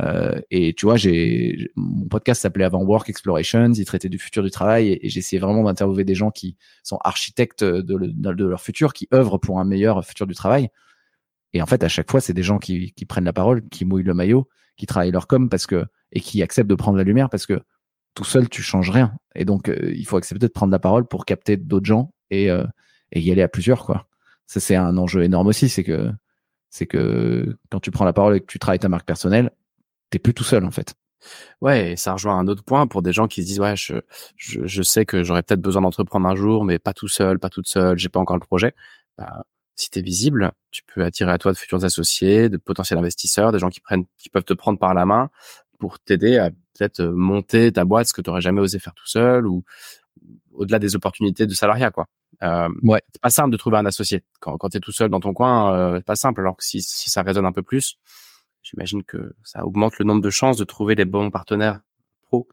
Euh, 0.00 0.40
et 0.50 0.72
tu 0.74 0.86
vois, 0.86 0.96
j'ai 0.96 1.70
mon 1.76 2.08
podcast 2.08 2.42
s'appelait 2.42 2.64
Avant 2.64 2.82
Work 2.82 3.10
Explorations, 3.10 3.72
il 3.74 3.84
traitait 3.84 4.08
du 4.08 4.18
futur 4.18 4.42
du 4.42 4.50
travail 4.50 4.98
et, 5.02 5.08
j'essayais 5.08 5.40
vraiment 5.40 5.64
d'interviewer 5.64 6.04
des 6.04 6.14
gens 6.14 6.30
qui 6.30 6.56
sont 6.82 6.98
architectes 7.04 7.62
de, 7.62 8.44
leur 8.44 8.60
futur, 8.60 8.92
qui 8.94 9.08
œuvrent 9.12 9.38
pour 9.38 9.60
un 9.60 9.64
meilleur 9.64 10.04
futur 10.04 10.26
du 10.26 10.34
travail. 10.34 10.68
Et 11.54 11.60
en 11.60 11.66
fait, 11.66 11.84
à 11.84 11.88
chaque 11.88 12.10
fois, 12.10 12.20
c'est 12.20 12.32
des 12.32 12.42
gens 12.42 12.58
qui 12.58 12.92
prennent 13.06 13.24
la 13.24 13.34
parole, 13.34 13.68
qui 13.68 13.84
mouillent 13.84 14.02
le 14.02 14.14
maillot, 14.14 14.48
qui 14.82 14.86
travaillent 14.86 15.12
leur 15.12 15.28
com 15.28 15.48
parce 15.48 15.66
que 15.66 15.86
et 16.10 16.18
qui 16.18 16.42
acceptent 16.42 16.68
de 16.68 16.74
prendre 16.74 16.98
la 16.98 17.04
lumière 17.04 17.30
parce 17.30 17.46
que 17.46 17.62
tout 18.14 18.24
seul, 18.24 18.48
tu 18.48 18.62
changes 18.62 18.90
rien. 18.90 19.14
Et 19.36 19.44
donc, 19.44 19.68
euh, 19.68 19.92
il 19.94 20.04
faut 20.04 20.16
accepter 20.16 20.48
de 20.48 20.52
prendre 20.52 20.72
la 20.72 20.80
parole 20.80 21.06
pour 21.06 21.24
capter 21.24 21.56
d'autres 21.56 21.86
gens 21.86 22.12
et, 22.30 22.50
euh, 22.50 22.66
et 23.12 23.20
y 23.20 23.30
aller 23.30 23.42
à 23.42 23.48
plusieurs, 23.48 23.86
quoi. 23.86 24.08
Ça, 24.48 24.58
c'est 24.58 24.74
un 24.74 24.98
enjeu 24.98 25.22
énorme 25.22 25.46
aussi. 25.46 25.68
C'est 25.68 25.84
que, 25.84 26.10
c'est 26.68 26.86
que 26.86 27.56
quand 27.70 27.78
tu 27.78 27.92
prends 27.92 28.04
la 28.04 28.12
parole 28.12 28.34
et 28.34 28.40
que 28.40 28.46
tu 28.46 28.58
travailles 28.58 28.80
ta 28.80 28.88
marque 28.88 29.06
personnelle, 29.06 29.52
t'es 30.10 30.18
plus 30.18 30.34
tout 30.34 30.42
seul, 30.42 30.64
en 30.64 30.72
fait. 30.72 30.94
Ouais, 31.60 31.92
et 31.92 31.96
ça 31.96 32.12
rejoint 32.14 32.36
un 32.36 32.48
autre 32.48 32.64
point 32.64 32.88
pour 32.88 33.02
des 33.02 33.12
gens 33.12 33.28
qui 33.28 33.42
se 33.42 33.46
disent 33.46 33.60
ouais, 33.60 33.76
je, 33.76 33.94
je, 34.36 34.82
sais 34.82 35.06
que 35.06 35.22
j'aurais 35.22 35.44
peut-être 35.44 35.62
besoin 35.62 35.82
d'entreprendre 35.82 36.26
un 36.26 36.34
jour, 36.34 36.64
mais 36.64 36.80
pas 36.80 36.92
tout 36.92 37.06
seul, 37.06 37.38
pas 37.38 37.50
toute 37.50 37.68
seule, 37.68 37.98
j'ai 37.98 38.08
pas 38.08 38.18
encore 38.18 38.36
le 38.36 38.44
projet. 38.44 38.74
Bah, 39.16 39.44
si 39.76 39.90
tu 39.90 39.98
es 39.98 40.02
visible, 40.02 40.52
tu 40.70 40.82
peux 40.84 41.04
attirer 41.04 41.32
à 41.32 41.38
toi 41.38 41.52
de 41.52 41.56
futurs 41.56 41.84
associés, 41.84 42.48
de 42.48 42.56
potentiels 42.56 42.98
investisseurs, 42.98 43.52
des 43.52 43.58
gens 43.58 43.70
qui 43.70 43.80
prennent, 43.80 44.04
qui 44.18 44.28
peuvent 44.28 44.44
te 44.44 44.54
prendre 44.54 44.78
par 44.78 44.94
la 44.94 45.06
main 45.06 45.30
pour 45.78 45.98
t'aider 45.98 46.38
à 46.38 46.50
peut-être 46.50 47.00
euh, 47.00 47.12
monter 47.12 47.72
ta 47.72 47.84
boîte, 47.84 48.08
ce 48.08 48.12
que 48.12 48.22
tu 48.22 48.30
aurais 48.30 48.40
jamais 48.40 48.60
osé 48.60 48.78
faire 48.78 48.94
tout 48.94 49.06
seul 49.06 49.46
ou 49.46 49.64
au-delà 50.52 50.78
des 50.78 50.94
opportunités 50.94 51.46
de 51.46 51.54
salariat, 51.54 51.90
quoi. 51.90 52.06
Euh, 52.42 52.68
ouais. 52.82 53.02
C'est 53.12 53.20
pas 53.20 53.30
simple 53.30 53.50
de 53.50 53.56
trouver 53.56 53.78
un 53.78 53.86
associé 53.86 54.22
quand, 54.40 54.56
quand 54.58 54.68
tu 54.68 54.76
es 54.76 54.80
tout 54.80 54.92
seul 54.92 55.10
dans 55.10 55.20
ton 55.20 55.32
coin. 55.32 55.74
Euh, 55.74 55.96
c'est 55.98 56.06
pas 56.06 56.16
simple. 56.16 56.40
Alors 56.40 56.56
que 56.56 56.64
si, 56.64 56.82
si 56.82 57.10
ça 57.10 57.22
résonne 57.22 57.46
un 57.46 57.52
peu 57.52 57.62
plus, 57.62 57.98
j'imagine 58.62 59.04
que 59.04 59.34
ça 59.44 59.64
augmente 59.64 59.98
le 59.98 60.04
nombre 60.04 60.22
de 60.22 60.30
chances 60.30 60.56
de 60.56 60.64
trouver 60.64 60.94
les 60.94 61.04
bons 61.04 61.30
partenaires 61.30 61.80
pro. 62.22 62.48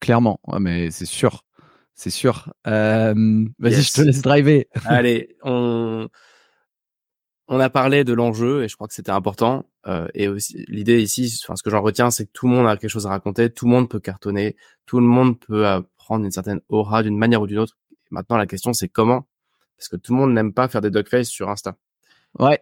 Clairement, 0.00 0.40
ouais, 0.46 0.60
mais 0.60 0.90
c'est 0.90 1.06
sûr, 1.06 1.44
c'est 2.02 2.10
sûr. 2.10 2.52
Euh, 2.66 3.44
vas-y, 3.60 3.82
je 3.82 3.92
te 3.92 4.00
laisse 4.00 4.22
driver. 4.22 4.66
Allez, 4.86 5.36
on 5.42 6.08
on 7.46 7.60
a 7.60 7.70
parlé 7.70 8.02
de 8.02 8.12
l'enjeu 8.12 8.64
et 8.64 8.68
je 8.68 8.74
crois 8.74 8.88
que 8.88 8.94
c'était 8.94 9.12
important. 9.12 9.68
Euh, 9.86 10.08
et 10.14 10.26
aussi 10.26 10.64
l'idée 10.66 11.00
ici, 11.00 11.38
enfin 11.44 11.54
ce 11.54 11.62
que 11.62 11.70
j'en 11.70 11.80
retiens, 11.80 12.10
c'est 12.10 12.26
que 12.26 12.32
tout 12.32 12.48
le 12.48 12.54
monde 12.54 12.66
a 12.66 12.76
quelque 12.76 12.90
chose 12.90 13.06
à 13.06 13.10
raconter, 13.10 13.50
tout 13.50 13.66
le 13.66 13.70
monde 13.70 13.88
peut 13.88 14.00
cartonner, 14.00 14.56
tout 14.84 14.98
le 14.98 15.06
monde 15.06 15.38
peut 15.38 15.64
prendre 15.96 16.24
une 16.24 16.32
certaine 16.32 16.60
aura 16.68 17.04
d'une 17.04 17.16
manière 17.16 17.40
ou 17.40 17.46
d'une 17.46 17.60
autre. 17.60 17.76
maintenant, 18.10 18.36
la 18.36 18.46
question 18.46 18.72
c'est 18.72 18.88
comment, 18.88 19.28
parce 19.76 19.88
que 19.88 19.96
tout 19.96 20.12
le 20.12 20.18
monde 20.18 20.32
n'aime 20.32 20.52
pas 20.52 20.66
faire 20.66 20.80
des 20.80 20.90
dogface 20.90 21.28
sur 21.28 21.50
Insta. 21.50 21.76
Ouais. 22.38 22.60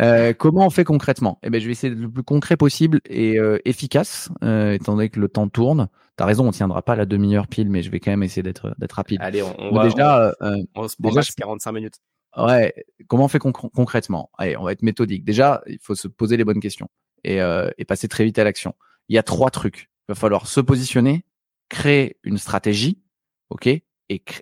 Euh, 0.00 0.32
comment 0.32 0.66
on 0.66 0.70
fait 0.70 0.84
concrètement? 0.84 1.38
Eh 1.42 1.50
ben, 1.50 1.60
je 1.60 1.66
vais 1.66 1.72
essayer 1.72 1.94
d'être 1.94 2.02
le 2.02 2.10
plus 2.10 2.22
concret 2.22 2.56
possible 2.56 3.00
et 3.08 3.38
euh, 3.38 3.58
efficace, 3.64 4.30
euh, 4.42 4.72
étant 4.72 4.94
donné 4.94 5.10
que 5.10 5.20
le 5.20 5.28
temps 5.28 5.48
tourne. 5.48 5.88
T'as 6.16 6.24
raison, 6.24 6.48
on 6.48 6.50
tiendra 6.50 6.82
pas 6.82 6.96
la 6.96 7.04
demi-heure 7.04 7.46
pile, 7.46 7.68
mais 7.68 7.82
je 7.82 7.90
vais 7.90 8.00
quand 8.00 8.10
même 8.10 8.22
essayer 8.22 8.42
d'être 8.42 8.74
d'être 8.78 8.92
rapide. 8.92 9.18
Allez, 9.22 9.42
on, 9.42 9.74
va 9.74 9.84
déjà, 9.84 10.32
on, 10.40 10.64
on 10.74 10.88
se 10.88 10.96
déjà, 10.98 11.22
45 11.22 11.72
minutes. 11.72 11.96
Ouais, 12.36 12.74
comment 13.08 13.24
on 13.24 13.28
fait 13.28 13.38
concrètement? 13.38 14.30
Allez, 14.38 14.56
on 14.56 14.62
va 14.64 14.72
être 14.72 14.82
méthodique. 14.82 15.24
Déjà, 15.24 15.62
il 15.66 15.78
faut 15.80 15.94
se 15.94 16.08
poser 16.08 16.36
les 16.36 16.44
bonnes 16.44 16.60
questions 16.60 16.88
et, 17.24 17.40
euh, 17.42 17.70
et 17.76 17.84
passer 17.84 18.08
très 18.08 18.24
vite 18.24 18.38
à 18.38 18.44
l'action. 18.44 18.74
Il 19.08 19.14
y 19.14 19.18
a 19.18 19.22
trois 19.22 19.50
trucs. 19.50 19.90
Il 20.08 20.12
va 20.12 20.14
falloir 20.14 20.46
se 20.46 20.60
positionner, 20.60 21.24
créer 21.68 22.18
une 22.24 22.38
stratégie, 22.38 23.02
ok, 23.50 23.66
et, 23.66 23.84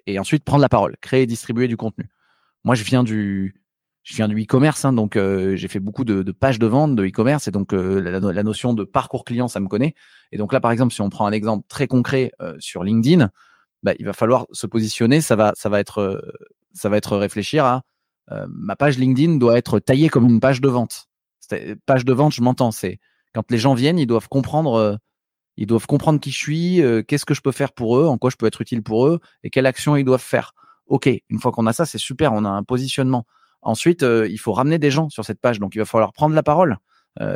et 0.06 0.18
ensuite 0.18 0.44
prendre 0.44 0.62
la 0.62 0.68
parole, 0.68 0.96
créer 1.00 1.22
et 1.22 1.26
distribuer 1.26 1.68
du 1.68 1.76
contenu. 1.76 2.08
Moi, 2.64 2.74
je 2.74 2.84
viens 2.84 3.02
du, 3.02 3.60
je 4.10 4.16
viens 4.16 4.26
du 4.26 4.42
e-commerce, 4.42 4.84
hein, 4.84 4.92
donc 4.92 5.14
euh, 5.14 5.54
j'ai 5.54 5.68
fait 5.68 5.78
beaucoup 5.78 6.02
de, 6.04 6.32
pages 6.32 6.58
de 6.58 6.66
vente 6.66 6.96
de 6.96 7.06
e-commerce 7.06 7.46
et 7.46 7.52
donc 7.52 7.72
euh, 7.72 8.00
la, 8.00 8.42
notion 8.42 8.74
de 8.74 8.82
parcours 8.82 9.24
client, 9.24 9.46
ça 9.46 9.60
me 9.60 9.68
connaît. 9.68 9.94
Et 10.32 10.36
donc 10.36 10.52
là, 10.52 10.58
par 10.58 10.72
exemple, 10.72 10.92
si 10.92 11.00
on 11.00 11.10
prend 11.10 11.26
un 11.26 11.32
exemple 11.32 11.64
très 11.68 11.86
concret 11.86 12.32
euh, 12.40 12.56
sur 12.58 12.82
LinkedIn, 12.82 13.30
bah, 13.84 13.92
il 14.00 14.04
va 14.04 14.12
falloir 14.12 14.48
se 14.50 14.66
positionner. 14.66 15.20
Ça 15.20 15.36
va, 15.36 15.52
ça 15.54 15.68
va 15.68 15.78
être 15.78 16.20
ça 16.74 16.88
va 16.88 16.96
être 16.96 17.16
réfléchir 17.16 17.64
à 17.64 17.82
ma 18.48 18.76
page 18.76 18.98
LinkedIn 18.98 19.36
doit 19.36 19.58
être 19.58 19.78
taillée 19.78 20.08
comme 20.08 20.28
une 20.28 20.40
page 20.40 20.60
de 20.60 20.68
vente. 20.68 21.06
Page 21.86 22.04
de 22.04 22.12
vente, 22.12 22.32
je 22.32 22.42
m'entends. 22.42 22.72
C'est 22.72 22.98
quand 23.32 23.48
les 23.50 23.58
gens 23.58 23.74
viennent, 23.74 23.98
ils 23.98 24.06
doivent 24.06 24.28
comprendre, 24.28 24.98
ils 25.56 25.66
doivent 25.66 25.86
comprendre 25.86 26.20
qui 26.20 26.30
je 26.30 26.38
suis, 26.38 26.82
qu'est-ce 27.06 27.24
que 27.24 27.34
je 27.34 27.40
peux 27.40 27.52
faire 27.52 27.72
pour 27.72 27.98
eux, 27.98 28.06
en 28.06 28.18
quoi 28.18 28.30
je 28.30 28.36
peux 28.36 28.46
être 28.46 28.60
utile 28.60 28.82
pour 28.82 29.06
eux 29.06 29.20
et 29.44 29.50
quelle 29.50 29.66
action 29.66 29.94
ils 29.94 30.04
doivent 30.04 30.20
faire. 30.20 30.52
Ok, 30.86 31.08
une 31.28 31.40
fois 31.40 31.52
qu'on 31.52 31.66
a 31.66 31.72
ça, 31.72 31.86
c'est 31.86 31.98
super, 31.98 32.32
on 32.32 32.44
a 32.44 32.48
un 32.48 32.62
positionnement. 32.62 33.24
Ensuite, 33.62 34.02
il 34.02 34.38
faut 34.38 34.52
ramener 34.52 34.78
des 34.78 34.90
gens 34.90 35.08
sur 35.10 35.24
cette 35.24 35.40
page, 35.40 35.58
donc 35.58 35.74
il 35.74 35.78
va 35.78 35.84
falloir 35.84 36.12
prendre 36.12 36.34
la 36.34 36.42
parole, 36.42 36.78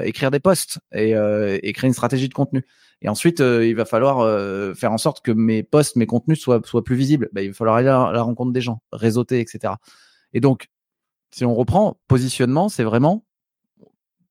écrire 0.02 0.30
des 0.30 0.40
posts 0.40 0.78
et, 0.92 1.10
et, 1.10 1.72
créer 1.74 1.88
une 1.88 1.94
stratégie 1.94 2.28
de 2.28 2.34
contenu. 2.34 2.64
Et 3.02 3.08
ensuite, 3.08 3.40
il 3.40 3.74
va 3.74 3.84
falloir 3.84 4.74
faire 4.74 4.92
en 4.92 4.98
sorte 4.98 5.22
que 5.22 5.32
mes 5.32 5.62
posts, 5.62 5.96
mes 5.96 6.06
contenus 6.06 6.40
soient, 6.40 6.60
soient 6.64 6.84
plus 6.84 6.96
visibles. 6.96 7.28
Bah, 7.32 7.42
il 7.42 7.48
va 7.48 7.54
falloir 7.54 7.76
aller 7.76 7.88
à 7.88 8.10
la 8.12 8.22
rencontre 8.22 8.52
des 8.52 8.62
gens, 8.62 8.80
réseauter, 8.92 9.40
etc. 9.40 9.74
Et 10.32 10.40
donc, 10.40 10.68
si 11.34 11.44
on 11.44 11.54
reprend 11.54 11.98
positionnement, 12.06 12.68
c'est 12.68 12.84
vraiment 12.84 13.24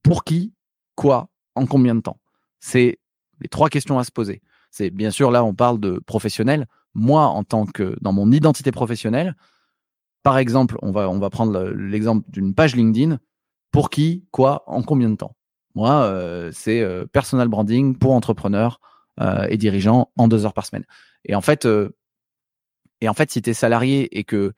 pour 0.04 0.24
qui, 0.24 0.54
quoi, 0.96 1.30
en 1.56 1.66
combien 1.66 1.96
de 1.96 2.02
temps? 2.02 2.20
C'est 2.60 3.00
les 3.42 3.50
trois 3.50 3.70
questions 3.70 4.00
à 4.00 4.04
se 4.04 4.12
poser. 4.12 4.42
C'est 4.72 4.90
bien 4.90 5.12
sûr 5.12 5.30
là, 5.30 5.44
on 5.44 5.54
parle 5.54 5.80
de 5.80 6.00
professionnel. 6.06 6.66
Moi, 6.94 7.24
en 7.24 7.44
tant 7.44 7.66
que 7.66 7.98
dans 8.02 8.14
mon 8.14 8.32
identité 8.32 8.72
professionnelle, 8.72 9.36
par 10.24 10.38
exemple, 10.38 10.78
on 10.82 10.92
va 10.92 11.10
on 11.10 11.20
va 11.20 11.30
prendre 11.30 11.70
l'exemple 11.70 12.30
d'une 12.32 12.56
page 12.56 12.76
LinkedIn. 12.76 13.20
Pour 13.72 13.90
qui, 13.90 14.28
quoi, 14.30 14.64
en 14.68 14.84
combien 14.84 15.10
de 15.10 15.16
temps? 15.16 15.36
Moi, 15.76 16.04
euh, 16.04 16.52
c'est 16.54 16.82
euh, 16.82 17.06
personal 17.12 17.48
branding 17.48 17.98
pour 17.98 18.14
entrepreneurs 18.14 18.80
euh, 19.20 19.48
et 19.50 19.58
dirigeants 19.58 20.12
en 20.16 20.28
deux 20.28 20.46
heures 20.46 20.54
par 20.54 20.66
semaine. 20.66 20.86
Et 21.26 21.36
en 21.36 21.42
fait, 21.42 21.68
et 23.02 23.10
en 23.10 23.14
fait, 23.14 23.32
si 23.32 23.42
tu 23.42 23.50
es 23.50 23.54
salarié 23.54 24.18
et 24.18 24.24
que 24.24 24.54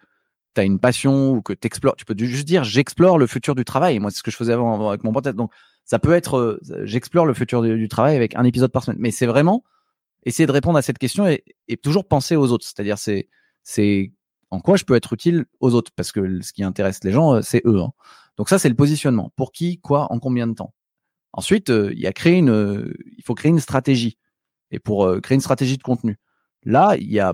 tu 0.56 0.62
une 0.62 0.80
passion 0.80 1.32
ou 1.32 1.42
que 1.42 1.54
tu 1.54 1.70
tu 1.70 2.06
peux 2.06 2.16
juste 2.18 2.48
dire 2.48 2.64
j'explore 2.64 3.18
le 3.18 3.28
futur 3.28 3.56
du 3.56 3.66
travail. 3.66 4.00
Moi, 4.00 4.12
c'est 4.12 4.20
ce 4.20 4.24
que 4.24 4.32
je 4.32 4.38
faisais 4.38 4.54
avant, 4.54 4.90
avec 4.90 5.04
mon 5.04 5.12
pote. 5.12 5.28
Donc, 5.30 5.52
ça 5.86 6.00
peut 6.00 6.14
être 6.14 6.60
j'explore 6.84 7.26
le 7.26 7.34
futur 7.34 7.62
du, 7.62 7.88
travail 7.88 8.16
avec 8.16 8.36
un 8.36 8.44
épisode 8.44 8.72
par 8.72 8.84
semaine. 8.84 9.00
Mais 9.00 9.12
c'est 9.12 9.26
vraiment 9.26 9.64
essayer 10.24 10.48
de 10.48 10.52
répondre 10.52 10.78
à 10.78 10.82
cette 10.82 10.98
question 10.98 11.28
et, 11.28 11.44
toujours 11.84 12.08
penser 12.08 12.36
aux 12.36 12.52
autres. 12.52 12.66
C'est-à-dire, 12.66 12.98
c'est 12.98 13.30
c'est 13.64 14.12
en 14.52 14.60
quoi 14.60 14.78
je 14.78 14.84
peux 14.84 14.96
être 14.96 15.14
utile 15.14 15.46
aux 15.60 15.74
autres 15.74 15.92
parce 15.96 16.12
que 16.12 16.42
ce 16.42 16.54
qui 16.54 16.64
intéresse 16.64 17.04
les 17.04 17.12
gens, 17.12 17.36
euh, 17.36 17.42
c'est 17.42 17.62
eux. 17.66 17.82
Hein. 17.82 17.92
Donc 18.38 18.50
ça, 18.50 18.60
c'est 18.60 18.70
le 18.70 18.76
positionnement. 18.76 19.32
Pour 19.36 19.52
qui, 19.52 19.80
quoi, 19.80 20.12
en 20.12 20.20
combien 20.20 20.48
de 20.48 20.54
temps? 20.54 20.74
Ensuite, 21.34 21.70
euh, 21.70 21.92
il 21.94 22.00
y 22.00 22.08
a 22.08 22.30
une, 22.30 22.94
il 23.18 23.24
faut 23.24 23.36
créer 23.36 23.50
une 23.50 23.60
stratégie. 23.60 24.18
Et 24.72 24.80
pour 24.80 25.22
créer 25.22 25.36
une 25.36 25.42
stratégie 25.42 25.78
de 25.78 25.84
contenu, 25.84 26.18
là, 26.64 26.96
il 26.98 27.12
y 27.12 27.20
a 27.20 27.34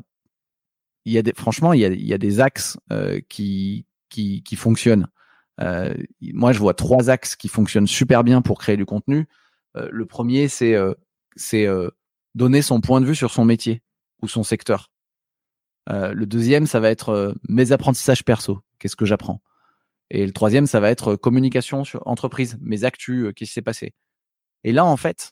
des, 1.06 1.34
franchement, 1.36 1.74
il 1.74 1.82
y 1.82 2.14
a, 2.14 2.18
des 2.18 2.40
axes 2.40 2.78
euh, 2.92 3.20
qui, 3.30 3.86
qui, 4.10 4.56
fonctionnent. 4.56 5.08
Euh, 5.60 5.94
moi, 6.22 6.52
je 6.52 6.60
vois 6.60 6.74
trois 6.74 7.10
axes 7.10 7.36
qui 7.36 7.48
fonctionnent 7.48 7.88
super 7.88 8.24
bien 8.24 8.42
pour 8.42 8.60
créer 8.60 8.78
du 8.78 8.86
contenu. 8.86 9.28
Euh, 9.78 9.88
le 9.92 10.06
premier, 10.06 10.48
c'est 10.48 10.76
euh, 10.76 10.94
euh, 11.54 11.90
donner 12.36 12.62
son 12.62 12.82
point 12.82 13.02
de 13.02 13.06
vue 13.06 13.16
sur 13.16 13.32
son 13.32 13.46
métier 13.46 13.82
ou 14.22 14.28
son 14.28 14.44
secteur. 14.44 14.91
Le 15.88 16.26
deuxième, 16.26 16.68
ça 16.68 16.80
va 16.80 16.90
être 16.90 17.36
mes 17.50 17.72
apprentissages 17.72 18.24
perso. 18.24 18.62
Qu'est-ce 18.80 18.96
que 18.96 19.06
j'apprends? 19.06 19.42
Et 20.10 20.26
le 20.26 20.34
troisième, 20.34 20.68
ça 20.68 20.80
va 20.80 20.90
être 20.92 21.16
communication 21.16 21.84
sur 21.84 22.06
entreprise, 22.06 22.58
mes 22.62 22.84
actus, 22.84 23.32
qu'est-ce 23.36 23.50
qui 23.50 23.54
s'est 23.54 23.62
passé. 23.62 23.94
Et 24.64 24.74
là, 24.74 24.86
en 24.86 24.98
fait, 24.98 25.32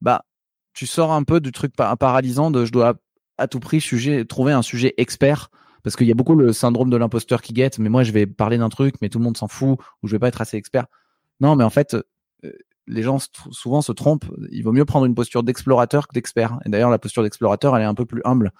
bah, 0.00 0.24
tu 0.72 0.86
sors 0.86 1.12
un 1.12 1.22
peu 1.22 1.40
du 1.40 1.52
truc 1.52 1.74
paralysant 1.76 2.50
de 2.50 2.64
je 2.64 2.72
dois 2.72 2.94
à 3.38 3.48
tout 3.48 3.60
prix 3.60 3.82
trouver 4.28 4.52
un 4.52 4.62
sujet 4.62 4.94
expert 4.96 5.50
parce 5.82 5.96
qu'il 5.96 6.06
y 6.06 6.10
a 6.10 6.14
beaucoup 6.14 6.34
le 6.34 6.52
syndrome 6.52 6.90
de 6.90 6.96
l'imposteur 6.96 7.42
qui 7.42 7.52
guette. 7.52 7.78
Mais 7.78 7.90
moi, 7.90 8.02
je 8.02 8.12
vais 8.12 8.26
parler 8.26 8.58
d'un 8.58 8.70
truc, 8.70 8.96
mais 9.02 9.08
tout 9.08 9.18
le 9.18 9.24
monde 9.24 9.36
s'en 9.36 9.48
fout 9.48 9.78
ou 10.02 10.08
je 10.08 10.12
vais 10.12 10.18
pas 10.18 10.28
être 10.28 10.40
assez 10.40 10.56
expert. 10.56 10.86
Non, 11.40 11.56
mais 11.56 11.64
en 11.64 11.70
fait, 11.70 11.94
euh, 11.94 12.52
les 12.86 13.02
gens 13.02 13.18
souvent 13.50 13.82
se 13.82 13.92
trompent. 13.92 14.24
Il 14.50 14.62
vaut 14.62 14.72
mieux 14.72 14.86
prendre 14.86 15.04
une 15.04 15.14
posture 15.14 15.42
d'explorateur 15.42 16.08
que 16.08 16.14
d'expert. 16.14 16.58
Et 16.64 16.70
d'ailleurs, 16.70 16.90
la 16.90 16.98
posture 16.98 17.22
d'explorateur, 17.22 17.76
elle 17.76 17.82
est 17.82 17.86
un 17.86 17.94
peu 17.94 18.06
plus 18.06 18.22
humble. 18.24 18.52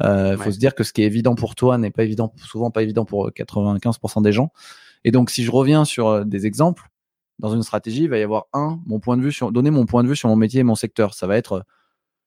Il 0.00 0.06
euh, 0.06 0.36
faut 0.36 0.52
se 0.52 0.58
dire 0.58 0.74
que 0.74 0.84
ce 0.84 0.92
qui 0.92 1.02
est 1.02 1.06
évident 1.06 1.34
pour 1.34 1.54
toi 1.54 1.76
n'est 1.76 1.90
pas 1.90 2.04
évident, 2.04 2.32
souvent 2.36 2.70
pas 2.70 2.82
évident 2.82 3.04
pour 3.04 3.30
95% 3.30 4.22
des 4.22 4.32
gens. 4.32 4.52
Et 5.04 5.10
donc, 5.10 5.30
si 5.30 5.42
je 5.42 5.50
reviens 5.50 5.84
sur 5.84 6.08
euh, 6.08 6.24
des 6.24 6.46
exemples, 6.46 6.88
dans 7.40 7.54
une 7.54 7.62
stratégie, 7.62 8.04
il 8.04 8.10
va 8.10 8.18
y 8.18 8.22
avoir 8.22 8.46
un, 8.52 8.80
mon 8.86 9.00
point 9.00 9.16
de 9.16 9.22
vue 9.22 9.32
sur, 9.32 9.52
donner 9.52 9.70
mon 9.70 9.86
point 9.86 10.02
de 10.04 10.08
vue 10.08 10.16
sur 10.16 10.28
mon 10.28 10.36
métier 10.36 10.60
et 10.60 10.64
mon 10.64 10.74
secteur. 10.74 11.14
Ça 11.14 11.26
va 11.26 11.36
être, 11.36 11.64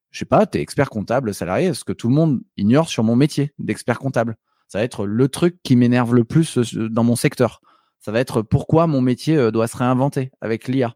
je 0.10 0.20
sais 0.20 0.26
pas, 0.26 0.46
t'es 0.46 0.62
expert 0.62 0.90
comptable, 0.90 1.34
salarié, 1.34 1.74
ce 1.74 1.84
que 1.84 1.94
tout 1.94 2.10
le 2.10 2.16
monde 2.16 2.42
ignore 2.58 2.90
sur 2.90 3.04
mon 3.04 3.16
métier 3.16 3.54
d'expert 3.60 4.00
comptable? 4.00 4.38
Ça 4.68 4.80
va 4.80 4.84
être 4.84 5.06
le 5.06 5.28
truc 5.28 5.58
qui 5.64 5.76
m'énerve 5.76 6.14
le 6.14 6.24
plus 6.24 6.58
euh, 6.58 6.90
dans 6.90 7.04
mon 7.04 7.16
secteur. 7.16 7.62
Ça 8.00 8.12
va 8.12 8.20
être 8.20 8.42
pourquoi 8.42 8.88
mon 8.88 9.02
métier 9.02 9.52
doit 9.52 9.68
se 9.68 9.78
réinventer 9.78 10.32
avec 10.42 10.68
l'IA. 10.68 10.96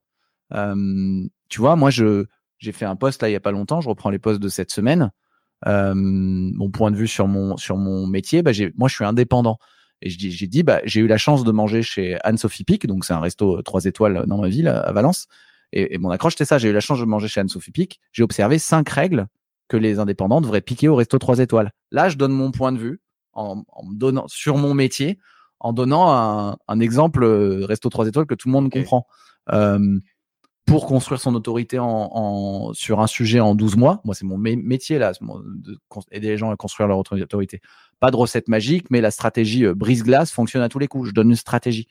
tu 0.51 1.59
vois, 1.59 1.75
moi, 1.75 1.91
je, 1.91 2.25
j'ai 2.57 2.71
fait 2.71 2.85
un 2.85 2.95
post 2.95 3.21
là 3.21 3.29
il 3.29 3.33
y 3.33 3.35
a 3.35 3.39
pas 3.39 3.51
longtemps. 3.51 3.79
Je 3.79 3.89
reprends 3.89 4.09
les 4.09 4.17
posts 4.17 4.39
de 4.41 4.49
cette 4.49 4.71
semaine 4.71 5.03
euh, 5.03 5.24
mon 5.65 6.69
point 6.71 6.91
de 6.91 6.95
vue 6.95 7.07
sur 7.07 7.27
mon 7.27 7.57
sur 7.57 7.77
mon 7.77 8.07
métier, 8.07 8.43
bah, 8.43 8.51
moi 8.77 8.87
je 8.87 8.95
suis 8.95 9.05
indépendant. 9.05 9.57
Et 10.01 10.09
j'ai 10.09 10.47
dit, 10.47 10.61
bah, 10.61 10.81
j'ai 10.83 10.99
eu 10.99 11.07
la 11.07 11.17
chance 11.17 11.43
de 11.43 11.51
manger 11.51 11.81
chez 11.81 12.17
Anne-Sophie 12.23 12.63
Pic, 12.63 12.85
donc 12.85 13.05
c'est 13.05 13.13
un 13.13 13.19
resto 13.19 13.61
3 13.61 13.85
étoiles 13.85 14.25
dans 14.27 14.37
ma 14.37 14.49
ville, 14.49 14.67
à 14.67 14.91
Valence. 14.91 15.27
Et, 15.71 15.97
mon 15.97 16.09
accroche, 16.09 16.33
c'était 16.33 16.45
ça. 16.45 16.57
J'ai 16.57 16.69
eu 16.69 16.73
la 16.73 16.79
chance 16.79 16.99
de 16.99 17.05
manger 17.05 17.27
chez 17.27 17.39
Anne-Sophie 17.39 17.71
Pic. 17.71 17.99
J'ai 18.11 18.23
observé 18.23 18.59
cinq 18.59 18.87
règles 18.89 19.27
que 19.67 19.77
les 19.77 19.99
indépendants 19.99 20.41
devraient 20.41 20.61
piquer 20.61 20.87
au 20.87 20.95
resto 20.95 21.17
3 21.17 21.39
étoiles. 21.39 21.71
Là, 21.91 22.09
je 22.09 22.17
donne 22.17 22.33
mon 22.33 22.51
point 22.51 22.71
de 22.71 22.77
vue 22.77 23.01
en, 23.33 23.63
en 23.67 23.91
donnant 23.91 24.27
sur 24.27 24.57
mon 24.57 24.73
métier, 24.73 25.17
en 25.59 25.73
donnant 25.73 26.13
un, 26.13 26.57
un 26.67 26.79
exemple 26.79 27.23
euh, 27.23 27.65
resto 27.65 27.89
3 27.89 28.07
étoiles 28.07 28.25
que 28.25 28.35
tout 28.35 28.47
le 28.47 28.53
monde 28.53 28.71
comprend. 28.71 29.07
Euh, 29.51 29.99
pour 30.65 30.87
construire 30.87 31.21
son 31.21 31.35
autorité 31.35 31.77
en, 31.79 32.71
sur 32.73 32.99
un 32.99 33.07
sujet 33.07 33.39
en 33.39 33.53
12 33.53 33.75
mois. 33.75 34.01
Moi, 34.03 34.15
c'est 34.15 34.25
mon 34.25 34.37
métier 34.37 34.97
là, 34.97 35.13
d'aider 36.11 36.27
les 36.29 36.37
gens 36.37 36.51
à 36.51 36.55
construire 36.55 36.87
leur 36.87 36.97
autorité. 36.97 37.61
Pas 37.99 38.11
de 38.11 38.15
recette 38.15 38.47
magique, 38.47 38.87
mais 38.89 38.99
la 38.99 39.11
stratégie 39.11 39.65
euh, 39.65 39.75
brise-glace 39.75 40.31
fonctionne 40.31 40.63
à 40.63 40.69
tous 40.69 40.79
les 40.79 40.87
coups. 40.87 41.09
Je 41.09 41.13
donne 41.13 41.29
une 41.29 41.35
stratégie. 41.35 41.87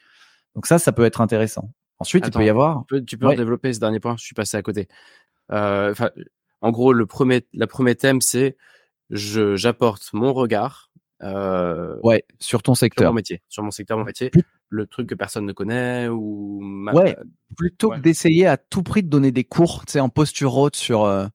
Donc 0.54 0.66
ça, 0.66 0.78
ça 0.78 0.92
peut 0.92 1.04
être 1.04 1.20
intéressant. 1.20 1.70
Ensuite, 1.98 2.26
il 2.26 2.32
peut 2.32 2.44
y 2.44 2.48
avoir. 2.48 2.84
Tu 3.06 3.16
peux, 3.16 3.34
développer 3.34 3.72
ce 3.72 3.80
dernier 3.80 4.00
point? 4.00 4.16
Je 4.18 4.24
suis 4.24 4.34
passé 4.34 4.56
à 4.56 4.62
côté. 4.62 4.88
Euh, 5.52 5.94
en 6.60 6.70
gros, 6.70 6.92
le 6.92 7.06
premier, 7.06 7.46
la 7.52 7.66
premier 7.66 7.94
thème, 7.94 8.20
c'est 8.20 8.56
j'apporte 9.10 10.12
mon 10.12 10.32
regard. 10.32 10.90
Euh, 11.22 11.96
ouais, 12.02 12.24
sur 12.40 12.62
ton 12.62 12.74
secteur. 12.74 13.04
Sur 13.04 13.12
mon 13.12 13.16
métier, 13.16 13.42
sur 13.48 13.62
mon 13.62 13.70
secteur, 13.70 13.98
mon 13.98 14.04
métier. 14.04 14.30
Le 14.68 14.86
truc 14.86 15.08
que 15.08 15.14
personne 15.14 15.46
ne 15.46 15.52
connaît 15.52 16.08
ou 16.08 16.60
ouais 16.92 17.16
plutôt 17.56 17.90
que 17.90 18.00
d'essayer 18.00 18.46
à 18.46 18.56
tout 18.56 18.82
prix 18.82 19.04
de 19.04 19.08
donner 19.08 19.30
des 19.30 19.44
cours 19.44 19.84
tu 19.86 19.92
sais 19.92 20.00
en 20.00 20.08
posture 20.08 20.56
haute 20.56 20.74
sur 20.74 21.04
euh, 21.04 21.26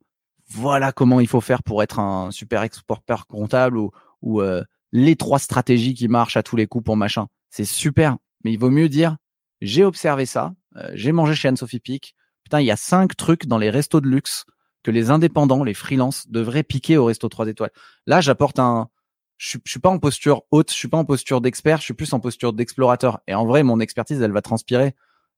voilà 0.49 0.91
comment 0.91 1.21
il 1.21 1.27
faut 1.27 1.39
faire 1.39 1.63
pour 1.63 1.81
être 1.81 1.99
un 1.99 2.31
super 2.31 2.63
exporteur 2.63 3.27
comptable 3.27 3.77
ou, 3.77 3.91
ou 4.21 4.41
euh, 4.41 4.63
les 4.91 5.15
trois 5.15 5.39
stratégies 5.39 5.93
qui 5.93 6.09
marchent 6.09 6.35
à 6.35 6.43
tous 6.43 6.57
les 6.57 6.67
coups 6.67 6.83
pour 6.83 6.97
machin. 6.97 7.27
C'est 7.49 7.65
super 7.65 8.17
mais 8.43 8.51
il 8.51 8.59
vaut 8.59 8.71
mieux 8.71 8.89
dire 8.89 9.15
j'ai 9.61 9.85
observé 9.85 10.25
ça 10.25 10.53
euh, 10.75 10.91
j'ai 10.93 11.13
mangé 11.13 11.33
chez 11.33 11.47
Anne-Sophie 11.47 11.79
Pic. 11.79 12.15
Putain 12.43 12.59
il 12.59 12.65
y 12.65 12.71
a 12.71 12.77
cinq 12.77 13.15
trucs 13.15 13.45
dans 13.45 13.57
les 13.57 13.69
restos 13.69 14.01
de 14.01 14.07
luxe 14.07 14.45
que 14.83 14.91
les 14.91 15.11
indépendants 15.11 15.63
les 15.63 15.73
freelances 15.73 16.27
devraient 16.27 16.63
piquer 16.63 16.97
au 16.97 17.05
resto 17.05 17.29
3 17.29 17.47
étoiles. 17.47 17.71
Là 18.05 18.19
j'apporte 18.19 18.59
un 18.59 18.89
je, 19.39 19.57
je 19.63 19.71
suis 19.71 19.79
pas 19.79 19.89
en 19.89 19.97
posture 19.97 20.43
haute, 20.51 20.69
je 20.69 20.75
suis 20.75 20.89
pas 20.89 20.97
en 20.97 21.05
posture 21.05 21.41
d'expert, 21.41 21.79
je 21.79 21.85
suis 21.85 21.93
plus 21.95 22.13
en 22.13 22.19
posture 22.19 22.53
d'explorateur. 22.53 23.21
Et 23.27 23.33
en 23.33 23.45
vrai, 23.45 23.63
mon 23.63 23.79
expertise, 23.79 24.21
elle 24.21 24.33
va 24.33 24.41
transpirer 24.41 24.95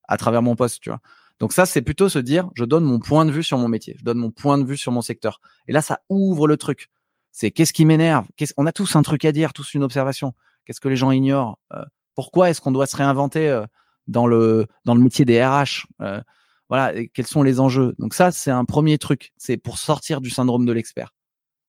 à 0.07 0.17
travers 0.17 0.41
mon 0.41 0.55
poste, 0.55 0.81
tu 0.81 0.89
vois. 0.89 0.99
Donc 1.39 1.53
ça, 1.53 1.65
c'est 1.65 1.81
plutôt 1.81 2.09
se 2.09 2.19
dire, 2.19 2.49
je 2.55 2.65
donne 2.65 2.83
mon 2.83 2.99
point 2.99 3.25
de 3.25 3.31
vue 3.31 3.43
sur 3.43 3.57
mon 3.57 3.67
métier, 3.67 3.95
je 3.97 4.03
donne 4.03 4.17
mon 4.17 4.31
point 4.31 4.57
de 4.57 4.65
vue 4.65 4.77
sur 4.77 4.91
mon 4.91 5.01
secteur. 5.01 5.39
Et 5.67 5.71
là, 5.71 5.81
ça 5.81 6.01
ouvre 6.09 6.47
le 6.47 6.57
truc. 6.57 6.89
C'est 7.31 7.51
qu'est-ce 7.51 7.73
qui 7.73 7.85
m'énerve? 7.85 8.27
On 8.57 8.65
a 8.65 8.71
tous 8.71 8.95
un 8.95 9.03
truc 9.03 9.23
à 9.23 9.31
dire, 9.31 9.53
tous 9.53 9.73
une 9.73 9.83
observation. 9.83 10.33
Qu'est-ce 10.65 10.81
que 10.81 10.89
les 10.89 10.95
gens 10.95 11.11
ignorent? 11.11 11.57
Euh, 11.73 11.83
Pourquoi 12.15 12.49
est-ce 12.49 12.59
qu'on 12.59 12.71
doit 12.71 12.87
se 12.87 12.97
réinventer 12.97 13.49
euh, 13.49 13.65
dans 14.07 14.27
le 14.27 14.67
dans 14.83 14.95
le 14.95 15.01
métier 15.01 15.25
des 15.25 15.43
RH 15.43 15.87
euh, 16.01 16.21
Voilà, 16.69 16.93
quels 17.13 17.27
sont 17.27 17.43
les 17.43 17.59
enjeux? 17.59 17.95
Donc 17.99 18.13
ça, 18.13 18.31
c'est 18.31 18.51
un 18.51 18.65
premier 18.65 18.97
truc. 18.97 19.31
C'est 19.37 19.57
pour 19.57 19.77
sortir 19.77 20.21
du 20.21 20.29
syndrome 20.29 20.65
de 20.65 20.71
l'expert. 20.71 21.13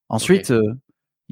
Ensuite, 0.09 0.53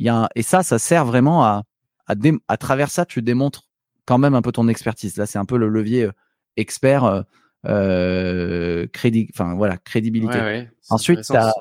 y 0.05 0.09
a 0.09 0.29
et 0.35 0.43
ça, 0.43 0.63
ça 0.63 0.79
sert 0.79 1.05
vraiment 1.05 1.45
à, 1.45 1.65
à, 2.07 2.15
à 2.49 2.57
travers 2.57 2.91
ça, 2.91 3.05
tu 3.05 3.23
démontres 3.23 3.69
quand 4.07 4.19
même 4.19 4.35
un 4.35 4.43
peu 4.43 4.53
ton 4.53 4.69
expertise. 4.69 5.17
Là, 5.17 5.27
c'est 5.27 5.39
un 5.39 5.45
peu 5.45 5.57
le 5.57 5.69
levier 5.69 6.05
euh, 6.05 6.13
expert, 6.57 7.05
euh, 7.05 7.23
euh, 7.67 8.87
crédit, 8.93 9.29
enfin 9.33 9.55
voilà, 9.55 9.77
crédibilité. 9.79 10.69
Ensuite, 10.89 11.23
tu 11.23 11.37
as, 11.37 11.53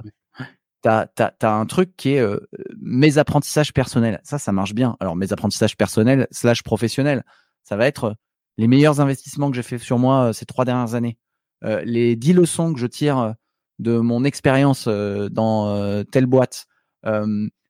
as, 0.86 1.08
as, 1.41 1.52
un 1.52 1.65
truc 1.65 1.95
qui 1.97 2.13
est 2.13 2.19
euh, 2.19 2.39
mes 2.82 3.17
apprentissages 3.17 3.73
personnels. 3.73 4.19
Ça, 4.23 4.39
ça 4.39 4.52
marche 4.52 4.73
bien. 4.73 4.95
Alors, 4.99 5.15
mes 5.15 5.34
apprentissages 5.34 5.78
personnels 5.78 6.28
slash 6.32 6.63
professionnels, 6.63 7.23
ça 7.63 7.75
va 7.75 7.86
être 7.88 8.15
les 8.58 8.67
meilleurs 8.67 9.02
investissements 9.02 9.49
que 9.49 9.56
j'ai 9.56 9.63
fait 9.63 9.78
sur 9.78 9.99
moi 9.99 10.34
ces 10.34 10.45
trois 10.45 10.65
dernières 10.65 10.95
années. 10.95 11.17
les 11.63 12.15
dix 12.15 12.34
leçons 12.34 12.73
que 12.73 12.80
je 12.80 12.88
tire 12.88 13.36
de 13.80 13.97
mon 13.99 14.25
expérience 14.25 14.88
dans 14.88 16.04
telle 16.12 16.25
boîte 16.25 16.65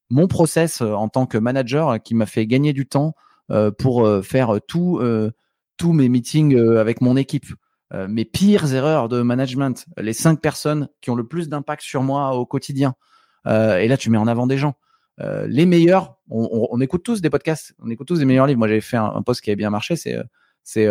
mon 0.09 0.27
process 0.27 0.81
euh, 0.81 0.93
en 0.93 1.09
tant 1.09 1.25
que 1.25 1.37
manager 1.37 1.89
euh, 1.89 1.97
qui 1.97 2.15
m'a 2.15 2.25
fait 2.25 2.47
gagner 2.47 2.73
du 2.73 2.85
temps 2.85 3.15
euh, 3.51 3.71
pour 3.71 4.07
faire 4.23 4.59
tous 4.67 4.99
mes 5.93 6.09
meetings 6.09 6.55
avec 6.77 7.01
mon 7.01 7.15
équipe. 7.17 7.47
mes 7.91 8.25
pires 8.25 8.71
erreurs 8.75 9.09
de 9.09 9.23
management, 9.23 9.87
les 9.97 10.13
cinq 10.13 10.39
personnes 10.39 10.89
qui 11.01 11.09
ont 11.09 11.15
le 11.15 11.27
plus 11.27 11.49
d'impact 11.49 11.81
sur 11.81 12.03
moi 12.03 12.35
au 12.35 12.45
quotidien. 12.45 12.93
et 13.47 13.87
là, 13.87 13.97
tu 13.97 14.11
mets 14.11 14.19
en 14.19 14.27
avant 14.27 14.45
des 14.45 14.59
gens. 14.59 14.75
les 15.47 15.65
meilleurs, 15.65 16.17
on, 16.29 16.79
écoute 16.81 17.01
tous 17.01 17.21
des 17.21 17.31
podcasts, 17.31 17.73
on 17.79 17.89
écoute 17.89 18.07
tous 18.07 18.19
des 18.19 18.25
meilleurs 18.25 18.45
livres. 18.45 18.59
Moi, 18.59 18.67
j'avais 18.67 18.81
fait 18.81 18.97
un, 18.97 19.23
post 19.23 19.41
qui 19.41 19.49
avait 19.49 19.55
bien 19.55 19.71
marché, 19.71 19.95
c'est 19.95 20.15
c'est 20.63 20.87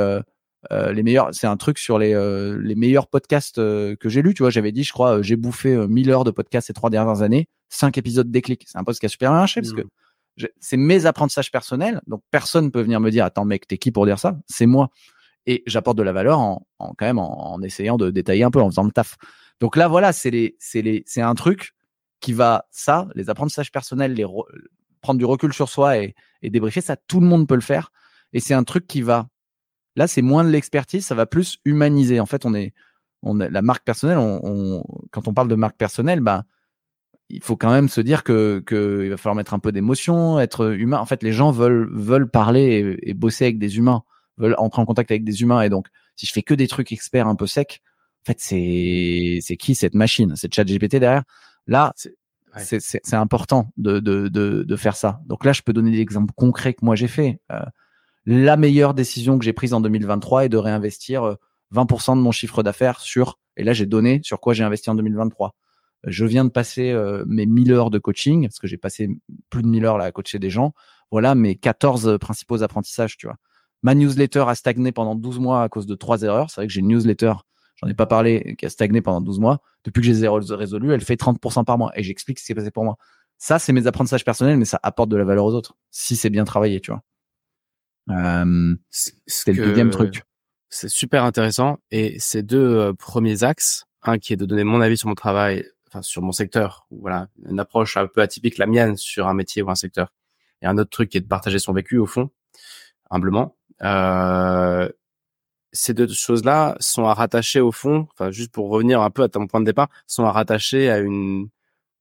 les 0.73 1.03
meilleurs, 1.05 1.29
c'est 1.33 1.47
un 1.47 1.57
truc 1.57 1.79
sur 1.79 2.01
les, 2.01 2.15
les 2.61 2.75
meilleurs 2.75 3.07
podcasts 3.07 3.57
que 3.57 4.09
j'ai 4.09 4.23
lus. 4.23 4.35
Tu 4.35 4.43
vois, 4.43 4.51
j'avais 4.51 4.73
dit, 4.73 4.83
je 4.83 4.93
crois, 4.93 5.23
j'ai 5.23 5.37
bouffé 5.37 5.77
1000 5.77 6.11
heures 6.11 6.25
de 6.25 6.33
podcasts 6.33 6.67
ces 6.67 6.73
trois 6.73 6.91
dernières 6.91 7.23
années, 7.23 7.49
cinq 7.69 7.99
épisodes 7.99 8.31
déclic. 8.31 8.65
C'est 8.67 8.79
un 8.79 8.83
a 8.83 9.09
super 9.09 9.31
bien 9.31 9.39
marché 9.39 9.61
parce 9.61 9.73
que 9.73 9.83
mmh. 9.83 10.47
c'est 10.61 10.77
mes 10.77 11.07
apprentissages 11.07 11.51
personnels. 11.51 12.01
Donc 12.07 12.23
personne 12.31 12.71
peut 12.71 12.83
venir 12.83 13.01
me 13.01 13.11
dire, 13.11 13.25
attends 13.25 13.45
mec, 13.45 13.67
t'es 13.67 13.79
qui 13.79 13.91
pour 13.91 14.07
dire 14.07 14.19
ça? 14.19 14.39
C'est 14.47 14.67
moi. 14.67 14.91
Et 15.47 15.63
j'apporte 15.67 15.97
de 15.97 16.03
la 16.03 16.13
valeur 16.13 16.39
en, 16.39 16.67
en 16.79 16.95
quand 16.95 17.07
même 17.07 17.19
en, 17.19 17.61
essayant 17.63 17.97
de 17.97 18.11
détailler 18.11 18.45
un 18.45 18.51
peu, 18.51 18.61
en 18.61 18.69
faisant 18.69 18.85
le 18.85 18.93
taf. 18.93 19.17
Donc 19.61 19.77
là, 19.77 19.89
voilà, 19.89 20.13
c'est 20.13 20.31
les, 20.31 20.57
c'est 20.59 20.83
les, 20.83 21.03
c'est 21.07 21.23
un 21.23 21.35
truc 21.35 21.75
qui 22.21 22.33
va 22.33 22.67
ça, 22.71 23.09
les 23.15 23.31
apprentissages 23.31 23.73
personnels, 23.73 24.13
les 24.13 24.27
prendre 25.01 25.19
du 25.19 25.25
recul 25.25 25.53
sur 25.53 25.69
soi 25.69 25.99
et, 25.99 26.15
et 26.43 26.51
débriefer, 26.51 26.81
ça 26.81 26.97
tout 26.97 27.21
le 27.21 27.27
monde 27.27 27.49
peut 27.49 27.55
le 27.55 27.61
faire. 27.61 27.93
Et 28.33 28.41
c'est 28.41 28.55
un 28.55 28.65
truc 28.65 28.87
qui 28.87 29.01
va 29.01 29.29
Là, 29.99 30.07
c'est 30.07 30.23
moins 30.23 30.45
de 30.45 30.51
l'expertise, 30.51 31.05
ça 31.05 31.17
va 31.17 31.27
plus 31.27 31.59
humaniser. 31.65 32.21
En 32.21 32.27
fait, 32.27 32.47
on 32.47 32.55
est, 32.55 32.73
on 33.23 33.35
la 33.35 33.63
marque 33.63 33.85
personnelle. 33.85 34.19
On, 34.19 34.85
quand 35.11 35.27
on 35.27 35.35
parle 35.35 35.49
de 35.49 35.57
marque 35.57 35.77
personnelle, 35.77 36.21
bah, 36.21 36.45
il 37.31 37.43
faut 37.43 37.57
quand 37.57 37.71
même 37.71 37.89
se 37.89 38.01
dire 38.01 38.25
que, 38.25 38.63
que 38.65 39.03
il 39.05 39.11
va 39.11 39.17
falloir 39.17 39.35
mettre 39.35 39.55
un 39.55 39.59
peu 39.59 39.73
d'émotion, 39.73 40.41
être 40.41 40.73
humain. 40.73 40.99
En 40.99 41.07
fait, 41.07 41.23
les 41.23 41.33
gens 41.33 41.51
veulent 41.51 41.89
veulent 41.93 42.31
parler 42.31 42.97
et, 43.03 43.15
bosser 43.15 43.45
avec 43.45 43.59
des 43.59 43.77
humains, 43.77 44.03
veulent 44.39 44.55
entrer 44.59 44.83
en 44.83 44.87
contact 44.87 45.11
avec 45.11 45.25
des 45.25 45.43
humains. 45.43 45.63
Et 45.63 45.69
donc, 45.69 45.89
si 46.17 46.27
je 46.27 46.33
fais 46.33 46.43
que 46.43 46.55
des 46.55 46.69
trucs 46.69 46.93
experts 46.93 47.27
un 47.27 47.35
peu 47.35 47.47
secs, 47.47 47.81
en 48.23 48.27
fait, 48.27 48.41
c'est 48.41 49.39
c'est 49.43 49.57
qui 49.57 49.75
cette 49.75 49.95
machine, 49.95 50.37
cette 50.37 50.55
chat 50.55 50.65
GPT 50.65 50.97
derrière 50.97 51.25
Là, 51.67 51.93
c'est 52.57 53.15
important 53.15 53.71
de, 53.77 54.01
de, 54.01 54.29
de, 54.29 54.63
de, 54.63 54.77
faire 54.77 54.97
ça. 54.97 55.21
Donc 55.27 55.45
là, 55.45 55.53
je 55.53 55.61
peux 55.61 55.75
donner 55.75 55.91
des 55.91 56.01
exemples 56.01 56.33
concrets 56.35 56.73
que 56.73 56.83
moi 56.83 56.97
j'ai 56.97 57.09
fait. 57.09 57.41
Euh, 57.53 57.61
la 58.25 58.57
meilleure 58.57 58.95
décision 58.95 59.39
que 59.39 59.45
j'ai 59.45 59.53
prise 59.53 59.75
en 59.75 59.81
2023 59.83 60.47
est 60.47 60.49
de 60.49 60.57
réinvestir 60.57 61.37
20% 61.75 62.13
euh, 62.13 62.15
de 62.17 62.21
mon 62.21 62.33
chiffre 62.33 62.63
d'affaires 62.63 63.01
sur, 63.01 63.39
et 63.59 63.65
là 63.65 63.75
j'ai 63.75 63.87
donné 63.87 64.21
sur 64.23 64.41
quoi 64.41 64.55
j'ai 64.55 64.65
investi 64.65 64.89
en 64.89 64.95
2023. 64.95 65.55
Je 66.05 66.25
viens 66.25 66.45
de 66.45 66.51
passer 66.51 66.91
euh, 66.91 67.25
mes 67.27 67.47
1000 67.47 67.73
heures 67.73 67.91
de 67.91 67.99
coaching, 67.99 68.47
parce 68.47 68.59
que 68.59 68.67
j'ai 68.67 68.77
passé 68.77 69.09
plus 69.51 69.63
de 69.63 69.69
1000 69.69 69.85
heures 69.85 69.99
là 69.99 70.05
à 70.05 70.13
coacher 70.13 70.39
des 70.39 70.51
gens. 70.51 70.73
Voilà 71.11 71.35
mes 71.35 71.57
14 71.57 72.19
principaux 72.21 72.63
apprentissages, 72.63 73.17
tu 73.17 73.27
vois. 73.27 73.37
Ma 73.83 73.95
newsletter 73.95 74.45
a 74.49 74.55
stagné 74.55 74.93
pendant 74.93 75.15
12 75.15 75.39
mois 75.39 75.63
à 75.63 75.69
cause 75.69 75.87
de 75.87 75.95
trois 75.95 76.23
erreurs. 76.23 76.51
C'est 76.51 76.61
vrai 76.61 76.67
que 76.67 76.73
j'ai 76.73 76.81
une 76.81 76.89
newsletter, 76.89 77.33
j'en 77.77 77.89
ai 77.89 77.95
pas 77.95 78.07
parlé, 78.07 78.57
qui 78.59 78.67
a 78.67 78.71
stagné 78.71 79.01
pendant 79.01 79.21
12 79.21 79.39
mois. 79.41 79.61
Depuis 79.85 80.01
que 80.01 80.07
je 80.07 80.13
les 80.13 80.25
ai 80.25 80.55
résolues, 80.55 80.93
elle 80.93 81.01
fait 81.01 81.21
30% 81.21 81.65
par 81.65 81.79
mois. 81.79 81.93
Et 81.95 82.03
j'explique 82.03 82.39
ce 82.39 82.45
qui 82.45 82.47
s'est 82.49 82.55
passé 82.55 82.71
pour 82.71 82.85
moi. 82.85 82.97
Ça, 83.39 83.61
c'est 83.61 83.73
mes 83.73 83.87
apprentissages 83.87 84.25
personnels, 84.25 84.57
mais 84.57 84.65
ça 84.65 84.81
apporte 84.83 85.09
de 85.09 85.17
la 85.17 85.25
valeur 85.25 85.45
aux 85.45 85.55
autres. 85.55 85.77
Si 85.91 86.17
c'est 86.17 86.31
bien 86.31 86.45
travaillé, 86.45 86.81
tu 86.81 86.91
vois. 86.91 87.03
Euh, 88.11 88.75
c'est 88.89 89.53
le 89.53 89.65
deuxième 89.65 89.91
truc. 89.91 90.23
C'est 90.71 90.89
super 90.89 91.25
intéressant. 91.25 91.79
Et 91.91 92.19
ces 92.19 92.43
deux 92.43 92.77
euh, 92.77 92.93
premiers 92.93 93.45
axes, 93.45 93.85
un 94.03 94.19
qui 94.19 94.33
est 94.33 94.37
de 94.37 94.45
donner 94.45 94.65
mon 94.65 94.81
avis 94.81 94.99
sur 94.99 95.09
mon 95.09 95.15
travail, 95.15 95.65
enfin 95.89 96.03
sur 96.03 96.23
mon 96.23 96.33
secteur, 96.33 96.87
voilà, 96.91 97.29
une 97.49 97.59
approche 97.61 97.97
un 97.97 98.07
peu 98.07 98.21
atypique 98.21 98.59
la 98.59 98.67
mienne 98.67 98.97
sur 98.97 99.27
un 99.27 99.35
métier 99.35 99.63
ou 99.63 99.71
un 99.71 99.75
secteur. 99.75 100.13
Et 100.63 100.67
un 100.67 100.77
autre 100.79 100.91
truc 100.91 101.11
qui 101.11 101.19
est 101.19 101.21
de 101.21 101.27
partager 101.27 101.59
son 101.59 101.73
vécu 101.73 101.99
au 101.99 102.07
fond, 102.07 102.31
humblement. 103.11 103.57
Euh, 103.83 104.89
ces 105.73 105.95
deux 105.95 106.09
choses-là 106.09 106.77
sont 106.81 107.05
à 107.05 107.15
rattacher 107.15 107.61
au 107.61 107.73
fond, 107.73 108.09
enfin 108.13 108.31
juste 108.31 108.53
pour 108.53 108.69
revenir 108.71 109.01
un 109.03 109.11
peu 109.11 109.23
à 109.23 109.29
ton 109.29 109.47
point 109.47 109.61
de 109.61 109.67
départ, 109.67 109.89
sont 110.07 110.25
à 110.25 110.33
rattacher 110.33 110.91
à 110.91 110.99
une 110.99 111.49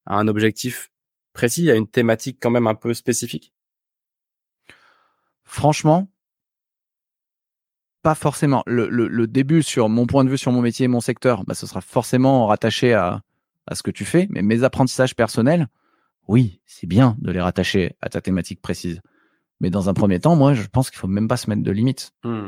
à 0.05 0.15
un 0.17 0.27
objectif 0.27 0.89
précis, 1.33 1.69
à 1.69 1.75
une 1.75 1.87
thématique 1.87 2.39
quand 2.41 2.49
même 2.49 2.67
un 2.67 2.75
peu 2.75 2.93
spécifique? 2.93 3.53
Franchement, 5.43 6.09
pas 8.01 8.15
forcément. 8.15 8.63
Le, 8.65 8.89
le, 8.89 9.07
le, 9.07 9.27
début 9.27 9.63
sur 9.63 9.89
mon 9.89 10.07
point 10.07 10.23
de 10.23 10.29
vue 10.29 10.37
sur 10.37 10.51
mon 10.51 10.61
métier 10.61 10.87
mon 10.87 11.01
secteur, 11.01 11.43
bah, 11.45 11.53
ce 11.53 11.67
sera 11.67 11.81
forcément 11.81 12.47
rattaché 12.47 12.93
à, 12.93 13.21
à 13.67 13.75
ce 13.75 13.83
que 13.83 13.91
tu 13.91 14.05
fais. 14.05 14.27
Mais 14.29 14.41
mes 14.41 14.63
apprentissages 14.63 15.15
personnels, 15.15 15.67
oui, 16.27 16.61
c'est 16.65 16.87
bien 16.87 17.15
de 17.19 17.31
les 17.31 17.41
rattacher 17.41 17.95
à 18.01 18.09
ta 18.09 18.21
thématique 18.21 18.61
précise. 18.61 19.01
Mais 19.59 19.69
dans 19.69 19.89
un 19.89 19.93
premier 19.93 20.19
temps, 20.19 20.35
moi, 20.35 20.53
je 20.53 20.67
pense 20.67 20.89
qu'il 20.89 20.99
faut 20.99 21.07
même 21.07 21.27
pas 21.27 21.37
se 21.37 21.49
mettre 21.49 21.63
de 21.63 21.71
limites. 21.71 22.11
Mmh. 22.23 22.47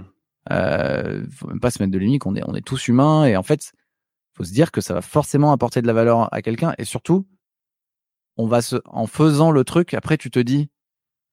Euh, 0.51 1.25
faut 1.31 1.47
même 1.47 1.59
pas 1.59 1.71
se 1.71 1.81
mettre 1.81 1.91
de 1.91 1.99
limites. 1.99 2.25
On 2.25 2.35
est, 2.35 2.43
on 2.45 2.55
est 2.55 2.65
tous 2.65 2.87
humains 2.87 3.25
et 3.25 3.35
en 3.35 3.43
fait, 3.43 3.73
faut 4.33 4.43
se 4.43 4.51
dire 4.51 4.71
que 4.71 4.81
ça 4.81 4.93
va 4.93 5.01
forcément 5.01 5.51
apporter 5.51 5.81
de 5.81 5.87
la 5.87 5.93
valeur 5.93 6.33
à 6.33 6.41
quelqu'un 6.41 6.73
et 6.77 6.85
surtout, 6.85 7.27
on 8.37 8.47
va 8.47 8.61
se, 8.61 8.77
en 8.85 9.05
faisant 9.05 9.51
le 9.51 9.65
truc, 9.65 9.93
après 9.93 10.17
tu 10.17 10.31
te 10.31 10.39
dis, 10.39 10.69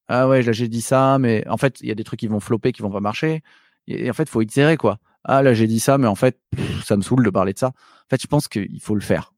ah 0.08 0.28
ouais, 0.28 0.42
là 0.42 0.52
j'ai 0.52 0.68
dit 0.68 0.80
ça, 0.80 1.18
mais 1.18 1.46
en 1.48 1.56
fait, 1.56 1.80
il 1.80 1.88
y 1.88 1.92
a 1.92 1.94
des 1.94 2.02
trucs 2.02 2.18
qui 2.18 2.26
vont 2.26 2.40
flopper, 2.40 2.72
qui 2.72 2.82
vont 2.82 2.90
pas 2.90 3.00
marcher. 3.00 3.42
Et 3.86 4.10
en 4.10 4.12
fait, 4.12 4.28
faut 4.28 4.42
itérer 4.42 4.76
quoi. 4.76 4.98
Ah 5.22 5.42
là, 5.42 5.54
j'ai 5.54 5.66
dit 5.66 5.80
ça, 5.80 5.98
mais 5.98 6.06
en 6.06 6.14
fait, 6.14 6.40
ça 6.84 6.96
me 6.96 7.02
saoule 7.02 7.24
de 7.24 7.30
parler 7.30 7.52
de 7.52 7.58
ça. 7.58 7.68
En 7.68 8.08
fait, 8.10 8.20
je 8.20 8.26
pense 8.26 8.48
qu'il 8.48 8.80
faut 8.80 8.94
le 8.94 9.00
faire. 9.00 9.32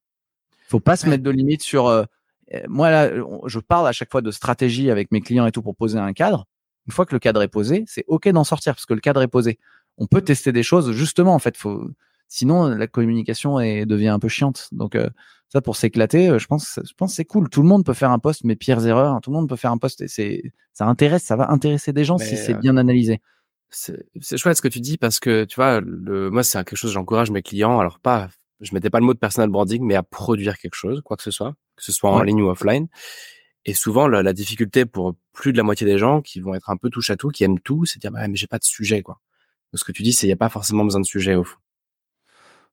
Faut 0.68 0.80
pas 0.80 0.96
se 0.96 1.08
mettre 1.08 1.22
de 1.22 1.30
limites 1.30 1.62
sur. 1.62 1.86
Euh, 1.86 2.04
euh, 2.54 2.60
moi 2.68 2.90
là, 2.90 3.10
je 3.46 3.58
parle 3.58 3.88
à 3.88 3.92
chaque 3.92 4.10
fois 4.10 4.22
de 4.22 4.30
stratégie 4.30 4.90
avec 4.90 5.10
mes 5.12 5.20
clients 5.20 5.46
et 5.46 5.52
tout 5.52 5.62
pour 5.62 5.76
poser 5.76 5.98
un 5.98 6.12
cadre. 6.12 6.46
Une 6.86 6.92
fois 6.92 7.06
que 7.06 7.14
le 7.14 7.18
cadre 7.18 7.42
est 7.42 7.48
posé, 7.48 7.84
c'est 7.86 8.04
ok 8.06 8.28
d'en 8.28 8.44
sortir 8.44 8.74
parce 8.74 8.86
que 8.86 8.94
le 8.94 9.00
cadre 9.00 9.22
est 9.22 9.28
posé. 9.28 9.58
On 9.98 10.06
peut 10.06 10.22
tester 10.22 10.52
des 10.52 10.62
choses 10.62 10.92
justement. 10.92 11.34
En 11.34 11.38
fait, 11.38 11.56
faut. 11.56 11.88
Sinon, 12.30 12.68
la 12.68 12.86
communication 12.86 13.58
est, 13.58 13.86
devient 13.86 14.08
un 14.08 14.18
peu 14.18 14.28
chiante. 14.28 14.68
Donc 14.72 14.94
euh, 14.94 15.08
ça, 15.48 15.62
pour 15.62 15.76
s'éclater, 15.76 16.38
je 16.38 16.46
pense, 16.46 16.78
je 16.84 16.92
pense 16.94 17.14
c'est 17.14 17.24
cool. 17.24 17.48
Tout 17.48 17.62
le 17.62 17.68
monde 17.68 17.84
peut 17.84 17.94
faire 17.94 18.10
un 18.10 18.18
poste, 18.18 18.44
mes 18.44 18.56
pires 18.56 18.86
erreurs. 18.86 19.14
Hein, 19.14 19.20
tout 19.22 19.30
le 19.30 19.36
monde 19.36 19.48
peut 19.48 19.56
faire 19.56 19.72
un 19.72 19.78
poste 19.78 20.02
et 20.02 20.08
c'est, 20.08 20.52
ça 20.74 20.86
intéresse, 20.86 21.24
ça 21.24 21.36
va 21.36 21.50
intéresser 21.50 21.94
des 21.94 22.04
gens 22.04 22.18
si 22.18 22.36
c'est 22.36 22.54
bien 22.54 22.76
analysé 22.76 23.22
c'est 23.70 24.36
chouette 24.36 24.56
ce 24.56 24.62
que 24.62 24.68
tu 24.68 24.80
dis 24.80 24.96
parce 24.96 25.20
que 25.20 25.44
tu 25.44 25.56
vois, 25.56 25.80
le, 25.80 26.30
moi 26.30 26.42
c'est 26.42 26.58
quelque 26.58 26.76
chose 26.76 26.92
j'encourage 26.92 27.30
mes 27.30 27.42
clients. 27.42 27.78
Alors 27.78 27.98
pas, 27.98 28.28
je 28.60 28.74
mettais 28.74 28.90
pas 28.90 29.00
le 29.00 29.06
mot 29.06 29.14
de 29.14 29.18
personal 29.18 29.48
branding, 29.50 29.82
mais 29.84 29.94
à 29.94 30.02
produire 30.02 30.58
quelque 30.58 30.74
chose, 30.74 31.00
quoi 31.02 31.16
que 31.16 31.22
ce 31.22 31.30
soit, 31.30 31.54
que 31.76 31.84
ce 31.84 31.92
soit 31.92 32.10
en 32.10 32.22
ligne 32.22 32.42
ou 32.42 32.48
offline. 32.48 32.88
Et 33.64 33.74
souvent 33.74 34.08
la, 34.08 34.32
difficulté 34.32 34.86
pour 34.86 35.14
plus 35.32 35.52
de 35.52 35.56
la 35.56 35.62
moitié 35.62 35.86
des 35.86 35.98
gens 35.98 36.22
qui 36.22 36.40
vont 36.40 36.54
être 36.54 36.70
un 36.70 36.76
peu 36.76 36.90
touche 36.90 37.10
à 37.10 37.16
tout, 37.16 37.28
qui 37.28 37.44
aiment 37.44 37.60
tout, 37.60 37.84
c'est 37.84 38.00
dire 38.00 38.10
bah, 38.10 38.26
mais 38.28 38.36
j'ai 38.36 38.46
pas 38.46 38.58
de 38.58 38.64
sujet 38.64 39.02
quoi. 39.02 39.20
ce 39.74 39.84
que 39.84 39.92
tu 39.92 40.02
dis, 40.02 40.12
c'est 40.12 40.26
il 40.26 40.30
y 40.30 40.32
a 40.32 40.36
pas 40.36 40.48
forcément 40.48 40.84
besoin 40.84 41.00
de 41.00 41.06
sujet 41.06 41.34
au 41.34 41.44
fond. 41.44 41.58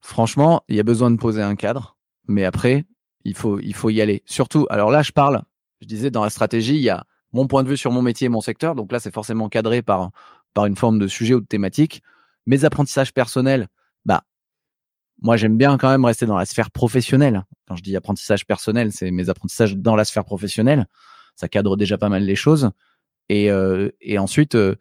Franchement, 0.02 0.64
il 0.70 0.76
y 0.76 0.80
a 0.80 0.84
besoin 0.84 1.12
de 1.12 1.18
poser 1.18 1.42
un 1.42 1.56
cadre, 1.56 1.98
mais 2.28 2.46
après 2.46 2.86
il 3.24 3.36
faut 3.36 3.60
il 3.60 3.74
faut 3.74 3.90
y 3.90 4.02
aller. 4.02 4.24
Surtout, 4.26 4.68
alors 4.70 4.92
là 4.92 5.02
je 5.02 5.12
parle, 5.12 5.44
je 5.82 5.88
disais 5.88 6.12
dans 6.12 6.24
la 6.24 6.30
stratégie, 6.30 6.76
il 6.76 6.82
y 6.82 6.90
a 6.90 7.06
mon 7.36 7.48
point 7.48 7.64
de 7.64 7.70
vue 7.70 7.78
sur 7.78 7.92
mon 7.92 8.02
métier 8.02 8.26
et 8.26 8.30
mon 8.30 8.42
secteur. 8.42 8.76
Donc 8.76 8.92
là, 8.92 9.00
c'est 9.00 9.14
forcément 9.14 9.50
cadré 9.50 9.82
par 9.82 10.12
par 10.54 10.66
une 10.66 10.78
forme 10.78 11.00
de 11.00 11.08
sujet 11.08 11.34
ou 11.34 11.42
de 11.42 11.46
thématique. 11.46 12.02
Mes 12.46 12.64
apprentissages 12.64 13.14
personnels, 13.14 13.68
bah, 14.06 14.24
moi, 15.22 15.38
j'aime 15.38 15.58
bien 15.58 15.78
quand 15.78 15.90
même 15.90 16.06
rester 16.06 16.26
dans 16.26 16.38
la 16.38 16.46
sphère 16.46 16.72
professionnelle. 16.72 17.44
Quand 17.68 17.76
je 17.76 17.84
dis 17.84 17.96
apprentissage 17.96 18.46
personnel, 18.46 18.92
c'est 18.92 19.12
mes 19.12 19.30
apprentissages 19.30 19.76
dans 19.76 19.96
la 19.96 20.06
sphère 20.06 20.26
professionnelle. 20.26 20.88
Ça 21.36 21.48
cadre 21.48 21.78
déjà 21.78 21.98
pas 21.98 22.10
mal 22.10 22.24
les 22.24 22.36
choses. 22.36 22.72
Et, 23.30 23.50
euh, 23.50 23.90
et 24.02 24.20
ensuite, 24.20 24.56
euh, 24.56 24.76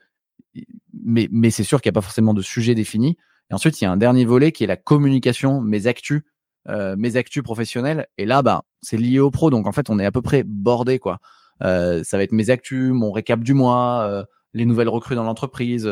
mais, 0.92 1.28
mais 1.30 1.50
c'est 1.50 1.64
sûr 1.64 1.80
qu'il 1.80 1.90
n'y 1.90 1.94
a 1.94 1.98
pas 2.00 2.02
forcément 2.02 2.34
de 2.34 2.42
sujet 2.42 2.74
défini. 2.74 3.16
Et 3.50 3.54
ensuite, 3.54 3.80
il 3.80 3.84
y 3.84 3.86
a 3.86 3.90
un 3.90 3.96
dernier 3.96 4.24
volet 4.24 4.52
qui 4.52 4.64
est 4.64 4.66
la 4.66 4.76
communication, 4.76 5.60
mes 5.60 5.86
actus, 5.86 6.22
euh, 6.68 6.96
mes 6.98 7.16
actus 7.16 7.42
professionnels. 7.42 8.06
Et 8.18 8.24
là, 8.24 8.42
bah, 8.42 8.62
c'est 8.80 8.96
lié 8.96 9.20
au 9.20 9.30
pro. 9.30 9.50
Donc, 9.50 9.66
en 9.66 9.72
fait, 9.72 9.90
on 9.90 9.98
est 9.98 10.06
à 10.06 10.12
peu 10.12 10.22
près 10.22 10.42
bordé, 10.44 10.98
quoi. 10.98 11.18
Euh, 11.62 12.02
ça 12.04 12.16
va 12.16 12.22
être 12.22 12.32
mes 12.32 12.50
actus, 12.50 12.92
mon 12.92 13.12
récap 13.12 13.40
du 13.40 13.54
mois, 13.54 14.02
euh, 14.08 14.24
les 14.54 14.64
nouvelles 14.64 14.88
recrues 14.88 15.14
dans 15.14 15.24
l'entreprise. 15.24 15.90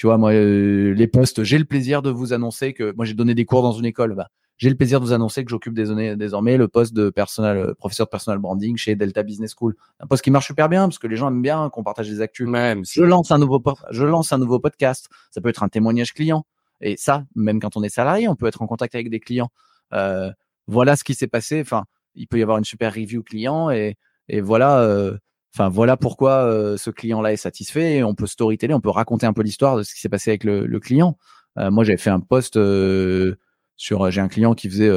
Tu 0.00 0.06
vois, 0.06 0.16
moi, 0.16 0.32
euh, 0.32 0.94
les 0.94 1.06
postes, 1.06 1.42
j'ai 1.42 1.58
le 1.58 1.66
plaisir 1.66 2.00
de 2.00 2.08
vous 2.08 2.32
annoncer 2.32 2.72
que 2.72 2.94
moi, 2.96 3.04
j'ai 3.04 3.12
donné 3.12 3.34
des 3.34 3.44
cours 3.44 3.60
dans 3.60 3.72
une 3.72 3.84
école. 3.84 4.14
Bah, 4.14 4.30
j'ai 4.56 4.70
le 4.70 4.74
plaisir 4.74 4.98
de 4.98 5.04
vous 5.04 5.12
annoncer 5.12 5.44
que 5.44 5.50
j'occupe 5.50 5.74
désormais 5.74 6.56
le 6.56 6.68
poste 6.68 6.94
de 6.94 7.10
personnel, 7.10 7.58
euh, 7.58 7.74
professeur 7.74 8.06
de 8.06 8.08
personal 8.08 8.38
branding 8.38 8.78
chez 8.78 8.96
Delta 8.96 9.22
Business 9.22 9.54
School. 9.54 9.76
Un 9.98 10.06
poste 10.06 10.24
qui 10.24 10.30
marche 10.30 10.46
super 10.46 10.70
bien 10.70 10.88
parce 10.88 10.98
que 10.98 11.06
les 11.06 11.16
gens 11.16 11.28
aiment 11.28 11.42
bien 11.42 11.68
qu'on 11.68 11.82
partage 11.82 12.08
des 12.08 12.22
actus. 12.22 12.48
je 12.48 13.02
lance 13.02 13.30
un 13.30 13.36
nouveau, 13.36 13.62
je 13.90 14.06
lance 14.06 14.32
un 14.32 14.38
nouveau 14.38 14.58
podcast. 14.58 15.10
Ça 15.30 15.42
peut 15.42 15.50
être 15.50 15.62
un 15.62 15.68
témoignage 15.68 16.14
client. 16.14 16.46
Et 16.80 16.96
ça, 16.96 17.26
même 17.34 17.60
quand 17.60 17.76
on 17.76 17.82
est 17.82 17.90
salarié, 17.90 18.26
on 18.26 18.36
peut 18.36 18.46
être 18.46 18.62
en 18.62 18.66
contact 18.66 18.94
avec 18.94 19.10
des 19.10 19.20
clients. 19.20 19.50
Euh, 19.92 20.30
voilà 20.66 20.96
ce 20.96 21.04
qui 21.04 21.12
s'est 21.12 21.28
passé. 21.28 21.60
Enfin, 21.60 21.84
il 22.14 22.26
peut 22.26 22.38
y 22.38 22.42
avoir 22.42 22.56
une 22.56 22.64
super 22.64 22.94
review 22.94 23.22
client 23.22 23.68
et, 23.68 23.98
et 24.28 24.40
voilà. 24.40 24.80
Euh, 24.80 25.18
Enfin, 25.54 25.68
voilà 25.68 25.96
pourquoi 25.96 26.44
euh, 26.44 26.76
ce 26.76 26.90
client-là 26.90 27.32
est 27.32 27.36
satisfait. 27.36 27.96
Et 27.96 28.04
on 28.04 28.14
peut 28.14 28.26
storyteller, 28.26 28.74
on 28.74 28.80
peut 28.80 28.90
raconter 28.90 29.26
un 29.26 29.32
peu 29.32 29.42
l'histoire 29.42 29.76
de 29.76 29.82
ce 29.82 29.94
qui 29.94 30.00
s'est 30.00 30.08
passé 30.08 30.30
avec 30.30 30.44
le, 30.44 30.66
le 30.66 30.80
client. 30.80 31.18
Euh, 31.58 31.70
moi, 31.70 31.84
j'avais 31.84 31.98
fait 31.98 32.10
un 32.10 32.20
post 32.20 32.56
euh, 32.56 33.36
sur. 33.76 34.10
J'ai 34.10 34.20
un 34.20 34.28
client 34.28 34.54
qui 34.54 34.68
faisait 34.70 34.90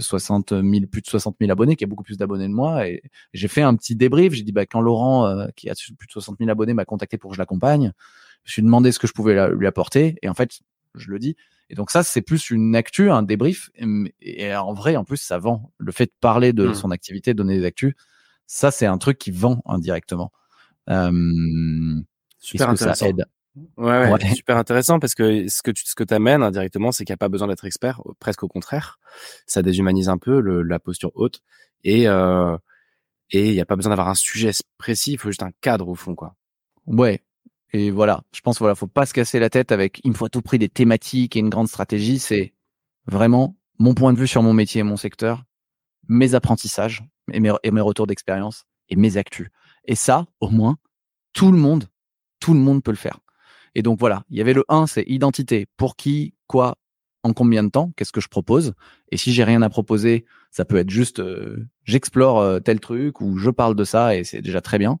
60 0.00 0.50
000, 0.50 0.86
plus 0.90 1.00
de 1.00 1.06
60 1.06 1.36
000 1.40 1.50
abonnés, 1.50 1.76
qui 1.76 1.84
a 1.84 1.86
beaucoup 1.86 2.04
plus 2.04 2.18
d'abonnés 2.18 2.48
de 2.48 2.52
moi, 2.52 2.86
et 2.86 3.02
j'ai 3.32 3.48
fait 3.48 3.62
un 3.62 3.74
petit 3.74 3.96
débrief. 3.96 4.34
J'ai 4.34 4.42
dit, 4.42 4.52
bah, 4.52 4.66
quand 4.66 4.82
Laurent, 4.82 5.48
qui 5.56 5.70
a 5.70 5.74
plus 5.74 6.06
de 6.06 6.12
60 6.12 6.38
000 6.38 6.50
abonnés, 6.50 6.74
m'a 6.74 6.84
contacté 6.84 7.16
pour 7.16 7.30
que 7.30 7.36
je 7.36 7.40
l'accompagne, 7.40 7.92
je 8.44 8.56
lui 8.56 8.60
ai 8.60 8.64
demandé 8.64 8.92
ce 8.92 8.98
que 8.98 9.06
je 9.06 9.12
pouvais 9.14 9.48
lui 9.54 9.66
apporter. 9.66 10.16
Et 10.22 10.28
en 10.28 10.34
fait, 10.34 10.60
je 10.94 11.10
le 11.10 11.18
dis. 11.18 11.36
Et 11.70 11.74
donc 11.74 11.90
ça, 11.90 12.02
c'est 12.02 12.20
plus 12.20 12.50
une 12.50 12.76
actu, 12.76 13.10
un 13.10 13.22
débrief. 13.22 13.70
Et, 14.20 14.54
en 14.54 14.74
vrai, 14.74 14.96
en 14.96 15.04
plus, 15.04 15.16
ça 15.16 15.38
vend. 15.38 15.72
Le 15.78 15.92
fait 15.92 16.06
de 16.06 16.12
parler 16.20 16.52
de 16.52 16.68
mmh. 16.68 16.74
son 16.74 16.90
activité, 16.90 17.32
donner 17.32 17.58
des 17.58 17.64
actus, 17.64 17.94
ça, 18.46 18.70
c'est 18.70 18.86
un 18.86 18.98
truc 18.98 19.18
qui 19.18 19.30
vend 19.30 19.62
indirectement. 19.66 20.32
Euh, 20.90 22.00
super 22.38 22.70
intéressant. 22.70 23.04
Ça 23.04 23.08
aide? 23.08 23.26
Ouais, 23.76 24.10
ouais, 24.10 24.34
super 24.34 24.56
intéressant 24.56 24.98
parce 24.98 25.14
que 25.14 25.48
ce 25.48 25.62
que 25.62 25.70
tu 25.70 25.84
ce 25.86 25.94
que 25.94 26.12
amènes 26.12 26.42
indirectement, 26.42 26.90
c'est 26.90 27.04
qu'il 27.04 27.12
n'y 27.12 27.16
a 27.16 27.18
pas 27.18 27.28
besoin 27.28 27.46
d'être 27.46 27.64
expert, 27.64 28.02
presque 28.18 28.42
au 28.42 28.48
contraire. 28.48 28.98
Ça 29.46 29.62
déshumanise 29.62 30.08
un 30.08 30.18
peu 30.18 30.40
le, 30.40 30.62
la 30.62 30.80
posture 30.80 31.12
haute 31.14 31.40
et 31.84 32.08
euh, 32.08 32.56
et 33.30 33.50
il 33.50 33.54
n'y 33.54 33.60
a 33.60 33.64
pas 33.64 33.76
besoin 33.76 33.90
d'avoir 33.90 34.08
un 34.08 34.14
sujet 34.14 34.50
précis, 34.76 35.12
il 35.12 35.18
faut 35.18 35.28
juste 35.28 35.42
un 35.42 35.52
cadre 35.60 35.88
au 35.88 35.94
fond, 35.94 36.14
quoi. 36.14 36.34
Ouais. 36.86 37.22
Et 37.72 37.90
voilà, 37.90 38.22
je 38.34 38.40
pense 38.40 38.58
voilà, 38.58 38.74
faut 38.74 38.86
pas 38.86 39.06
se 39.06 39.14
casser 39.14 39.38
la 39.38 39.50
tête 39.50 39.72
avec 39.72 40.00
il 40.04 40.10
me 40.10 40.16
faut 40.16 40.26
à 40.26 40.28
tout 40.28 40.42
prix 40.42 40.58
des 40.58 40.68
thématiques 40.68 41.36
et 41.36 41.40
une 41.40 41.48
grande 41.48 41.68
stratégie. 41.68 42.18
C'est 42.18 42.54
vraiment 43.06 43.56
mon 43.78 43.94
point 43.94 44.12
de 44.12 44.18
vue 44.18 44.28
sur 44.28 44.42
mon 44.42 44.52
métier 44.52 44.80
et 44.80 44.84
mon 44.84 44.96
secteur, 44.96 45.44
mes 46.08 46.34
apprentissages, 46.34 47.02
et 47.32 47.40
mes, 47.40 47.52
et 47.62 47.70
mes 47.70 47.80
retours 47.80 48.06
d'expérience 48.06 48.64
et 48.88 48.96
mes 48.96 49.16
actus. 49.16 49.48
Et 49.86 49.94
ça, 49.94 50.26
au 50.40 50.50
moins, 50.50 50.76
tout 51.32 51.52
le 51.52 51.58
monde, 51.58 51.88
tout 52.40 52.54
le 52.54 52.60
monde 52.60 52.82
peut 52.82 52.90
le 52.90 52.96
faire. 52.96 53.20
Et 53.74 53.82
donc 53.82 53.98
voilà, 53.98 54.24
il 54.30 54.38
y 54.38 54.40
avait 54.40 54.52
le 54.52 54.64
1, 54.68 54.86
c'est 54.86 55.04
identité. 55.06 55.66
Pour 55.76 55.96
qui, 55.96 56.34
quoi, 56.46 56.78
en 57.22 57.32
combien 57.32 57.64
de 57.64 57.70
temps, 57.70 57.92
qu'est-ce 57.96 58.12
que 58.12 58.20
je 58.20 58.28
propose? 58.28 58.74
Et 59.10 59.16
si 59.16 59.32
j'ai 59.32 59.44
rien 59.44 59.62
à 59.62 59.70
proposer, 59.70 60.26
ça 60.50 60.64
peut 60.64 60.76
être 60.76 60.90
juste 60.90 61.20
euh, 61.20 61.66
j'explore 61.84 62.38
euh, 62.38 62.60
tel 62.60 62.80
truc 62.80 63.20
ou 63.20 63.38
je 63.38 63.50
parle 63.50 63.74
de 63.74 63.84
ça 63.84 64.14
et 64.14 64.24
c'est 64.24 64.42
déjà 64.42 64.60
très 64.60 64.78
bien. 64.78 64.98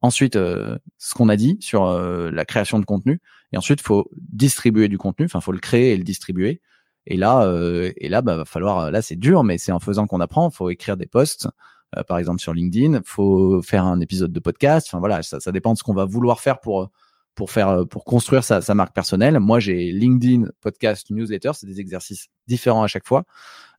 Ensuite, 0.00 0.36
euh, 0.36 0.78
ce 0.98 1.14
qu'on 1.14 1.28
a 1.28 1.36
dit 1.36 1.58
sur 1.60 1.86
la 1.86 2.44
création 2.44 2.78
de 2.78 2.84
contenu. 2.84 3.20
Et 3.52 3.56
ensuite, 3.56 3.80
faut 3.80 4.08
distribuer 4.16 4.88
du 4.88 4.98
contenu. 4.98 5.26
Enfin, 5.26 5.40
faut 5.40 5.52
le 5.52 5.58
créer 5.58 5.92
et 5.92 5.96
le 5.96 6.04
distribuer. 6.04 6.60
Et 7.06 7.16
là, 7.16 7.44
euh, 7.44 7.92
et 7.96 8.08
là, 8.08 8.22
bah, 8.22 8.36
va 8.36 8.44
falloir. 8.44 8.90
Là, 8.90 9.02
c'est 9.02 9.16
dur, 9.16 9.44
mais 9.44 9.58
c'est 9.58 9.72
en 9.72 9.80
faisant 9.80 10.06
qu'on 10.06 10.20
apprend. 10.20 10.50
Faut 10.50 10.70
écrire 10.70 10.96
des 10.96 11.06
posts, 11.06 11.48
euh, 11.96 12.02
par 12.02 12.18
exemple 12.18 12.40
sur 12.40 12.54
LinkedIn. 12.54 13.00
Faut 13.04 13.62
faire 13.62 13.84
un 13.84 14.00
épisode 14.00 14.32
de 14.32 14.40
podcast. 14.40 14.88
Enfin 14.90 14.98
voilà, 14.98 15.22
ça, 15.22 15.40
ça 15.40 15.52
dépend 15.52 15.72
de 15.72 15.78
ce 15.78 15.84
qu'on 15.84 15.94
va 15.94 16.04
vouloir 16.04 16.40
faire 16.40 16.60
pour 16.60 16.90
pour 17.34 17.50
faire 17.50 17.86
pour 17.88 18.04
construire 18.04 18.44
sa, 18.44 18.60
sa 18.62 18.74
marque 18.74 18.94
personnelle. 18.94 19.38
Moi, 19.40 19.60
j'ai 19.60 19.92
LinkedIn, 19.92 20.48
podcast, 20.60 21.10
newsletter. 21.10 21.52
C'est 21.54 21.66
des 21.66 21.80
exercices 21.80 22.28
différents 22.46 22.82
à 22.82 22.86
chaque 22.86 23.06
fois. 23.06 23.24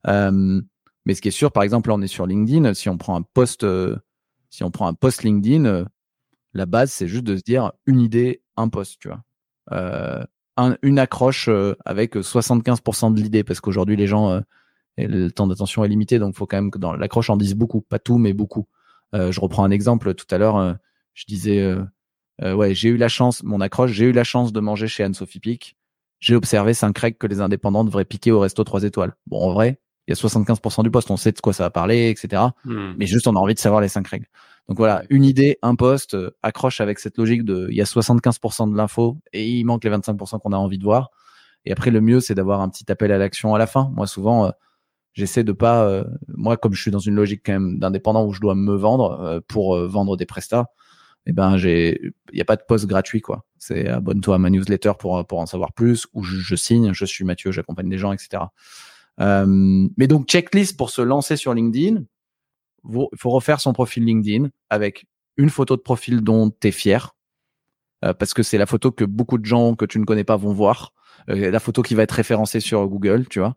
Euh, 0.06 0.60
mais 1.08 1.14
ce 1.14 1.22
qui 1.22 1.28
est 1.28 1.30
sûr, 1.30 1.52
par 1.52 1.62
exemple, 1.62 1.88
là, 1.88 1.94
on 1.94 2.02
est 2.02 2.06
sur 2.06 2.26
LinkedIn. 2.26 2.74
Si 2.74 2.90
on 2.90 2.98
prend 2.98 3.16
un 3.16 3.22
post, 3.22 3.64
euh, 3.64 3.96
si 4.50 4.62
on 4.62 4.70
prend 4.70 4.86
un 4.86 4.92
post 4.92 5.22
LinkedIn, 5.22 5.64
euh, 5.64 5.84
la 6.52 6.66
base, 6.66 6.92
c'est 6.92 7.08
juste 7.08 7.24
de 7.24 7.34
se 7.34 7.42
dire 7.42 7.72
une 7.86 8.00
idée, 8.00 8.42
un 8.58 8.68
post, 8.68 8.98
tu 9.00 9.08
vois. 9.08 9.22
Euh, 9.72 10.22
une 10.82 10.98
accroche 10.98 11.48
euh, 11.48 11.74
avec 11.84 12.16
75% 12.16 13.14
de 13.14 13.20
l'idée 13.20 13.44
parce 13.44 13.60
qu'aujourd'hui 13.60 13.96
les 13.96 14.06
gens 14.06 14.30
euh, 14.30 14.40
le 14.96 15.30
temps 15.30 15.46
d'attention 15.46 15.84
est 15.84 15.88
limité 15.88 16.18
donc 16.18 16.34
il 16.34 16.36
faut 16.36 16.46
quand 16.46 16.56
même 16.56 16.70
que 16.70 16.78
dans 16.78 16.92
l'accroche 16.92 17.30
en 17.30 17.36
dise 17.36 17.54
beaucoup 17.54 17.80
pas 17.80 17.98
tout 17.98 18.18
mais 18.18 18.32
beaucoup 18.32 18.66
euh, 19.14 19.30
je 19.30 19.40
reprends 19.40 19.64
un 19.64 19.70
exemple 19.70 20.14
tout 20.14 20.26
à 20.30 20.38
l'heure 20.38 20.76
je 21.14 21.24
disais 21.26 21.74
ouais 22.42 22.74
j'ai 22.74 22.88
eu 22.88 22.96
la 22.96 23.08
chance 23.08 23.42
mon 23.42 23.60
accroche 23.60 23.92
j'ai 23.92 24.06
eu 24.06 24.12
la 24.12 24.24
chance 24.24 24.52
de 24.52 24.60
manger 24.60 24.88
chez 24.88 25.04
Anne-Sophie 25.04 25.40
Pic 25.40 25.76
j'ai 26.20 26.34
observé 26.34 26.74
cinq 26.74 26.98
règles 26.98 27.18
que 27.18 27.26
les 27.26 27.40
indépendants 27.40 27.84
devraient 27.84 28.04
piquer 28.04 28.32
au 28.32 28.40
resto 28.40 28.64
3 28.64 28.84
étoiles 28.84 29.14
bon 29.26 29.40
en 29.40 29.52
vrai 29.52 29.78
il 30.08 30.12
y 30.12 30.14
a 30.14 30.16
75% 30.16 30.82
du 30.84 30.90
poste, 30.90 31.10
on 31.10 31.18
sait 31.18 31.32
de 31.32 31.40
quoi 31.40 31.52
ça 31.52 31.64
va 31.64 31.70
parler, 31.70 32.08
etc. 32.08 32.42
Hmm. 32.64 32.94
Mais 32.96 33.04
juste, 33.04 33.26
on 33.26 33.36
a 33.36 33.38
envie 33.38 33.52
de 33.52 33.58
savoir 33.58 33.82
les 33.82 33.88
cinq 33.88 34.08
règles. 34.08 34.26
Donc 34.68 34.76
voilà, 34.76 35.02
une 35.08 35.24
idée, 35.24 35.58
un 35.62 35.74
poste, 35.74 36.14
euh, 36.14 36.36
accroche 36.42 36.80
avec 36.80 36.98
cette 36.98 37.16
logique 37.16 37.44
de, 37.44 37.68
il 37.70 37.76
y 37.76 37.80
a 37.80 37.84
75% 37.84 38.70
de 38.70 38.76
l'info 38.76 39.16
et 39.32 39.48
il 39.48 39.64
manque 39.64 39.82
les 39.82 39.90
25% 39.90 40.40
qu'on 40.40 40.52
a 40.52 40.58
envie 40.58 40.78
de 40.78 40.84
voir. 40.84 41.10
Et 41.64 41.72
après, 41.72 41.90
le 41.90 42.02
mieux, 42.02 42.20
c'est 42.20 42.34
d'avoir 42.34 42.60
un 42.60 42.68
petit 42.68 42.90
appel 42.92 43.10
à 43.10 43.18
l'action 43.18 43.54
à 43.54 43.58
la 43.58 43.66
fin. 43.66 43.90
Moi, 43.96 44.06
souvent, 44.06 44.46
euh, 44.46 44.50
j'essaie 45.14 45.42
de 45.42 45.52
pas, 45.52 45.84
euh, 45.88 46.04
moi, 46.28 46.58
comme 46.58 46.74
je 46.74 46.82
suis 46.82 46.90
dans 46.90 46.98
une 46.98 47.14
logique 47.14 47.42
quand 47.44 47.52
même 47.52 47.78
d'indépendant 47.78 48.26
où 48.26 48.32
je 48.32 48.40
dois 48.40 48.54
me 48.54 48.74
vendre 48.74 49.42
pour 49.48 49.78
vendre 49.86 50.16
des 50.18 50.26
prestats, 50.26 50.66
eh 51.26 51.32
ben, 51.32 51.56
j'ai, 51.56 52.00
il 52.32 52.34
n'y 52.34 52.40
a 52.40 52.44
pas 52.44 52.56
de 52.56 52.62
poste 52.66 52.86
gratuit, 52.86 53.20
quoi. 53.20 53.44
C'est 53.58 53.88
abonne-toi 53.88 54.36
à 54.36 54.38
ma 54.38 54.50
newsletter 54.50 54.92
pour, 54.98 55.26
pour 55.26 55.40
en 55.40 55.46
savoir 55.46 55.72
plus, 55.72 56.06
ou 56.12 56.22
je, 56.22 56.36
je 56.36 56.54
signe, 56.56 56.92
je 56.92 57.04
suis 57.04 57.24
Mathieu, 57.24 57.52
j'accompagne 57.52 57.88
des 57.88 57.98
gens, 57.98 58.12
etc. 58.12 58.44
Mais 59.18 60.06
donc, 60.06 60.26
checklist 60.26 60.76
pour 60.76 60.90
se 60.90 61.02
lancer 61.02 61.36
sur 61.36 61.54
LinkedIn. 61.54 62.02
Il 62.88 63.06
faut 63.16 63.30
refaire 63.30 63.60
son 63.60 63.72
profil 63.72 64.04
LinkedIn 64.04 64.48
avec 64.70 65.06
une 65.36 65.50
photo 65.50 65.76
de 65.76 65.82
profil 65.82 66.22
dont 66.22 66.50
tu 66.50 66.68
es 66.68 66.72
fier. 66.72 67.14
Euh, 68.04 68.14
parce 68.14 68.32
que 68.32 68.42
c'est 68.42 68.58
la 68.58 68.66
photo 68.66 68.92
que 68.92 69.04
beaucoup 69.04 69.38
de 69.38 69.44
gens 69.44 69.74
que 69.74 69.84
tu 69.84 69.98
ne 69.98 70.04
connais 70.04 70.24
pas 70.24 70.36
vont 70.36 70.52
voir. 70.52 70.92
Euh, 71.30 71.50
la 71.50 71.60
photo 71.60 71.82
qui 71.82 71.94
va 71.94 72.02
être 72.02 72.12
référencée 72.12 72.60
sur 72.60 72.86
Google, 72.88 73.26
tu 73.28 73.40
vois. 73.40 73.56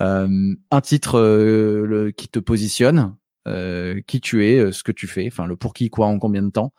Euh, 0.00 0.54
un 0.70 0.80
titre 0.80 1.18
euh, 1.18 2.12
qui 2.16 2.28
te 2.28 2.38
positionne, 2.38 3.16
qui 4.06 4.20
tu 4.20 4.46
es, 4.46 4.70
ce 4.70 4.84
que 4.84 4.92
tu 4.92 5.08
fais, 5.08 5.26
enfin 5.26 5.44
le 5.44 5.56
pour 5.56 5.74
qui, 5.74 5.90
quoi, 5.90 6.06
en 6.06 6.20
combien 6.20 6.42
de 6.42 6.50
temps. 6.50 6.72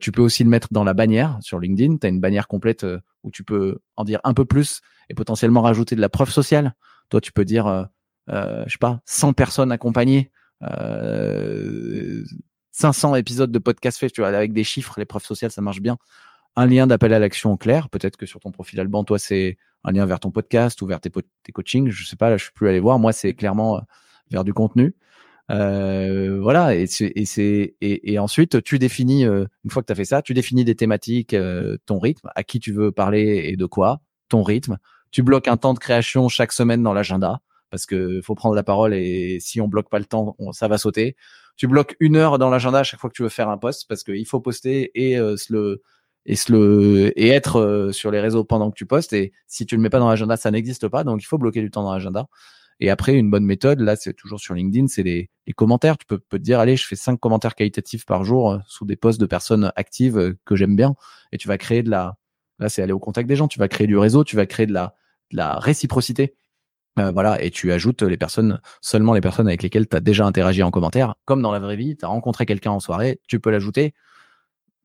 tu 0.00 0.12
peux 0.12 0.22
aussi 0.22 0.44
le 0.44 0.50
mettre 0.50 0.68
dans 0.70 0.84
la 0.84 0.94
bannière 0.94 1.38
sur 1.40 1.58
LinkedIn. 1.58 1.96
Tu 1.96 2.06
as 2.06 2.10
une 2.10 2.20
bannière 2.20 2.46
complète 2.46 2.86
où 3.24 3.32
tu 3.32 3.42
peux 3.42 3.80
en 3.96 4.04
dire 4.04 4.20
un 4.22 4.32
peu 4.32 4.44
plus 4.44 4.82
et 5.08 5.14
potentiellement 5.14 5.62
rajouter 5.62 5.96
de 5.96 6.00
la 6.00 6.08
preuve 6.08 6.30
sociale. 6.30 6.76
Toi, 7.08 7.20
tu 7.20 7.32
peux 7.32 7.44
dire, 7.44 7.88
je 8.28 8.68
sais 8.68 8.78
pas, 8.78 9.00
100 9.04 9.32
personnes 9.32 9.72
accompagnées, 9.72 10.30
euh, 10.62 12.24
500 12.72 13.14
épisodes 13.16 13.50
de 13.50 13.58
podcast 13.58 13.98
fait, 13.98 14.10
tu 14.10 14.20
vois, 14.20 14.28
avec 14.28 14.52
des 14.52 14.64
chiffres, 14.64 14.94
les 14.98 15.04
preuves 15.04 15.24
sociales, 15.24 15.50
ça 15.50 15.60
marche 15.60 15.80
bien. 15.80 15.98
Un 16.56 16.66
lien 16.66 16.86
d'appel 16.86 17.12
à 17.14 17.18
l'action 17.18 17.56
clair. 17.56 17.88
Peut-être 17.88 18.16
que 18.16 18.26
sur 18.26 18.40
ton 18.40 18.50
profil 18.50 18.80
Alban, 18.80 19.04
toi, 19.04 19.18
c'est 19.18 19.56
un 19.84 19.92
lien 19.92 20.06
vers 20.06 20.20
ton 20.20 20.30
podcast 20.30 20.80
ou 20.82 20.86
vers 20.86 21.00
tes, 21.00 21.10
coachings. 21.52 21.90
Je 21.90 22.06
sais 22.06 22.16
pas, 22.16 22.30
là, 22.30 22.36
je 22.36 22.44
suis 22.44 22.52
plus 22.52 22.68
allé 22.68 22.80
voir. 22.80 22.98
Moi, 22.98 23.12
c'est 23.12 23.34
clairement 23.34 23.76
euh, 23.76 23.80
vers 24.30 24.44
du 24.44 24.52
contenu. 24.52 24.94
Euh, 25.50 26.40
voilà, 26.40 26.74
et 26.74 26.86
c'est 26.86 27.12
et, 27.16 28.12
et, 28.12 28.18
ensuite 28.18 28.62
tu 28.62 28.78
définis 28.78 29.26
euh, 29.26 29.44
une 29.64 29.70
fois 29.70 29.82
que 29.82 29.86
tu 29.86 29.92
as 29.92 29.96
fait 29.96 30.04
ça, 30.04 30.22
tu 30.22 30.34
définis 30.34 30.64
des 30.64 30.76
thématiques, 30.76 31.34
euh, 31.34 31.76
ton 31.84 31.98
rythme, 31.98 32.30
à 32.34 32.42
qui 32.44 32.60
tu 32.60 32.72
veux 32.72 32.92
parler 32.92 33.42
et 33.46 33.56
de 33.56 33.66
quoi, 33.66 34.00
ton 34.28 34.42
rythme, 34.42 34.78
tu 35.10 35.22
bloques 35.22 35.48
un 35.48 35.56
temps 35.56 35.74
de 35.74 35.78
création 35.78 36.28
chaque 36.28 36.52
semaine 36.52 36.82
dans 36.82 36.94
l'agenda 36.94 37.40
parce 37.72 37.86
que 37.86 38.20
faut 38.20 38.34
prendre 38.34 38.54
la 38.54 38.62
parole 38.62 38.92
et 38.92 39.38
si 39.40 39.60
on 39.62 39.66
bloque 39.66 39.88
pas 39.88 39.98
le 39.98 40.04
temps, 40.04 40.36
ça 40.52 40.68
va 40.68 40.76
sauter. 40.76 41.16
Tu 41.56 41.66
bloques 41.66 41.96
une 42.00 42.16
heure 42.16 42.38
dans 42.38 42.50
l'agenda 42.50 42.80
à 42.80 42.82
chaque 42.82 43.00
fois 43.00 43.08
que 43.08 43.14
tu 43.14 43.22
veux 43.22 43.30
faire 43.30 43.48
un 43.48 43.56
post 43.56 43.86
parce 43.88 44.04
qu'il 44.04 44.26
faut 44.26 44.40
poster 44.40 44.90
et 44.94 45.18
euh, 45.18 45.38
se 45.38 45.52
le 45.54 45.82
et 46.26 46.36
se 46.36 46.52
le 46.52 47.18
et 47.18 47.28
être 47.30 47.58
euh, 47.58 47.90
sur 47.90 48.10
les 48.10 48.20
réseaux 48.20 48.44
pendant 48.44 48.70
que 48.70 48.76
tu 48.76 48.84
postes 48.84 49.14
et 49.14 49.32
si 49.46 49.64
tu 49.64 49.74
le 49.74 49.80
mets 49.80 49.88
pas 49.88 50.00
dans 50.00 50.08
l'agenda, 50.10 50.36
ça 50.36 50.50
n'existe 50.50 50.86
pas 50.88 51.02
donc 51.02 51.22
il 51.22 51.24
faut 51.24 51.38
bloquer 51.38 51.62
du 51.62 51.70
temps 51.70 51.82
dans 51.82 51.94
l'agenda. 51.94 52.28
Et 52.78 52.90
après, 52.90 53.14
une 53.14 53.30
bonne 53.30 53.44
méthode, 53.44 53.80
là, 53.80 53.96
c'est 53.96 54.12
toujours 54.12 54.40
sur 54.40 54.54
LinkedIn, 54.54 54.88
c'est 54.88 55.02
les, 55.04 55.30
commentaires. 55.56 55.96
Tu 55.96 56.06
peux, 56.06 56.18
te 56.18 56.36
dire, 56.36 56.58
allez, 56.58 56.76
je 56.76 56.86
fais 56.86 56.96
cinq 56.96 57.18
commentaires 57.20 57.54
qualitatifs 57.54 58.04
par 58.04 58.24
jour 58.24 58.50
euh, 58.50 58.58
sous 58.66 58.84
des 58.84 58.96
posts 58.96 59.20
de 59.20 59.26
personnes 59.26 59.72
actives 59.76 60.34
que 60.44 60.56
j'aime 60.56 60.74
bien. 60.74 60.94
Et 61.30 61.38
tu 61.38 61.48
vas 61.48 61.58
créer 61.58 61.82
de 61.82 61.90
la, 61.90 62.16
là, 62.58 62.68
c'est 62.68 62.82
aller 62.82 62.92
au 62.92 62.98
contact 62.98 63.28
des 63.28 63.36
gens. 63.36 63.46
Tu 63.46 63.58
vas 63.58 63.68
créer 63.68 63.86
du 63.86 63.96
réseau, 63.96 64.24
tu 64.24 64.36
vas 64.36 64.46
créer 64.46 64.66
de 64.66 64.72
la 64.72 65.58
réciprocité. 65.58 66.34
Euh, 66.98 67.10
voilà, 67.10 67.42
et 67.42 67.50
tu 67.50 67.72
ajoutes 67.72 68.02
les 68.02 68.18
personnes, 68.18 68.60
seulement 68.82 69.14
les 69.14 69.22
personnes 69.22 69.48
avec 69.48 69.62
lesquelles 69.62 69.88
tu 69.88 69.96
as 69.96 70.00
déjà 70.00 70.26
interagi 70.26 70.62
en 70.62 70.70
commentaire. 70.70 71.14
Comme 71.24 71.40
dans 71.40 71.52
la 71.52 71.58
vraie 71.58 71.76
vie, 71.76 71.96
tu 71.96 72.04
as 72.04 72.08
rencontré 72.08 72.44
quelqu'un 72.44 72.70
en 72.70 72.80
soirée, 72.80 73.20
tu 73.26 73.40
peux 73.40 73.50
l'ajouter. 73.50 73.94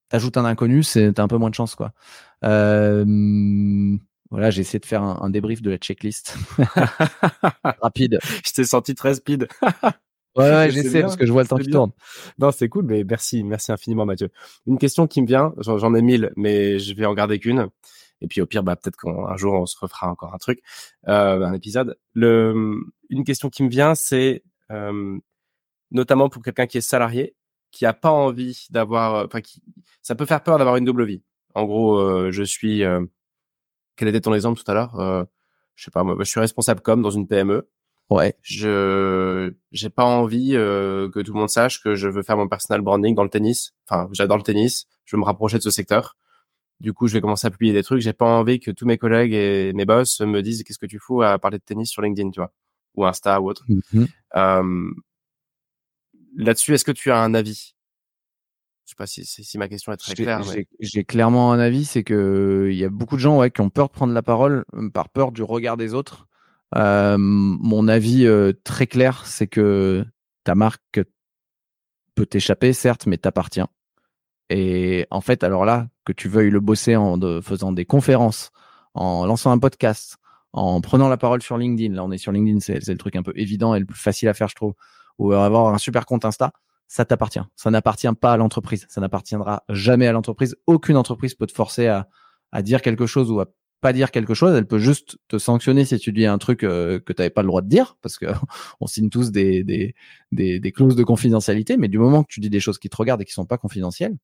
T'ajoutes 0.09 0.37
un 0.37 0.45
inconnu, 0.45 0.83
c'est 0.83 1.19
un 1.19 1.27
peu 1.27 1.37
moins 1.37 1.49
de 1.49 1.55
chance, 1.55 1.75
quoi. 1.75 1.91
Euh, 2.45 3.03
voilà, 4.29 4.51
j'ai 4.51 4.61
essayé 4.61 4.79
de 4.79 4.85
faire 4.85 5.03
un, 5.03 5.29
débrief 5.29 5.61
de 5.61 5.69
la 5.69 5.77
checklist 5.77 6.37
rapide. 7.81 8.19
Je 8.45 8.51
t'ai 8.53 8.63
senti 8.63 8.95
très 8.95 9.15
speed. 9.15 9.47
ouais, 10.35 10.49
ouais 10.49 10.71
j'essaie 10.71 11.01
parce 11.01 11.17
que 11.17 11.25
je 11.25 11.31
vois 11.31 11.43
le 11.43 11.47
temps 11.49 11.57
qui 11.57 11.69
tourne. 11.69 11.91
Non, 12.39 12.51
c'est 12.51 12.69
cool, 12.69 12.85
mais 12.85 13.03
merci, 13.03 13.43
merci 13.43 13.73
infiniment, 13.73 14.05
Mathieu. 14.05 14.29
Une 14.65 14.77
question 14.77 15.07
qui 15.07 15.21
me 15.21 15.27
vient, 15.27 15.53
j'en 15.57 15.93
ai 15.93 16.01
mille, 16.01 16.31
mais 16.37 16.79
je 16.79 16.93
vais 16.93 17.05
en 17.05 17.13
garder 17.13 17.39
qu'une. 17.39 17.67
Et 18.21 18.27
puis 18.27 18.41
au 18.41 18.45
pire, 18.45 18.63
bah 18.63 18.75
peut-être 18.75 18.97
qu'un 18.97 19.37
jour 19.37 19.53
on 19.53 19.65
se 19.65 19.77
refera 19.79 20.09
encore 20.09 20.33
un 20.33 20.37
truc, 20.37 20.61
euh, 21.07 21.45
un 21.45 21.53
épisode. 21.53 21.97
Le, 22.13 22.79
une 23.09 23.23
question 23.23 23.49
qui 23.49 23.63
me 23.63 23.69
vient, 23.69 23.95
c'est 23.95 24.43
euh, 24.71 25.17
notamment 25.91 26.29
pour 26.29 26.43
quelqu'un 26.43 26.67
qui 26.67 26.77
est 26.77 26.81
salarié, 26.81 27.35
qui 27.71 27.85
a 27.85 27.93
pas 27.93 28.11
envie 28.11 28.67
d'avoir, 28.69 29.15
euh, 29.15 29.25
enfin 29.25 29.41
qui, 29.41 29.61
ça 30.01 30.15
peut 30.15 30.25
faire 30.25 30.41
peur 30.43 30.57
d'avoir 30.57 30.77
une 30.77 30.85
double 30.85 31.05
vie. 31.05 31.23
En 31.55 31.65
gros, 31.65 31.97
euh, 31.97 32.31
je 32.31 32.43
suis, 32.43 32.83
euh, 32.83 33.03
quel 33.95 34.07
était 34.09 34.21
ton 34.21 34.33
exemple 34.33 34.61
tout 34.61 34.69
à 34.71 34.73
l'heure 34.73 34.99
euh, 34.99 35.23
Je 35.75 35.85
sais 35.85 35.91
pas, 35.91 36.03
moi, 36.03 36.15
je 36.19 36.29
suis 36.29 36.39
responsable 36.39 36.81
com 36.81 37.01
dans 37.01 37.09
une 37.09 37.27
PME. 37.27 37.67
Ouais. 38.09 38.37
Je 38.41 39.53
j'ai 39.71 39.89
pas 39.89 40.05
envie 40.05 40.51
que 40.51 41.21
tout 41.21 41.33
le 41.33 41.39
monde 41.39 41.49
sache 41.49 41.83
que 41.83 41.95
je 41.95 42.07
veux 42.07 42.23
faire 42.23 42.37
mon 42.37 42.47
personal 42.47 42.81
branding 42.81 43.15
dans 43.15 43.23
le 43.23 43.29
tennis. 43.29 43.73
Enfin, 43.89 44.07
j'adore 44.13 44.37
le 44.37 44.43
tennis. 44.43 44.87
Je 45.05 45.15
veux 45.15 45.19
me 45.19 45.25
rapprocher 45.25 45.57
de 45.57 45.63
ce 45.63 45.71
secteur. 45.71 46.15
Du 46.79 46.93
coup, 46.93 47.07
je 47.07 47.13
vais 47.13 47.21
commencer 47.21 47.47
à 47.47 47.51
publier 47.51 47.73
des 47.73 47.83
trucs. 47.83 48.01
J'ai 48.01 48.13
pas 48.13 48.25
envie 48.25 48.59
que 48.59 48.71
tous 48.71 48.85
mes 48.85 48.97
collègues 48.97 49.33
et 49.33 49.73
mes 49.73 49.85
boss 49.85 50.21
me 50.21 50.41
disent 50.41 50.63
qu'est-ce 50.63 50.79
que 50.79 50.85
tu 50.85 50.99
fous 50.99 51.21
à 51.23 51.39
parler 51.39 51.57
de 51.57 51.63
tennis 51.63 51.89
sur 51.89 52.01
LinkedIn, 52.01 52.29
tu 52.29 52.39
vois, 52.39 52.51
ou 52.95 53.05
Insta 53.05 53.41
ou 53.41 53.49
autre. 53.49 53.65
Mm-hmm. 53.67 54.07
Euh, 54.35 54.91
Là-dessus, 56.37 56.75
est-ce 56.75 56.85
que 56.85 56.91
tu 56.91 57.09
as 57.09 57.19
un 57.19 57.33
avis? 57.33 57.73
Je 58.85 58.91
sais 58.91 58.95
pas 58.95 59.07
si, 59.07 59.25
si, 59.25 59.57
ma 59.57 59.67
question 59.67 59.91
est 59.91 59.97
très 59.97 60.13
claire. 60.13 60.43
J'ai 60.79 61.03
clairement 61.03 61.51
un 61.51 61.59
avis, 61.59 61.83
c'est 61.83 62.03
que 62.03 62.69
il 62.71 62.77
y 62.77 62.85
a 62.85 62.89
beaucoup 62.89 63.15
de 63.15 63.21
gens 63.21 63.39
ouais, 63.39 63.51
qui 63.51 63.59
ont 63.59 63.69
peur 63.69 63.87
de 63.87 63.93
prendre 63.93 64.13
la 64.13 64.21
parole 64.21 64.63
euh, 64.75 64.89
par 64.89 65.09
peur 65.09 65.31
du 65.31 65.43
regard 65.43 65.75
des 65.75 65.93
autres. 65.93 66.27
Euh, 66.75 67.17
mon 67.17 67.87
avis 67.87 68.25
euh, 68.25 68.53
très 68.63 68.87
clair, 68.87 69.25
c'est 69.25 69.47
que 69.47 70.05
ta 70.43 70.55
marque 70.55 71.01
peut 72.15 72.25
t'échapper, 72.25 72.71
certes, 72.71 73.07
mais 73.07 73.17
t'appartient. 73.17 73.65
Et 74.49 75.07
en 75.11 75.21
fait, 75.21 75.43
alors 75.43 75.65
là, 75.65 75.87
que 76.05 76.13
tu 76.13 76.29
veuilles 76.29 76.49
le 76.49 76.59
bosser 76.59 76.95
en 76.95 77.19
faisant 77.41 77.71
des 77.71 77.85
conférences, 77.85 78.51
en 78.93 79.25
lançant 79.25 79.51
un 79.51 79.59
podcast, 79.59 80.17
en 80.53 80.81
prenant 80.81 81.09
la 81.09 81.17
parole 81.17 81.41
sur 81.41 81.57
LinkedIn, 81.57 81.93
là 81.93 82.03
on 82.03 82.11
est 82.11 82.17
sur 82.17 82.31
LinkedIn, 82.31 82.59
c'est 82.59 82.87
le 82.87 82.97
truc 82.97 83.15
un 83.15 83.23
peu 83.23 83.33
évident 83.35 83.75
et 83.75 83.79
le 83.79 83.85
plus 83.85 83.99
facile 83.99 84.29
à 84.29 84.33
faire, 84.33 84.47
je 84.47 84.55
trouve, 84.55 84.73
ou 85.19 85.33
avoir 85.33 85.73
un 85.73 85.77
super 85.77 86.05
compte 86.05 86.25
Insta, 86.25 86.51
ça 86.87 87.05
t'appartient. 87.05 87.41
Ça 87.55 87.69
n'appartient 87.69 88.07
pas 88.19 88.33
à 88.33 88.37
l'entreprise. 88.37 88.85
Ça 88.89 89.01
n'appartiendra 89.01 89.63
jamais 89.69 90.07
à 90.07 90.11
l'entreprise. 90.13 90.55
Aucune 90.67 90.95
entreprise 90.95 91.35
peut 91.35 91.47
te 91.47 91.51
forcer 91.51 91.87
à, 91.87 92.07
dire 92.61 92.81
quelque 92.81 93.05
chose 93.05 93.29
ou 93.29 93.39
à 93.39 93.47
pas 93.81 93.93
dire 93.93 94.09
quelque 94.09 94.33
chose, 94.33 94.55
elle 94.55 94.65
peut 94.65 94.79
juste 94.79 95.19
te 95.27 95.37
sanctionner 95.37 95.85
si 95.85 95.99
tu 95.99 96.11
dis 96.11 96.25
un 96.25 96.39
truc 96.39 96.63
euh, 96.63 96.99
que 96.99 97.13
tu 97.13 97.21
n'avais 97.21 97.29
pas 97.29 97.43
le 97.43 97.47
droit 97.47 97.61
de 97.61 97.69
dire, 97.69 97.95
parce 98.01 98.17
que 98.17 98.25
on 98.81 98.87
signe 98.87 99.09
tous 99.09 99.31
des, 99.31 99.63
des, 100.31 100.71
clauses 100.71 100.95
de 100.95 101.03
confidentialité, 101.03 101.77
mais 101.77 101.87
du 101.87 101.99
moment 101.99 102.23
que 102.23 102.29
tu 102.29 102.39
dis 102.39 102.49
des 102.49 102.59
choses 102.59 102.79
qui 102.79 102.89
te 102.89 102.97
regardent 102.97 103.21
et 103.21 103.25
qui 103.25 103.33
sont 103.33 103.45
pas 103.45 103.59
confidentielles, 103.59 104.17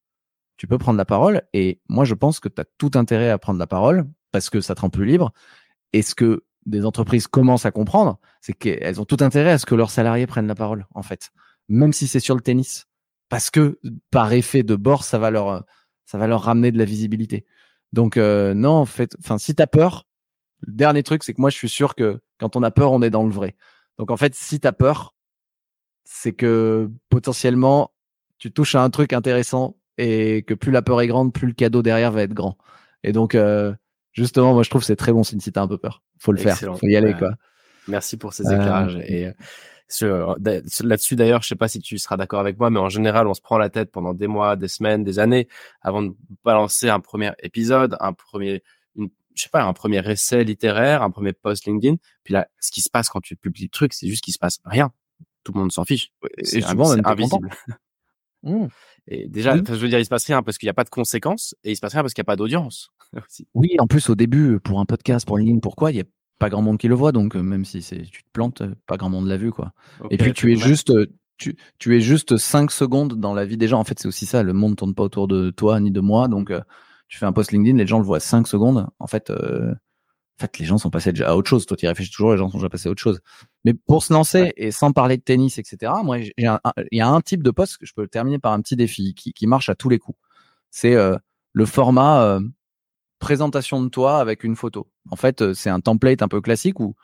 tu 0.58 0.68
peux 0.68 0.78
prendre 0.78 0.98
la 0.98 1.06
parole. 1.06 1.42
Et 1.54 1.82
moi, 1.90 2.06
je 2.06 2.14
pense 2.14 2.40
que 2.40 2.50
tu 2.50 2.62
as 2.62 2.66
tout 2.78 2.92
intérêt 2.96 3.30
à 3.30 3.38
prendre 3.38 3.60
la 3.60 3.68
parole 3.68 4.06
parce 4.32 4.50
que 4.50 4.62
ça 4.62 4.76
te 4.76 4.82
rend 4.82 4.90
plus 4.90 5.06
libre. 5.06 5.32
Et 5.94 6.02
ce 6.02 6.16
que 6.16 6.44
des 6.66 6.86
entreprises 6.86 7.28
commencent 7.28 7.66
à 7.66 7.72
comprendre, 7.72 8.20
c'est 8.42 8.54
qu'elles 8.54 9.00
ont 9.00 9.06
tout 9.06 9.18
intérêt 9.22 9.52
à 9.52 9.58
ce 9.58 9.66
que 9.66 9.76
leurs 9.76 9.92
salariés 9.92 10.28
prennent 10.28 10.48
la 10.48 10.56
parole, 10.56 10.88
en 10.94 11.04
fait, 11.04 11.32
même 11.68 11.94
si 11.94 12.08
c'est 12.08 12.20
sur 12.20 12.36
le 12.36 12.42
tennis, 12.42 12.88
parce 13.30 13.50
que 13.50 13.80
par 14.12 14.32
effet 14.34 14.64
de 14.64 14.76
bord, 14.76 15.04
ça 15.04 15.20
va 15.20 15.30
leur, 15.30 15.64
ça 16.06 16.18
va 16.18 16.28
leur 16.28 16.44
ramener 16.44 16.72
de 16.72 16.78
la 16.78 16.86
visibilité. 16.86 17.46
Donc 17.92 18.18
euh, 18.18 18.54
non, 18.54 18.72
en 18.72 18.86
fait, 18.86 19.16
enfin, 19.20 19.38
si 19.38 19.56
t'as 19.56 19.68
peur, 19.68 20.08
le 20.62 20.74
dernier 20.74 21.04
truc, 21.04 21.24
c'est 21.24 21.34
que 21.34 21.42
moi, 21.42 21.50
je 21.50 21.58
suis 21.58 21.70
sûr 21.70 21.96
que 21.96 22.22
quand 22.40 22.56
on 22.56 22.64
a 22.64 22.72
peur, 22.72 22.92
on 22.92 23.02
est 23.02 23.10
dans 23.10 23.24
le 23.24 23.32
vrai. 23.32 23.56
Donc 23.98 24.12
en 24.12 24.18
fait, 24.18 24.34
si 24.34 24.60
t'as 24.60 24.72
peur, 24.72 25.16
c'est 26.06 26.34
que 26.34 26.90
potentiellement, 27.10 27.94
tu 28.38 28.52
touches 28.52 28.76
à 28.76 28.84
un 28.84 28.90
truc 28.90 29.14
intéressant 29.14 29.78
et 29.98 30.44
que 30.44 30.54
plus 30.54 30.72
la 30.72 30.82
peur 30.82 31.02
est 31.02 31.08
grande, 31.08 31.34
plus 31.34 31.48
le 31.48 31.54
cadeau 31.54 31.82
derrière 31.82 32.12
va 32.12 32.24
être 32.24 32.34
grand. 32.34 32.58
Et 33.04 33.12
donc, 33.12 33.36
euh, 33.36 33.74
justement, 34.12 34.54
moi, 34.54 34.64
je 34.64 34.70
trouve 34.70 34.84
c'est 34.84 34.96
très 34.96 35.12
bon 35.12 35.24
signe 35.24 35.40
si 35.40 35.52
t'as 35.52 35.62
un 35.62 35.68
peu 35.68 35.78
peur. 35.78 36.02
Faut 36.20 36.32
le 36.32 36.40
faire, 36.40 36.58
faut 36.58 36.88
y 36.88 36.96
aller, 36.96 37.14
quoi. 37.14 37.34
Merci 37.88 38.18
pour 38.18 38.34
ces 38.34 38.44
éclairages. 38.44 38.96
Euh, 38.96 39.02
et 39.08 39.34
euh, 40.02 40.36
là-dessus, 40.84 41.16
d'ailleurs, 41.16 41.42
je 41.42 41.50
sais 41.50 41.56
pas 41.56 41.68
si 41.68 41.80
tu 41.80 41.98
seras 41.98 42.18
d'accord 42.18 42.40
avec 42.40 42.58
moi, 42.58 42.70
mais 42.70 42.80
en 42.80 42.90
général, 42.90 43.28
on 43.28 43.34
se 43.34 43.42
prend 43.42 43.58
la 43.58 43.70
tête 43.70 43.92
pendant 43.92 44.14
des 44.14 44.28
mois, 44.28 44.56
des 44.56 44.68
semaines, 44.68 45.04
des 45.04 45.20
années 45.20 45.48
avant 45.82 46.02
de 46.02 46.14
balancer 46.44 46.90
un 46.90 47.00
premier 47.00 47.32
épisode, 47.40 47.98
un 48.00 48.14
premier, 48.14 48.64
une, 48.96 49.10
je 49.36 49.44
sais 49.44 49.50
pas, 49.50 49.64
un 49.64 49.74
premier 49.74 50.00
essai 50.10 50.44
littéraire, 50.44 51.04
un 51.04 51.12
premier 51.12 51.34
post 51.34 51.66
LinkedIn. 51.66 51.98
Puis 52.24 52.34
là, 52.34 52.48
ce 52.60 52.72
qui 52.72 52.82
se 52.82 52.90
passe 52.90 53.10
quand 53.10 53.22
tu 53.22 53.36
publies 53.36 53.66
le 53.66 53.70
truc, 53.70 53.94
c'est 53.94 54.08
juste 54.08 54.24
qu'il 54.24 54.34
se 54.34 54.40
passe 54.40 54.60
rien. 54.66 54.92
Tout 55.44 55.52
le 55.54 55.60
monde 55.60 55.72
s'en 55.72 55.84
fiche. 55.84 56.12
C'est 56.42 56.62
souvent 56.62 56.92
invisible. 56.92 57.50
Mmh. 58.44 58.68
Et 59.08 59.28
déjà, 59.28 59.58
je 59.58 59.74
veux 59.74 59.90
dire, 59.90 60.00
il 60.00 60.06
se 60.06 60.10
passe 60.10 60.26
rien 60.26 60.44
parce 60.44 60.58
qu'il 60.58 60.68
n'y 60.68 60.72
a 60.72 60.74
pas 60.74 60.84
de 60.84 60.90
conséquences 60.90 61.56
et 61.64 61.72
il 61.72 61.76
se 61.76 61.82
passe 61.82 61.94
rien 61.94 62.02
parce 62.02 62.14
qu'il 62.14 62.22
n'y 62.22 62.26
a 62.26 62.32
pas 62.32 62.36
d'audience. 62.36 62.90
oui, 63.54 63.76
en 63.80 63.88
plus, 63.88 64.10
au 64.10 64.16
début, 64.16 64.60
pour 64.60 64.80
un 64.80 64.86
podcast, 64.86 65.26
pour 65.26 65.38
LinkedIn, 65.38 65.60
pourquoi? 65.60 65.92
Il 65.92 65.98
y 65.98 66.02
a 66.02 66.06
pas 66.40 66.50
grand 66.50 66.62
monde 66.62 66.78
qui 66.78 66.88
le 66.88 66.96
voit, 66.96 67.12
donc 67.12 67.36
même 67.36 67.64
si 67.64 67.82
c'est 67.82 68.02
tu 68.02 68.24
te 68.24 68.30
plantes, 68.34 68.64
pas 68.88 68.98
grand 68.98 69.10
monde 69.10 69.28
l'a 69.28 69.38
vu 69.38 69.52
quoi. 69.52 69.72
et 70.10 70.18
puis 70.18 70.34
tu 70.34 70.52
es 70.52 70.56
juste 70.56 70.92
tu, 71.38 71.56
tu, 71.78 71.96
es 71.96 72.02
juste 72.02 72.38
5 72.38 72.72
secondes 72.72 73.14
dans 73.20 73.34
la 73.34 73.46
vie 73.46 73.58
des 73.58 73.68
gens. 73.68 73.80
En 73.80 73.84
fait, 73.84 74.00
c'est 74.00 74.08
aussi 74.08 74.26
ça, 74.26 74.44
le 74.44 74.54
monde 74.54 74.76
tourne 74.76 74.94
pas 74.94 75.04
autour 75.04 75.28
de 75.28 75.52
toi 75.52 75.80
ni 75.80 75.92
de 75.92 76.00
moi, 76.00 76.28
donc 76.28 76.52
tu 77.08 77.18
fais 77.18 77.26
un 77.26 77.34
post 77.34 77.52
LinkedIn, 77.52 77.78
les 77.78 77.88
gens 77.88 78.00
le 78.00 78.06
voient 78.06 78.20
5 78.20 78.48
secondes. 78.48 78.88
En 79.00 79.08
fait, 79.08 79.32
en 80.40 80.42
fait, 80.42 80.58
les 80.58 80.66
gens 80.66 80.78
sont 80.78 80.90
passés 80.90 81.12
déjà 81.12 81.30
à 81.30 81.36
autre 81.36 81.50
chose. 81.50 81.66
Toi, 81.66 81.78
tu 81.78 81.88
réfléchis 81.88 82.12
toujours, 82.12 82.32
les 82.32 82.38
gens 82.38 82.50
sont 82.50 82.58
déjà 82.58 82.70
passés 82.70 82.90
à 82.90 82.92
autre 82.92 83.02
chose. 83.02 83.22
Mais 83.66 83.74
pour 83.74 84.04
se 84.04 84.12
lancer 84.12 84.54
et 84.58 84.72
sans 84.72 84.92
parler 84.92 85.18
de 85.18 85.22
tennis, 85.22 85.60
etc., 85.60 85.92
moi, 86.04 86.18
il 86.18 86.34
y 86.92 87.02
a 87.02 87.08
un 87.08 87.22
type 87.22 87.44
de 87.44 87.52
poste 87.52 87.78
que 87.78 87.86
je 87.86 87.94
peux 87.94 88.08
terminer 88.08 88.40
par 88.40 88.54
un 88.54 88.62
petit 88.62 88.76
défi 88.76 89.14
qui, 89.14 89.32
qui 89.32 89.46
marche 89.46 89.70
à 89.70 89.76
tous 89.76 89.90
les 89.90 90.00
coups. 90.00 90.18
C'est 90.72 90.96
euh, 90.96 91.16
le 91.54 91.66
format 91.68 92.24
euh, 92.24 92.40
présentation 93.20 93.84
de 93.84 93.90
toi 93.90 94.20
avec 94.20 94.44
une 94.44 94.56
photo. 94.56 94.90
En 95.12 95.16
fait, 95.16 95.42
euh, 95.42 95.54
c'est 95.54 95.70
un 95.70 95.80
template 95.80 96.24
un 96.24 96.28
peu 96.28 96.42
classique 96.42 96.80
où 96.80 96.96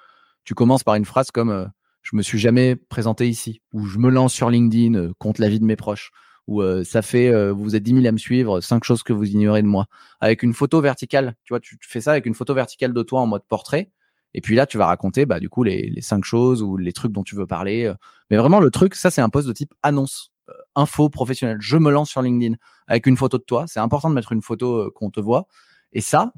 tu 0.43 0.55
commences 0.55 0.83
par 0.83 0.95
une 0.95 1.05
phrase 1.05 1.29
comme 1.29 1.69
je 2.01 2.15
me 2.15 2.23
suis 2.23 2.39
jamais 2.39 2.75
présenté 2.75 3.29
ici 3.29 3.61
ou 3.73 3.85
je 3.85 3.99
me 3.99 4.09
lance 4.09 4.33
sur 4.33 4.49
LinkedIn 4.49 5.11
contre 5.19 5.41
la 5.41 5.49
vie 5.49 5.59
de 5.59 5.65
mes 5.65 5.75
proches 5.75 6.11
où 6.49 6.63
euh, 6.63 6.83
ça 6.83 7.03
fait, 7.03 7.29
euh, 7.29 7.53
vous 7.53 7.75
êtes 7.75 7.83
10 7.83 7.93
000 7.93 8.05
à 8.07 8.11
me 8.11 8.17
suivre, 8.17 8.59
cinq 8.59 8.83
choses 8.83 9.03
que 9.03 9.13
vous 9.13 9.29
ignorez 9.29 9.61
de 9.61 9.67
moi. 9.67 9.85
Avec 10.19 10.41
une 10.41 10.55
photo 10.55 10.81
verticale, 10.81 11.35
tu 11.43 11.53
vois, 11.53 11.59
tu, 11.59 11.77
fais 11.79 12.01
ça 12.01 12.09
avec 12.11 12.25
une 12.25 12.33
photo 12.33 12.55
verticale 12.55 12.91
de 12.91 13.03
toi 13.03 13.21
en 13.21 13.27
mode 13.27 13.43
portrait. 13.47 13.91
Et 14.33 14.41
puis 14.41 14.55
là, 14.55 14.65
tu 14.65 14.79
vas 14.79 14.87
raconter, 14.87 15.27
bah, 15.27 15.39
du 15.39 15.47
coup, 15.47 15.61
les, 15.61 15.91
les 15.91 16.01
cinq 16.01 16.23
choses 16.25 16.63
ou 16.63 16.75
les 16.75 16.91
trucs 16.91 17.11
dont 17.11 17.21
tu 17.21 17.35
veux 17.35 17.45
parler. 17.45 17.85
Euh. 17.85 17.93
Mais 18.31 18.37
vraiment, 18.37 18.59
le 18.59 18.71
truc, 18.71 18.95
ça, 18.95 19.11
c'est 19.11 19.21
un 19.21 19.29
post 19.29 19.47
de 19.47 19.53
type 19.53 19.75
annonce, 19.83 20.31
info 20.75 21.07
professionnelle. 21.09 21.57
Je 21.59 21.77
me 21.77 21.91
lance 21.91 22.09
sur 22.09 22.23
LinkedIn 22.23 22.55
avec 22.87 23.05
une 23.05 23.15
photo 23.15 23.37
de 23.37 23.43
toi. 23.43 23.65
C'est 23.67 23.79
important 23.79 24.09
de 24.09 24.15
mettre 24.15 24.31
une 24.31 24.41
photo 24.41 24.89
qu'on 24.95 25.11
te 25.11 25.19
voit. 25.19 25.45
Et 25.93 26.01
ça, 26.01 26.33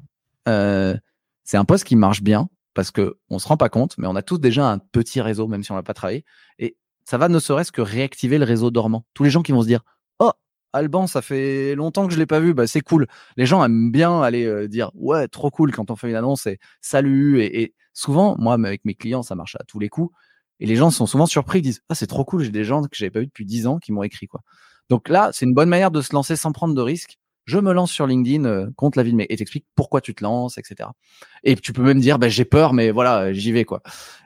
c'est 0.46 1.56
un 1.56 1.64
post 1.64 1.84
qui 1.84 1.96
marche 1.96 2.22
bien 2.22 2.50
parce 2.74 2.90
que 2.90 3.16
on 3.30 3.38
se 3.38 3.48
rend 3.48 3.56
pas 3.56 3.70
compte, 3.70 3.96
mais 3.96 4.06
on 4.06 4.16
a 4.16 4.22
tous 4.22 4.38
déjà 4.38 4.68
un 4.68 4.78
petit 4.78 5.22
réseau, 5.22 5.48
même 5.48 5.62
si 5.62 5.72
on 5.72 5.76
l'a 5.76 5.82
pas 5.82 5.94
travaillé. 5.94 6.24
Et 6.58 6.76
ça 7.04 7.18
va 7.18 7.28
ne 7.28 7.38
serait-ce 7.38 7.72
que 7.72 7.80
réactiver 7.80 8.38
le 8.38 8.44
réseau 8.44 8.70
dormant. 8.70 9.06
Tous 9.14 9.24
les 9.24 9.30
gens 9.30 9.42
qui 9.42 9.52
vont 9.52 9.62
se 9.62 9.66
dire, 9.66 9.82
Alban, 10.72 11.06
ça 11.06 11.20
fait 11.22 11.74
longtemps 11.74 12.06
que 12.06 12.14
je 12.14 12.18
l'ai 12.18 12.26
pas 12.26 12.40
vu, 12.40 12.54
bah 12.54 12.66
c'est 12.66 12.80
cool. 12.80 13.06
Les 13.36 13.46
gens 13.46 13.62
aiment 13.64 13.90
bien 13.90 14.22
aller 14.22 14.46
euh, 14.46 14.68
dire 14.68 14.90
ouais, 14.94 15.28
trop 15.28 15.50
cool 15.50 15.70
quand 15.72 15.90
on 15.90 15.96
fait 15.96 16.08
une 16.08 16.16
annonce 16.16 16.46
et 16.46 16.58
salut 16.80 17.42
et, 17.42 17.74
souvent 17.94 18.36
moi 18.38 18.54
avec 18.54 18.86
mes 18.86 18.94
clients 18.94 19.22
ça 19.22 19.34
marche 19.34 19.54
à 19.56 19.64
tous 19.68 19.78
les 19.78 19.90
coups 19.90 20.14
et 20.60 20.66
les 20.66 20.76
gens 20.76 20.90
sont 20.90 21.04
souvent 21.06 21.26
surpris, 21.26 21.58
ils 21.58 21.62
disent 21.62 21.82
ah 21.90 21.94
c'est 21.94 22.06
trop 22.06 22.24
cool, 22.24 22.42
j'ai 22.42 22.50
des 22.50 22.64
gens 22.64 22.82
que 22.82 22.88
j'avais 22.92 23.10
pas 23.10 23.20
vu 23.20 23.26
depuis 23.26 23.44
10 23.44 23.66
ans 23.66 23.78
qui 23.78 23.92
m'ont 23.92 24.02
écrit 24.02 24.28
quoi. 24.28 24.40
Donc 24.88 25.08
là, 25.08 25.30
c'est 25.32 25.44
une 25.46 25.54
bonne 25.54 25.68
manière 25.68 25.90
de 25.90 26.00
se 26.00 26.14
lancer 26.14 26.36
sans 26.36 26.52
prendre 26.52 26.74
de 26.74 26.80
risques. 26.80 27.18
Je 27.44 27.58
me 27.58 27.72
lance 27.72 27.90
sur 27.90 28.06
LinkedIn 28.06 28.44
euh, 28.44 28.70
contre 28.76 28.98
la 28.98 29.02
vie 29.04 29.12
de 29.12 29.16
mes 29.16 29.26
et 29.28 29.36
t'expliques 29.36 29.66
pourquoi 29.74 30.00
tu 30.00 30.14
te 30.14 30.22
lances, 30.22 30.58
etc. 30.58 30.90
Et 31.44 31.56
tu 31.56 31.72
peux 31.72 31.82
même 31.82 32.00
dire 32.00 32.18
bah 32.18 32.28
j'ai 32.28 32.44
peur 32.44 32.72
mais 32.72 32.90
voilà 32.92 33.32
j'y 33.32 33.52
vais 33.52 33.64
quoi. 33.64 33.82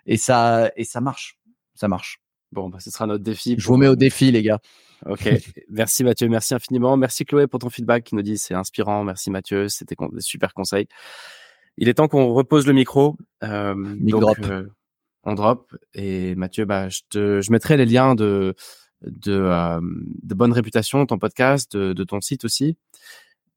Et 0.07 0.17
ça 0.17 0.71
et 0.77 0.85
ça 0.85 1.01
marche, 1.01 1.39
ça 1.75 1.89
marche. 1.89 2.21
Bon 2.53 2.69
bah 2.69 2.79
ce 2.81 2.91
sera 2.91 3.07
notre 3.07 3.25
défi. 3.25 3.57
Je 3.59 3.67
vous 3.67 3.77
mets 3.77 3.89
au 3.89 3.97
défi 3.97 4.31
les 4.31 4.43
gars. 4.43 4.61
Ok, 5.05 5.29
merci 5.69 6.05
Mathieu, 6.05 6.29
merci 6.29 6.55
infiniment. 6.55 6.97
Merci 6.97 7.25
Chloé 7.25 7.47
pour 7.47 7.61
ton 7.61 7.69
feedback 7.69 8.05
qui 8.05 8.15
nous 8.15 8.23
dit 8.23 8.39
c'est 8.39 8.55
inspirant. 8.55 9.05
Merci 9.05 9.31
Mathieu, 9.31 9.69
c'était 9.69 9.97
des 10.13 10.21
super 10.21 10.55
conseils. 10.55 10.89
Il 11.77 11.89
est 11.89 11.95
temps 11.95 12.09
qu'on 12.09 12.33
repose 12.33 12.67
le 12.67 12.73
micro. 12.73 13.17
Euh, 13.43 13.75
donc, 14.01 14.39
euh, 14.41 14.67
on 15.25 15.35
drop. 15.35 15.77
Et 15.93 16.35
Mathieu, 16.35 16.65
bah, 16.65 16.89
je, 16.89 17.01
te, 17.11 17.41
je 17.43 17.53
mettrai 17.53 17.77
les 17.77 17.85
liens 17.85 18.15
de, 18.15 18.55
de, 19.03 19.33
euh, 19.33 19.81
de 20.23 20.35
bonne 20.35 20.53
réputation, 20.53 21.05
ton 21.05 21.19
podcast, 21.19 21.77
de, 21.77 21.93
de 21.93 22.05
ton 22.05 22.21
site 22.21 22.45
aussi. 22.45 22.79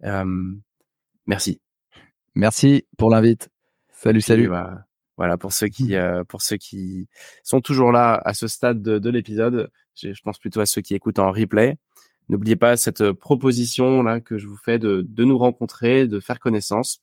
Euh, 0.04 0.54
merci. 1.28 1.62
Merci 2.36 2.86
pour 2.98 3.10
l'invite. 3.10 3.50
Salut, 3.92 4.22
salut. 4.22 4.50
Bah, 4.50 4.86
voilà 5.20 5.38
pour 5.38 5.52
ceux 5.52 5.68
qui 5.68 5.96
euh, 5.96 6.24
pour 6.24 6.42
ceux 6.42 6.56
qui 6.56 7.10
sont 7.44 7.60
toujours 7.60 7.92
là 7.92 8.22
à 8.24 8.34
ce 8.34 8.48
stade 8.48 8.82
de, 8.82 9.00
de 9.00 9.10
l'épisode. 9.10 9.70
Je, 9.96 10.22
pense 10.24 10.40
plutôt 10.40 10.62
à 10.62 10.66
ceux 10.66 10.82
qui 10.82 10.96
écoutent 10.96 11.20
en 11.20 11.32
replay. 11.34 11.78
N'oubliez 12.30 12.56
pas 12.56 12.78
cette 12.78 13.12
proposition 13.12 14.02
là 14.02 14.22
que 14.22 14.38
je 14.38 14.48
vous 14.48 14.56
fais 14.56 14.80
de, 14.80 15.06
de 15.08 15.24
nous 15.26 15.38
rencontrer, 15.38 16.08
de 16.08 16.22
faire 16.22 16.40
connaissance. 16.40 17.02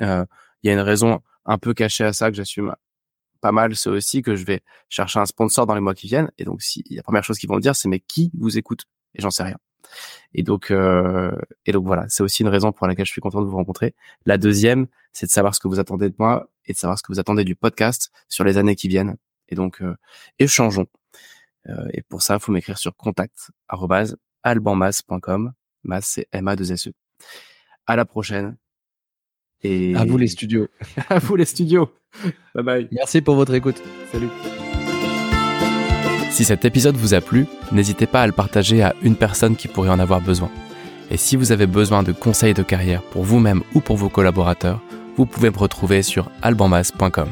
Euh, 0.00 0.24
il 0.62 0.68
y 0.68 0.70
a 0.70 0.74
une 0.74 0.80
raison 0.80 1.20
un 1.44 1.58
peu 1.58 1.74
cachée 1.74 2.04
à 2.04 2.12
ça 2.12 2.30
que 2.30 2.36
j'assume 2.36 2.72
pas 3.40 3.52
mal, 3.52 3.74
c'est 3.74 3.90
aussi 3.90 4.22
que 4.22 4.36
je 4.36 4.44
vais 4.44 4.60
chercher 4.88 5.18
un 5.18 5.26
sponsor 5.26 5.66
dans 5.66 5.74
les 5.74 5.80
mois 5.80 5.94
qui 5.94 6.06
viennent. 6.06 6.30
Et 6.38 6.44
donc, 6.44 6.62
si 6.62 6.84
la 6.90 7.02
première 7.02 7.24
chose 7.24 7.38
qu'ils 7.38 7.48
vont 7.48 7.56
me 7.56 7.60
dire, 7.60 7.74
c'est 7.74 7.88
mais 7.88 8.00
qui 8.00 8.30
vous 8.38 8.58
écoute? 8.58 8.84
Et 9.14 9.22
j'en 9.22 9.30
sais 9.30 9.42
rien. 9.42 9.58
Et 10.34 10.42
donc, 10.42 10.70
euh, 10.70 11.32
et 11.64 11.72
donc 11.72 11.86
voilà, 11.86 12.04
c'est 12.08 12.22
aussi 12.22 12.42
une 12.42 12.48
raison 12.48 12.72
pour 12.72 12.86
laquelle 12.86 13.06
je 13.06 13.12
suis 13.12 13.20
content 13.20 13.40
de 13.40 13.46
vous 13.46 13.56
rencontrer. 13.56 13.94
La 14.26 14.38
deuxième, 14.38 14.86
c'est 15.12 15.26
de 15.26 15.30
savoir 15.30 15.54
ce 15.54 15.60
que 15.60 15.68
vous 15.68 15.80
attendez 15.80 16.10
de 16.10 16.14
moi 16.18 16.50
et 16.66 16.72
de 16.72 16.78
savoir 16.78 16.98
ce 16.98 17.02
que 17.02 17.12
vous 17.12 17.20
attendez 17.20 17.44
du 17.44 17.56
podcast 17.56 18.10
sur 18.28 18.44
les 18.44 18.58
années 18.58 18.76
qui 18.76 18.88
viennent. 18.88 19.16
Et 19.48 19.54
donc, 19.54 19.80
euh, 19.80 19.96
échangeons. 20.38 20.86
Euh, 21.68 21.88
et 21.92 22.02
pour 22.02 22.22
ça, 22.22 22.34
il 22.34 22.40
faut 22.40 22.52
m'écrire 22.52 22.78
sur 22.78 22.94
contact@albanmas.com. 22.94 25.52
Mas, 25.84 26.06
c'est 26.06 26.26
M-A-2-S-E. 26.32 26.92
À 27.86 27.96
la 27.96 28.04
prochaine. 28.04 28.56
Et 29.62 29.96
à 29.96 30.04
vous 30.04 30.18
les 30.18 30.28
studios. 30.28 30.68
à 31.08 31.18
vous 31.18 31.34
les 31.36 31.46
studios. 31.46 31.90
Bye 32.54 32.64
bye. 32.64 32.88
Merci 32.92 33.22
pour 33.22 33.34
votre 33.34 33.54
écoute. 33.54 33.82
Salut. 34.12 34.28
Si 36.30 36.44
cet 36.44 36.64
épisode 36.64 36.96
vous 36.96 37.14
a 37.14 37.20
plu, 37.20 37.46
n'hésitez 37.72 38.06
pas 38.06 38.22
à 38.22 38.26
le 38.26 38.32
partager 38.32 38.82
à 38.82 38.94
une 39.02 39.16
personne 39.16 39.56
qui 39.56 39.66
pourrait 39.66 39.88
en 39.88 39.98
avoir 39.98 40.20
besoin. 40.20 40.50
Et 41.10 41.16
si 41.16 41.36
vous 41.36 41.52
avez 41.52 41.66
besoin 41.66 42.02
de 42.02 42.12
conseils 42.12 42.54
de 42.54 42.62
carrière 42.62 43.02
pour 43.02 43.24
vous-même 43.24 43.62
ou 43.74 43.80
pour 43.80 43.96
vos 43.96 44.08
collaborateurs, 44.08 44.80
vous 45.16 45.26
pouvez 45.26 45.50
me 45.50 45.58
retrouver 45.58 46.02
sur 46.02 46.30
albanmas.com. 46.42 47.30